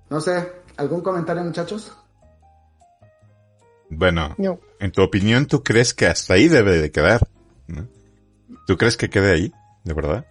[0.09, 1.93] No sé, ¿algún comentario muchachos?
[3.89, 4.35] Bueno,
[4.79, 7.27] en tu opinión, ¿tú crees que hasta ahí debe de quedar?
[8.65, 9.53] ¿Tú crees que quede ahí?
[9.83, 10.25] ¿De verdad?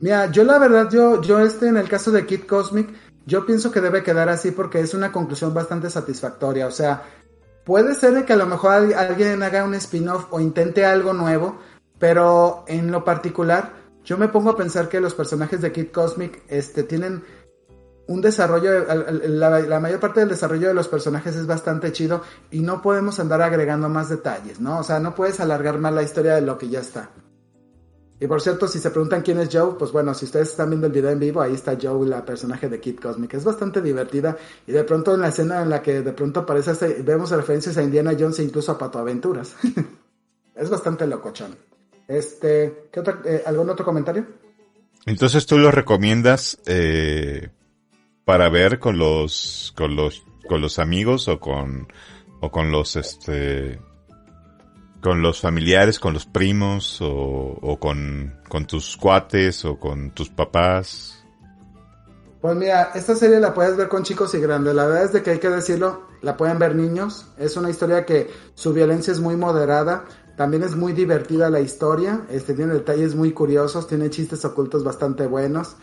[0.00, 2.88] Mira, yo la verdad, yo, yo este en el caso de Kid Cosmic,
[3.26, 6.66] yo pienso que debe quedar así porque es una conclusión bastante satisfactoria.
[6.66, 7.02] O sea,
[7.64, 11.58] puede ser que a lo mejor alguien haga un spin-off o intente algo nuevo,
[11.98, 13.72] pero en lo particular,
[14.04, 17.24] yo me pongo a pensar que los personajes de Kid Cosmic este, tienen
[18.06, 18.84] un desarrollo,
[19.28, 22.20] la, la, mayor parte del desarrollo de los personajes es bastante chido
[22.50, 24.78] y no podemos andar agregando más detalles, ¿no?
[24.78, 27.10] O sea, no puedes alargar más la historia de lo que ya está.
[28.20, 30.86] Y por cierto, si se preguntan quién es Joe, pues bueno, si ustedes están viendo
[30.86, 33.34] el video en vivo, ahí está Joe, la personaje de Kid Cosmic.
[33.34, 34.36] Es bastante divertida.
[34.66, 37.82] Y de pronto en la escena en la que de pronto aparece, vemos referencias a
[37.82, 39.56] Indiana Jones e incluso a Pato Aventuras.
[40.54, 41.56] es bastante locochón.
[42.06, 44.26] Este, ¿qué otro, eh, ¿algún otro comentario?
[45.06, 47.48] Entonces tú lo recomiendas, eh,
[48.24, 51.88] para ver con los, con los, con los amigos o con,
[52.40, 53.80] o con los, este,
[55.04, 61.22] con los familiares, con los primos o, con, tus cuates o con tus papás.
[62.40, 64.74] Pues mira, esta serie la puedes ver con chicos y grandes.
[64.74, 67.26] La verdad es de que hay que decirlo, la pueden ver niños.
[67.36, 70.06] Es una historia que su violencia es muy moderada.
[70.38, 72.22] También es muy divertida la historia.
[72.30, 75.76] Este tiene detalles muy curiosos, tiene chistes ocultos bastante buenos.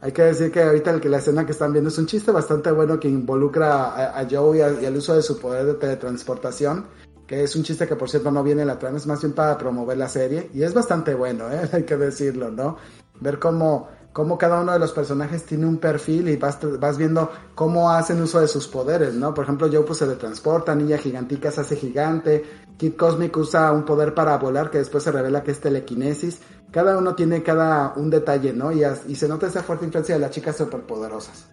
[0.00, 2.30] Hay que decir que ahorita el que la escena que están viendo es un chiste
[2.30, 6.86] bastante bueno que involucra a, Joe y, al uso de su poder de teletransportación,
[7.28, 9.34] que es un chiste que por cierto no viene en la trama, es más bien
[9.34, 11.68] para promover la serie y es bastante bueno, ¿eh?
[11.72, 12.76] hay que decirlo, ¿no?
[13.20, 17.30] Ver cómo, cómo cada uno de los personajes tiene un perfil y vas, vas viendo
[17.54, 19.34] cómo hacen uso de sus poderes, ¿no?
[19.34, 22.44] Por ejemplo, Joe pues se teletransporta, Niña Gigantica se hace gigante,
[22.78, 26.40] Kid Cosmic usa un poder para volar que después se revela que es telequinesis
[26.70, 28.72] cada uno tiene cada un detalle, ¿no?
[28.72, 31.48] Y, y se nota esa fuerte influencia de las chicas superpoderosas.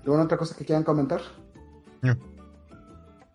[0.00, 1.20] ¿Alguna otra cosa que quieran comentar?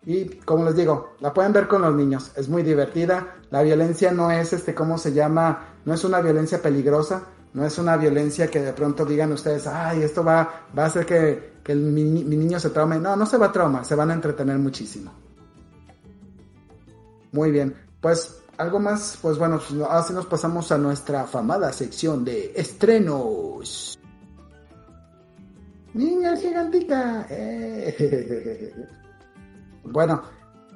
[0.06, 3.38] Y como les digo, la pueden ver con los niños, es muy divertida.
[3.50, 5.80] La violencia no es este, ¿cómo se llama?
[5.84, 10.02] No es una violencia peligrosa, no es una violencia que de pronto digan ustedes, ay,
[10.02, 13.00] esto va, va a hacer que, que mi, mi, niño se traume.
[13.00, 15.12] No, no se va a traumar, se van a entretener muchísimo.
[17.32, 19.60] Muy bien, pues algo más, pues bueno,
[19.90, 23.98] así nos pasamos a nuestra afamada sección de estrenos.
[25.94, 27.26] Niña gigantica.
[27.28, 28.72] Eh.
[29.90, 30.22] Bueno,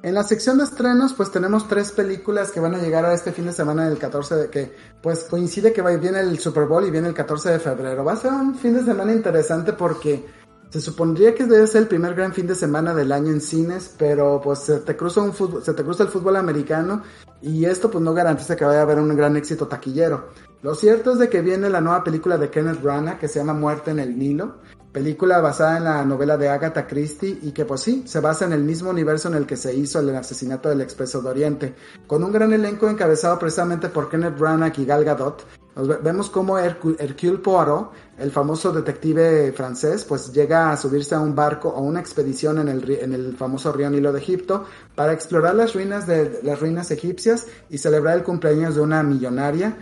[0.03, 3.31] en la sección de estrenos, pues tenemos tres películas que van a llegar a este
[3.31, 6.91] fin de semana del 14 de que, pues coincide que viene el Super Bowl y
[6.91, 8.03] viene el 14 de febrero.
[8.03, 10.25] Va a ser un fin de semana interesante porque
[10.71, 13.93] se supondría que debe ser el primer gran fin de semana del año en cines,
[13.97, 17.03] pero pues se te cruza un fútbol, se te cruza el fútbol americano
[17.41, 20.29] y esto pues no garantiza que vaya a haber un gran éxito taquillero.
[20.63, 23.53] Lo cierto es de que viene la nueva película de Kenneth Branagh que se llama
[23.53, 24.55] Muerte en el Nilo,
[24.91, 28.53] película basada en la novela de Agatha Christie y que pues sí, se basa en
[28.53, 31.75] el mismo universo en el que se hizo el asesinato del Expreso de Oriente,
[32.07, 35.45] con un gran elenco encabezado precisamente por Kenneth Branagh y Gal Gadot,
[35.75, 41.69] vemos como Hercule Poirot, el famoso detective francés, pues llega a subirse a un barco
[41.69, 44.65] o una expedición en el, en el famoso río Nilo de Egipto
[44.95, 49.77] para explorar las ruinas de las ruinas egipcias y celebrar el cumpleaños de una millonaria.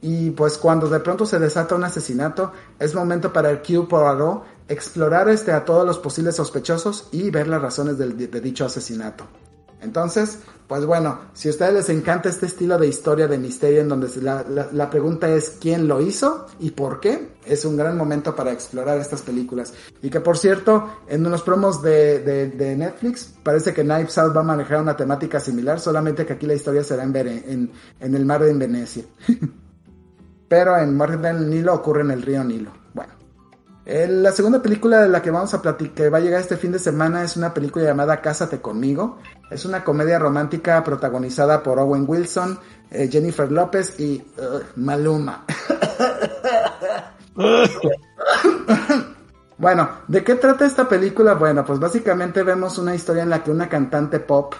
[0.00, 5.28] Y pues cuando de pronto se desata un asesinato, es momento para Hercule Poirot explorar
[5.28, 9.26] este a todos los posibles sospechosos y ver las razones de dicho asesinato.
[9.84, 13.88] Entonces, pues bueno, si a ustedes les encanta este estilo de historia de misterio en
[13.90, 18.50] donde la, pregunta es quién lo hizo y por qué, es un gran momento para
[18.50, 19.74] explorar estas películas.
[20.00, 24.44] Y que por cierto, en unos promos de, Netflix, parece que Knives Out va a
[24.44, 27.70] manejar una temática similar, solamente que aquí la historia será en, en,
[28.00, 29.04] en el mar de Venecia.
[30.48, 32.84] Pero en Mar del Nilo ocurre en el río Nilo
[33.86, 36.72] la segunda película de la que vamos a platicar, que va a llegar este fin
[36.72, 39.18] de semana, es una película llamada Cásate conmigo.
[39.50, 42.58] Es una comedia romántica protagonizada por Owen Wilson,
[42.90, 45.44] eh, Jennifer López y uh, Maluma.
[49.58, 51.34] bueno, ¿de qué trata esta película?
[51.34, 54.54] Bueno, pues básicamente vemos una historia en la que una cantante pop,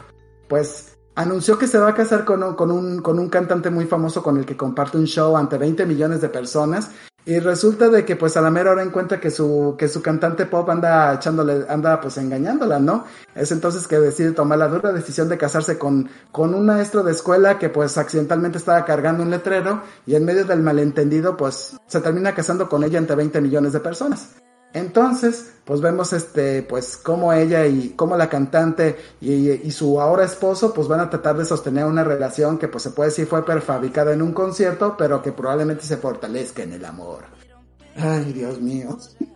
[0.49, 3.87] pues anunció que se va a casar con un, con un, con un cantante muy
[3.87, 6.91] famoso con el que comparte un show ante 20 millones de personas
[7.27, 10.45] y resulta de que pues a la mera hora encuentra que su, que su cantante
[10.45, 13.05] pop anda echándole, anda pues engañándola, ¿no?
[13.35, 17.13] Es entonces que decide tomar la dura decisión de casarse con, con un maestro de
[17.13, 22.01] escuela que pues accidentalmente estaba cargando un letrero y en medio del malentendido pues se
[22.01, 24.44] termina casando con ella ante 20 millones de personas.
[24.75, 30.75] Entonces, pues vemos este, pues cómo ella y cómo la cantante y, su ahora esposo,
[30.75, 34.13] pues van a tratar de sostener una relación que pues se puede decir fue prefabricada
[34.13, 37.23] en un concierto, pero que probablemente se fortalezca en el amor.
[37.97, 38.99] Ay, Dios mío.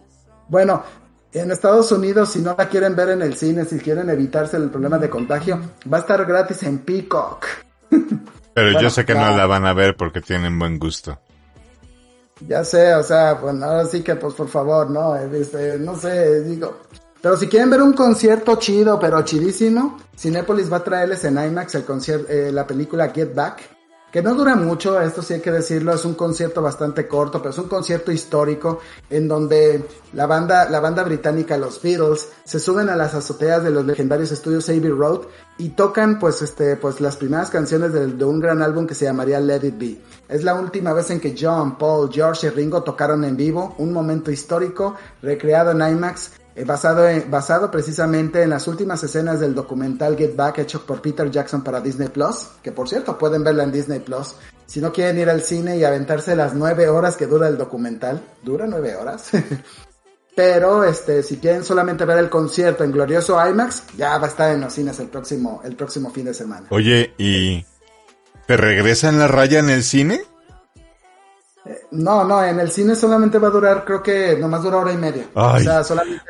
[0.50, 0.82] Bueno,
[1.30, 4.70] en Estados Unidos, si no la quieren ver en el cine, si quieren evitarse el
[4.70, 5.60] problema de contagio,
[5.92, 7.44] va a estar gratis en Peacock.
[8.54, 11.20] Pero yo sé que no la van a ver porque tienen buen gusto.
[12.46, 15.16] Ya sé, o sea, pues ahora sí que, pues por favor, ¿no?
[15.16, 16.78] Este, no sé, digo.
[17.20, 21.74] Pero si quieren ver un concierto chido, pero chidísimo, Cinepolis va a traerles en IMAX
[21.74, 23.77] el concierto, eh, la película Get Back
[24.12, 27.50] que no dura mucho, esto sí hay que decirlo, es un concierto bastante corto, pero
[27.50, 28.80] es un concierto histórico
[29.10, 33.70] en donde la banda, la banda británica, los Beatles, se suben a las azoteas de
[33.70, 35.20] los legendarios estudios Abbey Road
[35.58, 39.04] y tocan pues este, pues las primeras canciones de, de, un gran álbum que se
[39.04, 40.00] llamaría Let It Be.
[40.28, 43.92] Es la última vez en que John, Paul, George y Ringo tocaron en vivo, un
[43.92, 50.16] momento histórico recreado en IMAX eh, basado, basado precisamente en las últimas escenas del documental
[50.16, 53.70] Get Back hecho por Peter Jackson para Disney Plus, que por cierto pueden verla en
[53.70, 54.34] Disney Plus.
[54.66, 58.20] Si no quieren ir al cine y aventarse las nueve horas que dura el documental,
[58.42, 59.30] dura nueve horas.
[60.34, 64.52] Pero este, si quieren solamente ver el concierto en glorioso IMAX, ya va a estar
[64.52, 66.66] en los cines el próximo, el próximo fin de semana.
[66.70, 67.64] Oye, ¿y
[68.46, 70.22] te regresan la raya en el cine?
[71.90, 74.98] No, no, en el cine solamente va a durar, creo que nomás dura hora y
[74.98, 75.26] media.
[75.34, 75.66] Ay,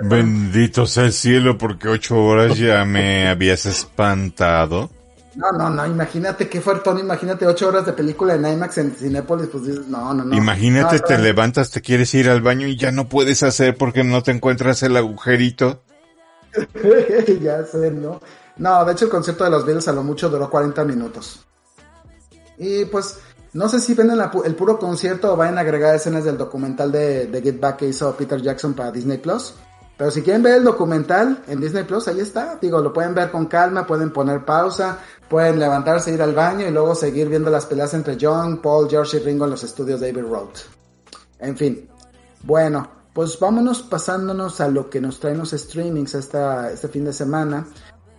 [0.01, 4.91] bendito sea el cielo, porque ocho horas ya me habías espantado.
[5.35, 9.49] No, no, no, imagínate qué fuertón, imagínate ocho horas de película en IMAX en Cinépolis,
[9.49, 10.37] pues dices, no, no, no.
[10.37, 14.23] Imagínate, te levantas, te quieres ir al baño y ya no puedes hacer porque no
[14.23, 15.81] te encuentras el agujerito.
[17.41, 18.21] ya sé, ¿no?
[18.57, 21.47] No, de hecho el concierto de los Beatles a lo mucho duró 40 minutos.
[22.59, 23.21] Y pues,
[23.53, 27.27] no sé si ven el, puro concierto o vayan a agregar escenas del documental de,
[27.27, 29.55] de, Get Back que hizo Peter Jackson para Disney Plus.
[29.97, 32.57] Pero si quieren ver el documental en Disney Plus, ahí está.
[32.61, 34.99] Digo, lo pueden ver con calma, pueden poner pausa,
[35.29, 39.17] pueden levantarse, ir al baño y luego seguir viendo las peleas entre John, Paul, George
[39.17, 40.51] y Ringo en los estudios David Road.
[41.41, 41.89] En fin.
[42.45, 47.13] Bueno, pues vámonos pasándonos a lo que nos traen los streamings esta, este fin de
[47.13, 47.67] semana.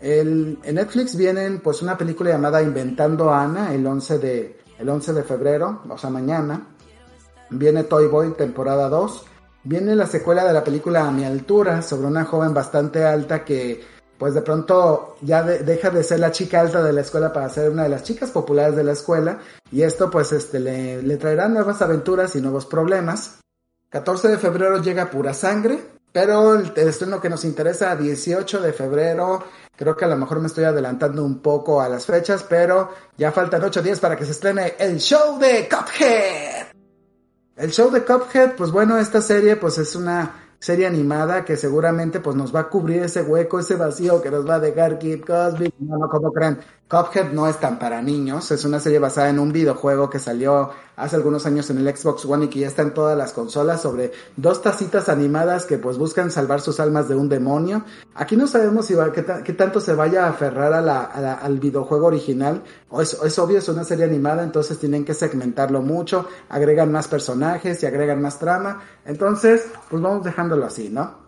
[0.02, 5.14] El, en Netflix vienen pues una película llamada Inventando Ana el 11 de, el 11
[5.14, 6.68] de febrero, o sea, mañana.
[7.50, 9.26] Viene Toy Boy, temporada 2.
[9.64, 13.84] Viene la secuela de la película A mi altura, sobre una joven bastante alta que,
[14.18, 17.70] pues de pronto ya deja de ser la chica alta de la escuela para ser
[17.70, 19.40] una de las chicas populares de la escuela.
[19.72, 23.40] Y esto, pues, este, le, traerá nuevas aventuras y nuevos problemas.
[23.90, 25.80] 14 de febrero llega Pura Sangre,
[26.14, 29.44] pero el estreno que nos interesa, 18 de febrero,
[29.80, 33.32] creo que a lo mejor me estoy adelantando un poco a las fechas, pero ya
[33.32, 36.68] faltan 8 días para que se estrene el show de Cuphead.
[37.56, 42.20] El show de Cuphead, pues bueno, esta serie pues es una serie animada que seguramente
[42.20, 45.24] pues nos va a cubrir ese hueco, ese vacío que nos va a dejar Kid
[45.24, 45.74] Cosby.
[45.80, 49.38] No, no, como creen, Cuphead no es tan para niños, es una serie basada en
[49.38, 52.82] un videojuego que salió hace algunos años en el Xbox One y que ya está
[52.82, 57.14] en todas las consolas sobre dos tacitas animadas que pues buscan salvar sus almas de
[57.14, 57.84] un demonio.
[58.16, 62.64] Aquí no sabemos si va, qué, tanto se vaya a aferrar al videojuego original.
[62.90, 67.08] O es, es obvio, es una serie animada, entonces tienen que segmentarlo mucho, agregan más
[67.08, 68.82] personajes y agregan más trama.
[69.06, 71.20] Entonces, pues vamos dejándolo así, ¿no?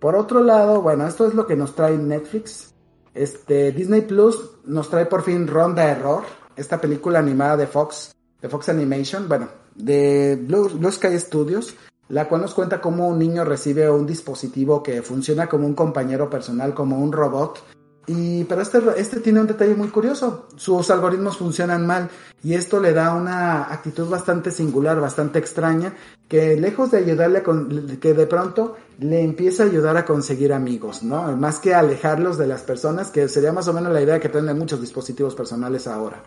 [0.00, 2.74] Por otro lado, bueno, esto es lo que nos trae Netflix.
[3.18, 6.22] Este, Disney Plus nos trae por fin Ronda Error,
[6.54, 11.74] esta película animada de Fox de Fox Animation, bueno, de Blue, Sky Studios,
[12.08, 16.30] la cual nos cuenta cómo un niño recibe un dispositivo que funciona como un compañero
[16.30, 17.60] personal, como un robot.
[18.08, 20.48] Y, pero este, este tiene un detalle muy curioso.
[20.56, 22.08] Sus algoritmos funcionan mal
[22.42, 25.94] y esto le da una actitud bastante singular, bastante extraña,
[26.26, 31.02] que lejos de ayudarle, con, que de pronto le empieza a ayudar a conseguir amigos,
[31.02, 31.36] ¿no?
[31.36, 34.58] Más que alejarlos de las personas, que sería más o menos la idea que tienen
[34.58, 36.22] muchos dispositivos personales ahora.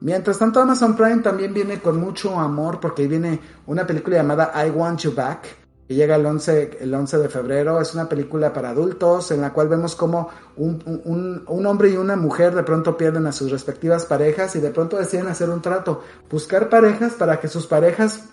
[0.00, 4.70] Mientras tanto, Amazon Prime también viene con mucho amor porque viene una película llamada I
[4.70, 5.61] Want You Back,
[5.92, 7.78] que llega el 11, el 11 de febrero.
[7.80, 12.16] Es una película para adultos en la cual vemos como un, un, hombre y una
[12.16, 16.02] mujer de pronto pierden a sus respectivas parejas y de pronto deciden hacer un trato,
[16.30, 18.24] buscar parejas para que sus parejas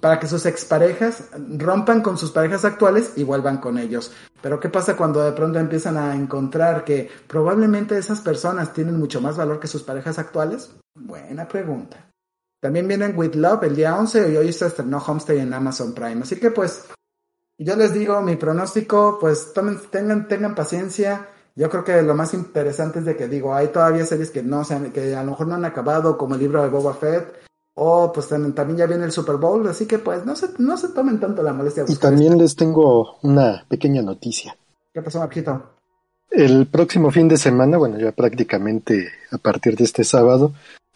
[0.00, 4.12] para que sus exparejas rompan con sus parejas actuales y vuelvan con ellos.
[4.40, 9.20] Pero ¿qué pasa cuando de pronto empiezan a encontrar que probablemente esas personas tienen mucho
[9.20, 10.70] más valor que sus parejas actuales?
[10.94, 12.11] Buena pregunta.
[12.62, 16.22] También vienen With Love el día 11 y hoy se estrenó Homestay en Amazon Prime.
[16.22, 16.86] Así que pues,
[17.58, 21.28] yo les digo, mi pronóstico, pues tomen, tengan, tengan paciencia.
[21.56, 24.64] Yo creo que lo más interesante es de que digo, hay todavía series que no
[24.64, 27.42] se que a lo mejor no han acabado, como el libro de Boba Fett
[27.74, 30.88] Oh, pues también, ya viene el Super Bowl, así que pues no se, no se
[30.88, 31.84] tomen tanto la molestia.
[31.88, 34.56] Y también les tengo una pequeña noticia.
[34.92, 35.70] ¿Qué pasó, Marquito?
[36.30, 40.52] El próximo fin de semana, bueno, ya prácticamente a partir de este sábado,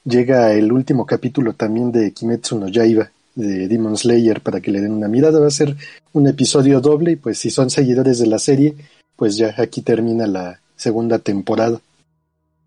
[0.06, 4.80] llega el último capítulo también de Kimetsu no Yaiba, de Demon Slayer, para que le
[4.80, 5.40] den una mirada.
[5.40, 5.76] Va a ser
[6.12, 8.74] un episodio doble y pues si son seguidores de la serie,
[9.16, 11.80] pues ya aquí termina la segunda temporada.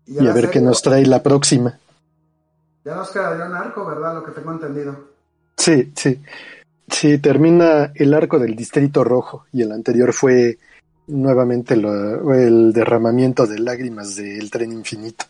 [0.06, 1.78] Y, a ver qué nos trae la próxima.
[2.84, 4.14] Ya nos quedaría un arco, ¿verdad?
[4.14, 5.08] Lo que tengo entendido.
[5.56, 6.18] Sí, sí.
[6.88, 10.58] Sí, termina el arco del Distrito Rojo y el anterior fue
[11.06, 15.24] nuevamente el derramamiento de lágrimas del tren infinito.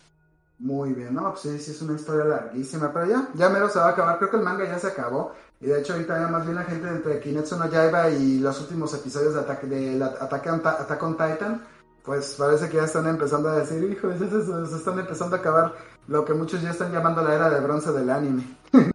[0.61, 3.78] Muy bien, no, pues sí, sí es una historia larguísima, pero ya, ya mero se
[3.78, 6.28] va a acabar, creo que el manga ya se acabó, y de hecho ahorita ya
[6.28, 10.05] más bien la gente entre Kinetsu no Yaiba y los últimos episodios de Ataque, de
[10.05, 11.62] Attack on Titan,
[12.05, 15.74] pues parece que ya están empezando a decir, hijo, se, se, están empezando a acabar
[16.09, 18.45] lo que muchos ya están llamando la era de bronce del anime.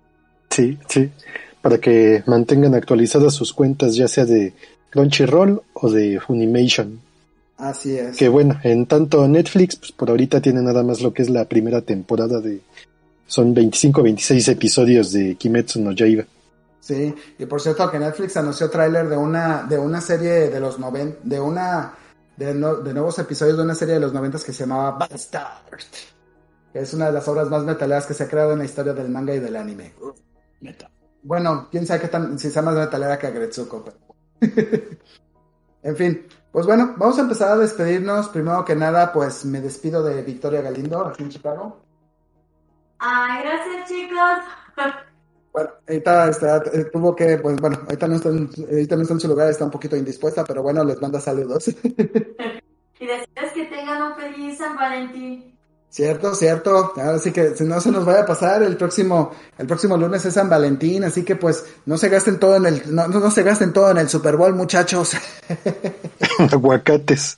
[0.52, 1.12] sí, sí,
[1.64, 4.54] para que mantengan actualizadas sus cuentas, ya sea de
[4.92, 7.00] Crunchyroll o de Funimation.
[7.58, 8.18] Así es.
[8.18, 11.46] Que bueno, en tanto Netflix, pues por ahorita tiene nada más lo que es la
[11.46, 12.62] primera temporada de...
[13.28, 16.26] Son 25 26 episodios de Kimetsu no Yaiba.
[16.80, 20.78] Sí, y por cierto que Netflix anunció tráiler de una, de una serie de los
[20.78, 21.96] noven, de una,
[22.38, 25.82] de, de, nuevos episodios de una serie de los noventas que se llamaba Bastard.
[26.72, 28.94] Que es una de las obras más metaleras que se ha creado en la historia
[28.94, 29.94] del manga y del anime.
[31.24, 33.84] Bueno, quién sabe qué tan, si sea más metalera que Agretsuko,
[35.82, 36.22] en fin,
[36.56, 38.30] pues bueno, vamos a empezar a despedirnos.
[38.30, 41.82] Primero que nada, pues me despido de Victoria Galindo, aquí en Chicago.
[42.98, 44.40] Ay, gracias chicos.
[45.52, 49.14] Bueno, ahorita está, eh, tuvo que, pues bueno, ahorita no, está en, ahorita no está
[49.14, 51.68] en su lugar, está un poquito indispuesta, pero bueno, les manda saludos.
[53.00, 55.55] y deseas que tengan un feliz San Valentín.
[55.96, 56.92] Cierto, cierto.
[56.98, 60.34] Así que si no se nos vaya a pasar, el próximo, el próximo lunes es
[60.34, 63.72] San Valentín, así que pues no se gasten todo en el, no, no se gasten
[63.72, 65.14] todo en el Super Bowl, muchachos.
[66.52, 67.38] aguacates.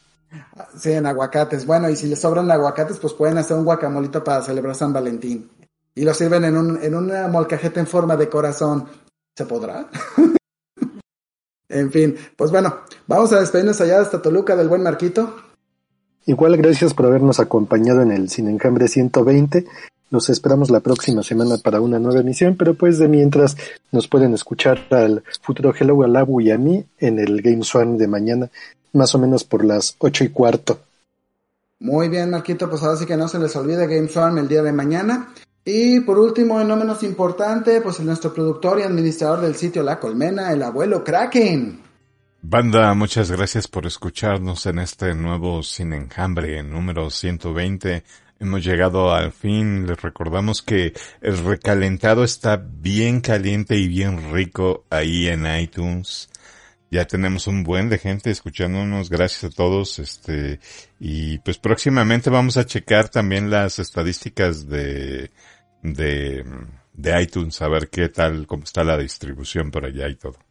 [0.75, 1.67] Sí, en aguacates.
[1.67, 5.51] Bueno, y si les sobran aguacates, pues pueden hacer un guacamolito para celebrar San Valentín.
[5.93, 8.88] Y lo sirven en, un, en una molcajeta en forma de corazón.
[9.35, 9.88] ¿Se podrá?
[11.69, 15.46] en fin, pues bueno, vamos a despedirnos allá hasta Toluca del buen Marquito.
[16.27, 19.65] Igual gracias por habernos acompañado en el Sin Enjambre 120.
[20.11, 23.55] Nos esperamos la próxima semana para una nueva emisión, pero pues de mientras
[23.93, 28.09] nos pueden escuchar al futuro Hello Alabu y a mí en el Game Swan de
[28.09, 28.49] mañana,
[28.91, 30.81] más o menos por las ocho y cuarto.
[31.79, 34.63] Muy bien, Marquito, pues ahora sí que no se les olvide Game Swan el día
[34.63, 35.33] de mañana.
[35.63, 39.97] Y por último, y no menos importante, pues nuestro productor y administrador del sitio La
[39.97, 41.86] Colmena, el abuelo Kraken.
[42.41, 48.03] Banda, muchas gracias por escucharnos en este nuevo Sin Enjambre número 120.
[48.39, 49.88] Hemos llegado al fin.
[49.88, 56.30] Les recordamos que el recalentado está bien caliente y bien rico ahí en iTunes.
[56.91, 59.09] Ya tenemos un buen de gente escuchándonos.
[59.09, 59.97] Gracias a todos.
[59.97, 60.59] Este,
[60.99, 65.31] y pues próximamente vamos a checar también las estadísticas de,
[65.81, 66.45] de,
[66.93, 70.46] de iTunes, a ver qué tal, cómo está la distribución por allá y todo.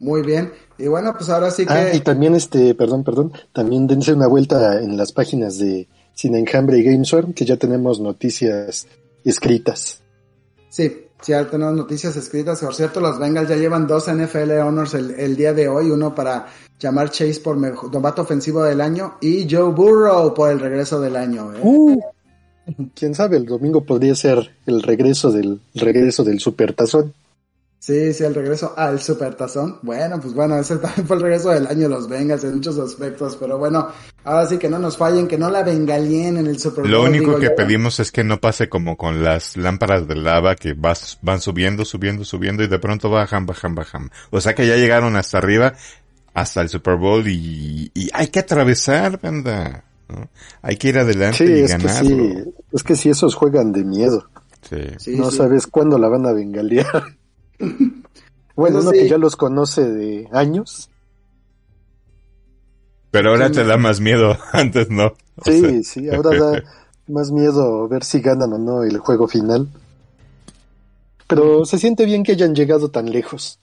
[0.00, 0.52] Muy bien.
[0.78, 1.72] Y bueno, pues ahora sí que...
[1.72, 6.36] Ah, y también este, perdón, perdón, también dense una vuelta en las páginas de Sin
[6.36, 8.86] Enjambre y Gamesworm, que ya tenemos noticias
[9.24, 10.00] escritas.
[10.68, 12.60] Sí, ya tenemos noticias escritas.
[12.60, 16.46] Por cierto, los Bengals ya llevan dos NFL Honors el, día de hoy, uno para
[16.78, 21.16] llamar Chase por mejor, novato ofensivo del año y Joe Burrow por el regreso del
[21.16, 21.52] año.
[21.54, 21.60] ¿eh?
[21.60, 22.00] Uh,
[22.94, 27.12] quién sabe, el domingo podría ser el regreso del el regreso del supertazón.
[27.78, 29.78] Sí, sí, el regreso al Supertazón.
[29.82, 32.78] Bueno, pues bueno, ese también fue el regreso del año de los Bengals en muchos
[32.78, 33.88] aspectos, pero bueno,
[34.24, 37.38] ahora sí que no nos fallen, que no la bengalien en el Super Lo único
[37.38, 41.40] que pedimos es que no pase como con las lámparas de lava que vas, van
[41.40, 44.10] subiendo, subiendo, subiendo y de pronto bajan, bajan, bajan.
[44.30, 45.74] O sea que ya llegaron hasta arriba,
[46.34, 49.84] hasta el Super Bowl y, y hay que atravesar, banda.
[50.08, 50.28] ¿no?
[50.62, 52.16] Hay que ir adelante y es ganarlo.
[52.16, 54.28] Que sí, es que si esos juegan de miedo.
[54.68, 54.82] Sí.
[54.98, 55.36] Sí, no sí.
[55.36, 57.17] sabes cuándo la van a bengalear.
[58.54, 58.98] Bueno, uno sí.
[58.98, 60.90] que ya los conoce de años.
[63.10, 65.14] Pero ahora te da más miedo, antes no.
[65.36, 66.62] O Sí, sea, sí, ahora da
[67.06, 69.68] más miedo ver si ganan o no el juego final.
[71.28, 73.60] Pero se siente bien que hayan llegado tan lejos.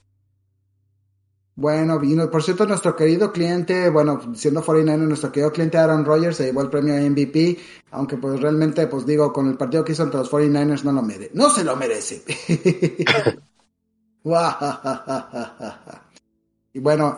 [1.58, 6.36] Bueno, vino, por cierto, nuestro querido cliente, bueno, siendo 49 nuestro querido cliente Aaron Rodgers
[6.36, 7.58] se llevó el premio MVP,
[7.92, 11.02] aunque pues realmente, pues digo, con el partido que hizo entre los 49ers no lo
[11.02, 12.24] merece, no se lo merece.
[16.74, 17.18] y bueno,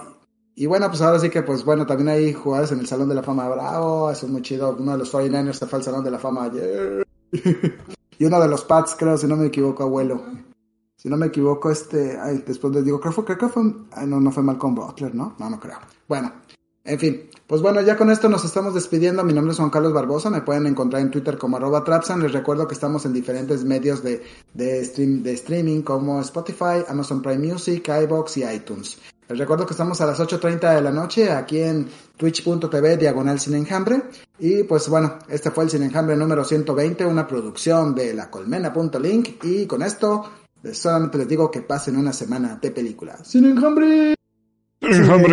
[0.56, 3.16] y bueno, pues ahora sí que, pues bueno, también hay jugadores en el Salón de
[3.16, 6.04] la Fama, bravo, eso es muy chido, uno de los 49ers se fue al Salón
[6.04, 6.52] de la Fama
[7.32, 10.22] y uno de los Pats, creo, si no me equivoco, abuelo.
[10.98, 14.20] Si no me equivoco, este, ay, después les digo, creo, fue, creo que fue, no,
[14.20, 15.36] no fue Malcolm Butler, ¿no?
[15.40, 15.78] No, no creo.
[16.10, 16.34] Bueno,
[16.88, 19.24] en fin, pues bueno, ya con esto nos estamos despidiendo.
[19.24, 22.22] Mi nombre es Juan Carlos Barbosa, me pueden encontrar en Twitter como arroba Trapsan.
[22.22, 24.24] Les recuerdo que estamos en diferentes medios de,
[24.54, 28.98] de, stream, de streaming como Spotify, Amazon Prime Music, iBox y iTunes.
[29.28, 33.56] Les recuerdo que estamos a las 8.30 de la noche aquí en twitch.tv diagonal sin
[33.56, 34.04] enjambre.
[34.40, 39.44] Y pues bueno, este fue el sin enjambre número 120, una producción de la colmena.link.
[39.44, 40.32] Y con esto
[40.72, 43.18] solamente les digo que pasen una semana de película.
[43.24, 44.17] ¡Sin enjambre!
[44.82, 45.28] Estoy.